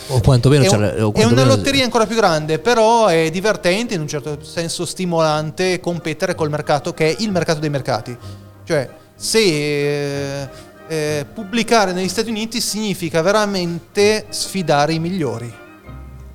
O 0.08 0.20
quantomeno 0.22 0.64
È, 0.64 0.74
un- 0.74 0.80
la- 0.80 0.86
o 0.88 0.92
è 0.92 1.00
una 1.02 1.10
quantomeno- 1.12 1.46
lotteria 1.54 1.84
ancora 1.84 2.04
più 2.04 2.16
grande, 2.16 2.58
però 2.58 3.06
è 3.06 3.30
divertente, 3.30 3.94
in 3.94 4.00
un 4.00 4.08
certo 4.08 4.42
senso 4.42 4.84
stimolante 4.84 5.78
competere 5.78 6.34
col 6.34 6.50
mercato 6.50 6.92
che 6.92 7.10
è 7.14 7.22
il 7.22 7.30
mercato 7.30 7.60
dei 7.60 7.70
mercati. 7.70 8.16
Cioè, 8.64 8.88
se 9.14 10.48
eh, 10.90 11.18
eh, 11.20 11.24
pubblicare 11.32 11.92
negli 11.92 12.08
Stati 12.08 12.30
Uniti 12.30 12.60
significa 12.60 13.22
veramente 13.22 14.26
sfidare 14.30 14.92
i 14.92 14.98
migliori. 14.98 15.58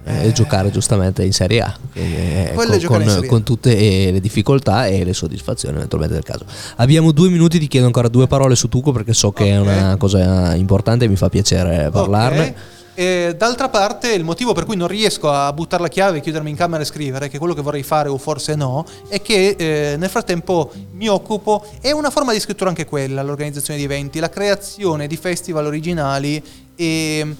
E 0.08 0.32
giocare 0.34 0.70
giustamente 0.70 1.24
in 1.24 1.34
Serie 1.34 1.62
A, 1.62 1.76
eh, 1.94 2.52
con, 2.54 2.68
con- 2.86 3.10
Serie 3.10 3.28
con 3.28 3.42
tutte 3.42 3.76
eh, 3.76 4.12
le 4.12 4.20
difficoltà 4.20 4.86
e 4.86 5.04
le 5.04 5.14
soddisfazioni 5.14 5.78
eventualmente 5.78 6.14
del 6.14 6.24
caso. 6.24 6.46
Abbiamo 6.76 7.12
due 7.12 7.30
minuti, 7.30 7.58
ti 7.58 7.68
chiedo 7.68 7.88
ancora 7.88 8.08
due 8.08 8.28
parole 8.28 8.56
su 8.56 8.70
Tuco 8.70 8.92
perché 8.92 9.14
so 9.14 9.32
che 9.32 9.50
è 9.50 9.60
una 9.60 9.96
cosa 9.98 10.54
importante 10.56 11.06
e 11.06 11.08
mi 11.08 11.16
fa 11.16 11.28
piacere 11.30 11.90
parlarne. 11.90 12.48
Ok. 12.48 12.54
E 12.96 13.36
d'altra 13.38 13.68
parte, 13.68 14.14
il 14.14 14.24
motivo 14.24 14.54
per 14.54 14.64
cui 14.64 14.78
non 14.78 14.88
riesco 14.88 15.30
a 15.30 15.52
buttare 15.52 15.84
la 15.84 15.90
chiave, 15.90 16.22
chiudermi 16.22 16.50
in 16.50 16.56
camera 16.56 16.82
e 16.82 16.86
scrivere, 16.86 17.28
che 17.28 17.36
è 17.36 17.40
quello 17.40 17.54
che 17.54 17.62
vorrei 17.62 17.84
fare 17.84 18.08
o 18.08 18.18
forse 18.18 18.56
no, 18.56 18.86
è 19.10 19.22
che 19.22 19.56
eh, 19.58 19.98
nel 19.98 20.10
frattempo 20.10 20.72
mi 20.94 21.10
occupo, 21.10 21.66
è 21.82 21.92
una 21.92 22.10
forma 22.10 22.32
di 22.32 22.40
scrittura 22.40 22.70
anche 22.70 22.86
quella, 22.86 23.22
l'organizzazione 23.22 23.78
di 23.78 23.86
eventi, 23.86 24.20
la 24.20 24.30
creazione 24.30 25.08
di 25.08 25.18
festival 25.18 25.66
originali 25.66 26.42
e 26.74 27.36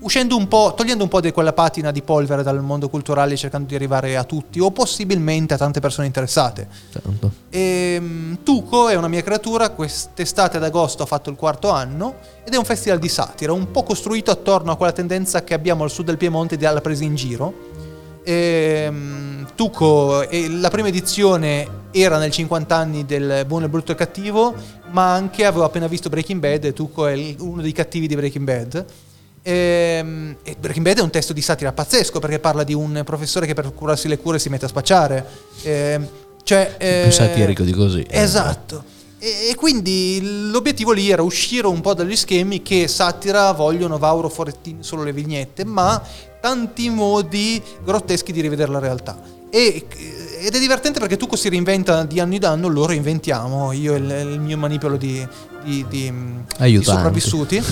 uscendo 0.00 0.36
un 0.36 0.48
po', 0.48 0.74
togliendo 0.76 1.02
un 1.02 1.08
po' 1.08 1.20
di 1.20 1.32
quella 1.32 1.52
patina 1.52 1.90
di 1.90 2.02
polvere 2.02 2.42
dal 2.42 2.62
mondo 2.62 2.88
culturale, 2.88 3.36
cercando 3.36 3.68
di 3.68 3.74
arrivare 3.74 4.16
a 4.16 4.24
tutti 4.24 4.60
o 4.60 4.70
possibilmente 4.70 5.54
a 5.54 5.56
tante 5.56 5.80
persone 5.80 6.06
interessate. 6.06 6.68
Tanto. 6.92 7.30
Ehm, 7.50 8.38
Tuco 8.42 8.88
è 8.88 8.94
una 8.94 9.08
mia 9.08 9.22
creatura, 9.22 9.70
quest'estate 9.70 10.56
ad 10.56 10.64
agosto 10.64 11.02
ha 11.02 11.06
fatto 11.06 11.30
il 11.30 11.36
quarto 11.36 11.70
anno 11.70 12.16
ed 12.44 12.52
è 12.54 12.56
un 12.56 12.64
festival 12.64 12.98
di 12.98 13.08
satira, 13.08 13.52
un 13.52 13.70
po' 13.70 13.82
costruito 13.82 14.30
attorno 14.30 14.72
a 14.72 14.76
quella 14.76 14.92
tendenza 14.92 15.44
che 15.44 15.54
abbiamo 15.54 15.84
al 15.84 15.90
sud 15.90 16.06
del 16.06 16.16
Piemonte 16.16 16.56
di 16.56 16.64
alla 16.64 16.80
presa 16.80 17.04
in 17.04 17.14
giro. 17.14 17.68
Ehm, 18.22 19.48
Tuco, 19.54 20.28
eh, 20.28 20.48
la 20.48 20.70
prima 20.70 20.88
edizione 20.88 21.78
era 21.90 22.18
nel 22.18 22.30
50 22.30 22.74
anni 22.74 23.04
del 23.04 23.44
Buono, 23.46 23.64
il 23.64 23.70
Brutto 23.70 23.90
e 23.90 23.92
il 23.92 23.98
Cattivo, 23.98 24.54
ma 24.90 25.12
anche 25.12 25.44
avevo 25.44 25.64
appena 25.64 25.86
visto 25.86 26.08
Breaking 26.08 26.40
Bad 26.40 26.64
e 26.64 26.72
Tuco 26.72 27.06
è 27.06 27.34
uno 27.38 27.60
dei 27.60 27.72
cattivi 27.72 28.06
di 28.06 28.14
Breaking 28.14 28.44
Bad. 28.44 28.84
Ehm, 29.42 30.36
E, 30.42 30.56
Breaking 30.58 30.84
Bad 30.84 30.98
è 30.98 31.02
un 31.02 31.10
testo 31.10 31.32
di 31.32 31.40
satira 31.40 31.72
pazzesco 31.72 32.18
perché 32.18 32.38
parla 32.38 32.64
di 32.64 32.74
un 32.74 33.02
professore 33.04 33.46
che 33.46 33.54
per 33.54 33.72
curarsi 33.74 34.08
le 34.08 34.18
cure 34.18 34.38
si 34.38 34.48
mette 34.48 34.66
a 34.66 34.68
spacciare. 34.68 35.26
Ehm, 35.62 36.08
cioè, 36.42 36.74
Più 36.76 36.86
eh, 36.86 37.10
satirico 37.10 37.62
di 37.62 37.72
così. 37.72 38.04
Esatto. 38.08 38.84
E, 39.18 39.50
e 39.50 39.54
quindi 39.54 40.48
l'obiettivo 40.50 40.92
lì 40.92 41.10
era 41.10 41.22
uscire 41.22 41.66
un 41.66 41.80
po' 41.80 41.94
dagli 41.94 42.16
schemi 42.16 42.62
che 42.62 42.88
satira 42.88 43.52
vogliono 43.52 43.98
Vauro 43.98 44.28
Forettini 44.28 44.82
solo 44.82 45.02
le 45.02 45.12
vignette, 45.12 45.64
ma 45.64 46.02
tanti 46.40 46.88
modi 46.88 47.62
grotteschi 47.84 48.32
di 48.32 48.40
rivedere 48.40 48.70
la 48.72 48.78
realtà. 48.78 49.20
E, 49.50 49.86
ed 50.40 50.54
è 50.54 50.58
divertente 50.58 50.98
perché 51.00 51.16
Tuco 51.18 51.36
si 51.36 51.48
reinventa 51.50 52.04
di 52.04 52.18
anno 52.18 52.34
in 52.34 52.44
anno, 52.44 52.68
lo 52.68 52.86
reinventiamo, 52.86 53.72
io 53.72 53.94
e 53.94 53.98
il, 53.98 54.10
il 54.32 54.40
mio 54.40 54.56
manipolo 54.56 54.96
di, 54.96 55.26
di- 55.62 55.84
di- 55.88 56.12
di 56.56 56.82
sopravvissuti. 56.82 57.62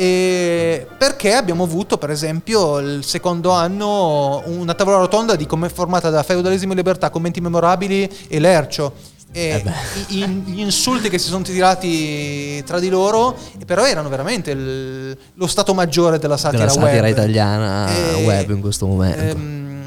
E 0.00 0.86
perché 0.96 1.34
abbiamo 1.34 1.64
avuto, 1.64 1.98
per 1.98 2.10
esempio, 2.10 2.78
il 2.78 3.04
secondo 3.04 3.50
anno 3.50 4.44
una 4.46 4.72
tavola 4.74 4.98
rotonda 4.98 5.34
di 5.34 5.44
come 5.44 5.68
formata 5.68 6.08
da 6.08 6.22
feudalesimo 6.22 6.72
e 6.72 6.76
libertà, 6.76 7.10
commenti 7.10 7.40
memorabili 7.40 8.08
e 8.28 8.38
lercio. 8.38 8.92
E 9.32 9.60
i- 10.06 10.18
i- 10.20 10.42
gli 10.46 10.60
insulti 10.60 11.08
che 11.08 11.18
si 11.18 11.26
sono 11.28 11.42
tirati 11.42 12.62
tra 12.64 12.78
di 12.78 12.88
loro, 12.88 13.36
però 13.66 13.84
erano 13.86 14.08
veramente 14.08 14.52
il- 14.52 15.18
lo 15.34 15.46
stato 15.48 15.74
maggiore 15.74 16.18
della 16.20 16.36
satira, 16.36 16.66
Della 16.66 16.70
satira 16.80 17.02
web. 17.02 17.10
italiana 17.10 17.92
E- 17.92 18.24
web 18.24 18.50
in 18.50 18.60
questo 18.60 18.86
momento. 18.86 19.20
Ehm, 19.20 19.80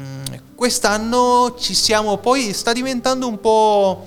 quest'anno 0.54 1.56
ci 1.58 1.72
siamo 1.74 2.18
poi 2.18 2.52
sta 2.52 2.72
diventando 2.74 3.26
un 3.26 3.40
po' 3.40 4.06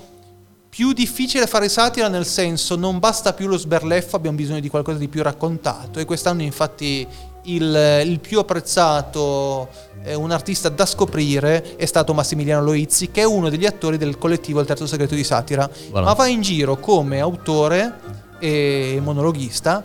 più 0.75 0.91
difficile 0.91 1.47
fare 1.47 1.69
satira 1.69 2.09
nel 2.09 2.25
senso 2.25 2.75
non 2.75 2.99
basta 2.99 3.31
più 3.31 3.47
lo 3.47 3.55
sberleffo 3.55 4.17
abbiamo 4.17 4.35
bisogno 4.35 4.59
di 4.59 4.67
qualcosa 4.67 4.97
di 4.97 5.07
più 5.07 5.23
raccontato 5.23 5.99
e 5.99 6.05
quest'anno 6.05 6.41
infatti 6.41 7.07
il, 7.43 8.01
il 8.03 8.19
più 8.19 8.39
apprezzato 8.39 9.69
eh, 10.03 10.15
un 10.15 10.31
artista 10.31 10.67
da 10.67 10.85
scoprire 10.85 11.77
è 11.77 11.85
stato 11.85 12.13
Massimiliano 12.13 12.61
Loizzi 12.61 13.09
che 13.09 13.21
è 13.21 13.23
uno 13.23 13.47
degli 13.47 13.65
attori 13.65 13.95
del 13.95 14.17
collettivo 14.17 14.59
Il 14.59 14.65
Terzo 14.65 14.85
Segreto 14.85 15.15
di 15.15 15.23
Satira 15.23 15.69
Voilà. 15.91 16.07
ma 16.07 16.13
va 16.13 16.27
in 16.27 16.41
giro 16.41 16.75
come 16.75 17.21
autore 17.21 17.93
e 18.39 18.99
monologhista 19.01 19.81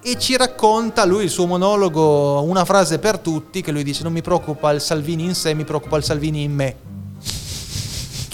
e 0.00 0.16
ci 0.16 0.36
racconta 0.36 1.04
lui 1.04 1.24
il 1.24 1.28
suo 1.28 1.46
monologo, 1.46 2.40
una 2.42 2.64
frase 2.64 3.00
per 3.00 3.18
tutti, 3.18 3.62
che 3.62 3.72
lui 3.72 3.82
dice 3.82 4.04
non 4.04 4.12
mi 4.12 4.22
preoccupa 4.22 4.70
il 4.70 4.80
Salvini 4.80 5.24
in 5.24 5.34
sé, 5.34 5.54
mi 5.54 5.64
preoccupa 5.64 5.96
il 5.96 6.04
Salvini 6.04 6.44
in 6.44 6.54
me. 6.54 6.97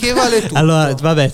Che 0.05 0.13
vale 0.13 0.43
tutto. 0.43 0.55
Allora, 0.59 0.95
vabbè, 0.95 1.31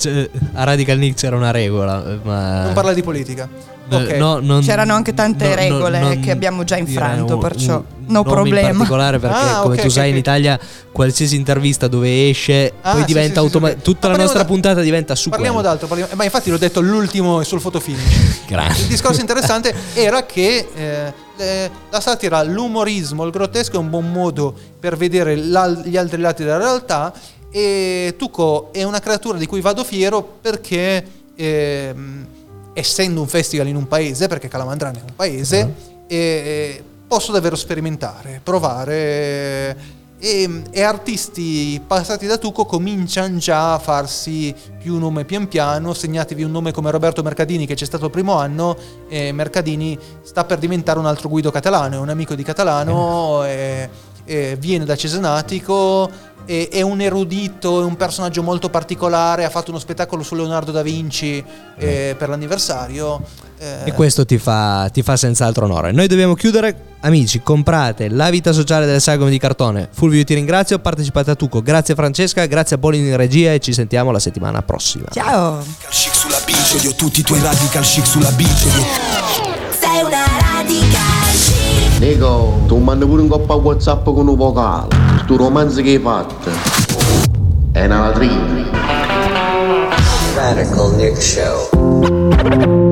a 0.54 0.64
Radical 0.64 0.98
Nick 0.98 1.18
c'era 1.18 1.36
una 1.36 1.50
regola, 1.50 2.04
eh, 2.04 2.18
ma... 2.22 2.64
non 2.64 2.72
parla 2.72 2.92
di 2.92 3.02
politica. 3.02 3.48
Eh, 3.92 3.96
Ok. 3.96 4.10
no, 4.18 4.38
non- 4.38 4.62
C'erano 4.62 4.94
anche 4.94 5.12
tante 5.14 5.48
no, 5.48 5.54
regole 5.56 5.98
non 5.98 6.20
che 6.20 6.30
abbiamo 6.30 6.62
già 6.62 6.76
infranto, 6.76 7.34
un- 7.34 7.40
perciò 7.40 7.74
un 7.78 7.84
no 8.06 8.22
nome 8.22 8.28
in 8.28 8.34
problema. 8.34 8.68
particolare 8.68 9.18
perché 9.18 9.36
Ah, 9.36 9.60
come 9.62 9.74
ok, 9.74 9.80
tu 9.80 9.86
ok, 9.88 9.92
sai 9.92 10.10
in. 10.10 10.16
Italia 10.16 10.60
qualsiasi 10.92 11.34
intervista 11.34 11.88
dove 11.88 12.28
esce 12.28 12.72
Ah, 12.82 12.92
poi 12.92 13.00
sì, 13.00 13.06
diventa 13.06 13.40
sì, 13.40 13.46
automaticamente 13.46 13.84
sì. 13.84 13.92
tutta 13.92 14.06
Ma 14.08 14.16
la 14.16 14.22
nostra 14.22 14.42
da- 14.42 14.46
puntata 14.46 14.80
diventa 14.80 15.16
su 15.16 15.28
Parliamo 15.30 15.60
d'altro, 15.60 15.88
parliamo- 15.88 16.12
ma 16.14 16.22
infatti 16.22 16.50
l'ho 16.50 16.58
detto 16.58 16.80
l'ultimo 16.80 17.42
sul 17.42 17.60
foto 17.60 17.80
finish. 17.80 18.42
Grande. 18.46 18.78
Il 18.78 18.86
discorso 18.86 19.20
interessante 19.20 19.74
era 19.94 20.24
che 20.24 20.68
eh, 20.72 21.12
le- 21.36 21.70
la 21.90 22.00
satira, 22.00 22.44
l'umorismo, 22.44 23.24
il 23.24 23.32
grottesco 23.32 23.74
è 23.74 23.78
un 23.78 23.90
buon 23.90 24.12
modo 24.12 24.54
per 24.78 24.96
vedere 24.96 25.36
gli 25.36 25.96
altri 25.96 26.20
lati 26.20 26.44
della 26.44 26.58
realtà 26.58 27.12
e 27.50 28.14
Tuco 28.16 28.72
è 28.72 28.82
una 28.82 29.00
creatura 29.00 29.38
di 29.38 29.46
cui 29.46 29.60
vado 29.60 29.84
fiero 29.84 30.22
perché 30.22 31.04
ehm, 31.34 32.26
essendo 32.72 33.20
un 33.20 33.28
festival 33.28 33.68
in 33.68 33.76
un 33.76 33.88
paese, 33.88 34.28
perché 34.28 34.48
Calamandrana 34.48 34.98
è 34.98 35.02
un 35.02 35.14
paese, 35.14 35.74
eh, 36.06 36.82
posso 37.06 37.32
davvero 37.32 37.56
sperimentare, 37.56 38.40
provare 38.42 39.98
e, 40.22 40.62
e 40.70 40.82
artisti 40.82 41.80
passati 41.84 42.26
da 42.26 42.36
Tuco 42.36 42.66
cominciano 42.66 43.38
già 43.38 43.72
a 43.72 43.78
farsi 43.78 44.54
più 44.78 44.98
nome 44.98 45.24
pian 45.24 45.48
piano. 45.48 45.94
Segnatevi 45.94 46.42
un 46.42 46.50
nome 46.50 46.72
come 46.72 46.90
Roberto 46.90 47.22
Mercadini, 47.22 47.66
che 47.66 47.74
c'è 47.74 47.86
stato 47.86 48.04
il 48.04 48.10
primo 48.10 48.34
anno. 48.34 48.76
E 49.08 49.32
Mercadini 49.32 49.98
sta 50.22 50.44
per 50.44 50.58
diventare 50.58 50.98
un 50.98 51.06
altro 51.06 51.30
Guido 51.30 51.50
Catalano, 51.50 51.96
è 51.96 51.98
un 51.98 52.10
amico 52.10 52.34
di 52.34 52.42
Catalano, 52.42 53.44
e- 53.44 53.88
e 54.26 54.56
viene 54.60 54.84
da 54.84 54.94
Cesenatico. 54.94 56.10
E- 56.44 56.68
È 56.70 56.80
un 56.82 57.00
erudito, 57.00 57.80
è 57.80 57.84
un 57.84 57.96
personaggio 57.96 58.42
molto 58.42 58.68
particolare. 58.70 59.44
Ha 59.44 59.50
fatto 59.50 59.70
uno 59.70 59.78
spettacolo 59.80 60.22
su 60.22 60.34
Leonardo 60.34 60.70
da 60.72 60.82
Vinci 60.82 61.42
eh, 61.78 62.14
per 62.18 62.28
l'anniversario. 62.28 63.20
eh, 63.58 63.82
E 63.86 63.92
questo 63.92 64.24
ti 64.24 64.38
fa, 64.38 64.88
ti 64.92 65.02
fa 65.02 65.16
senz'altro 65.16 65.64
onore. 65.64 65.92
Noi 65.92 66.06
dobbiamo 66.06 66.34
chiudere. 66.34 66.88
Amici, 67.02 67.40
comprate 67.40 68.10
la 68.10 68.28
vita 68.28 68.52
sociale 68.52 68.84
delle 68.84 69.00
sagome 69.00 69.30
di 69.30 69.38
cartone. 69.38 69.88
Fulvio, 69.90 70.18
io 70.18 70.24
ti 70.24 70.34
ringrazio. 70.34 70.78
Partecipate 70.80 71.30
a 71.30 71.34
Tuco. 71.34 71.62
Grazie 71.62 71.94
Francesca, 71.94 72.44
grazie 72.44 72.76
a 72.76 72.78
Bolin 72.78 73.06
in 73.06 73.16
regia 73.16 73.52
e 73.54 73.58
ci 73.58 73.72
sentiamo 73.72 74.10
la 74.10 74.18
settimana 74.18 74.60
prossima. 74.60 75.06
Ciao. 75.10 75.64
Chic 75.88 76.14
sulla 76.14 76.36
bici, 76.44 76.76
odio 76.76 76.94
tutti 76.94 77.20
i 77.20 77.22
tuoi 77.22 77.40
radical 77.40 77.82
chic 77.84 78.06
sulla 78.06 78.30
bici, 78.32 78.68
Nico, 82.00 82.54
tu 82.66 82.78
mandi 82.78 83.04
pure 83.04 83.20
un 83.20 83.28
coppa 83.28 83.52
WhatsApp 83.56 84.04
con 84.04 84.26
un 84.26 84.34
vocale. 84.34 84.88
Tu 85.26 85.36
romanzo 85.36 85.82
che 85.82 85.90
hai 85.90 85.98
fatto. 85.98 86.50
È 87.72 87.84
una 87.84 88.08
latrina. 88.08 88.70
Radical 90.34 90.94
Nick 90.94 91.20
Show. 91.20 92.89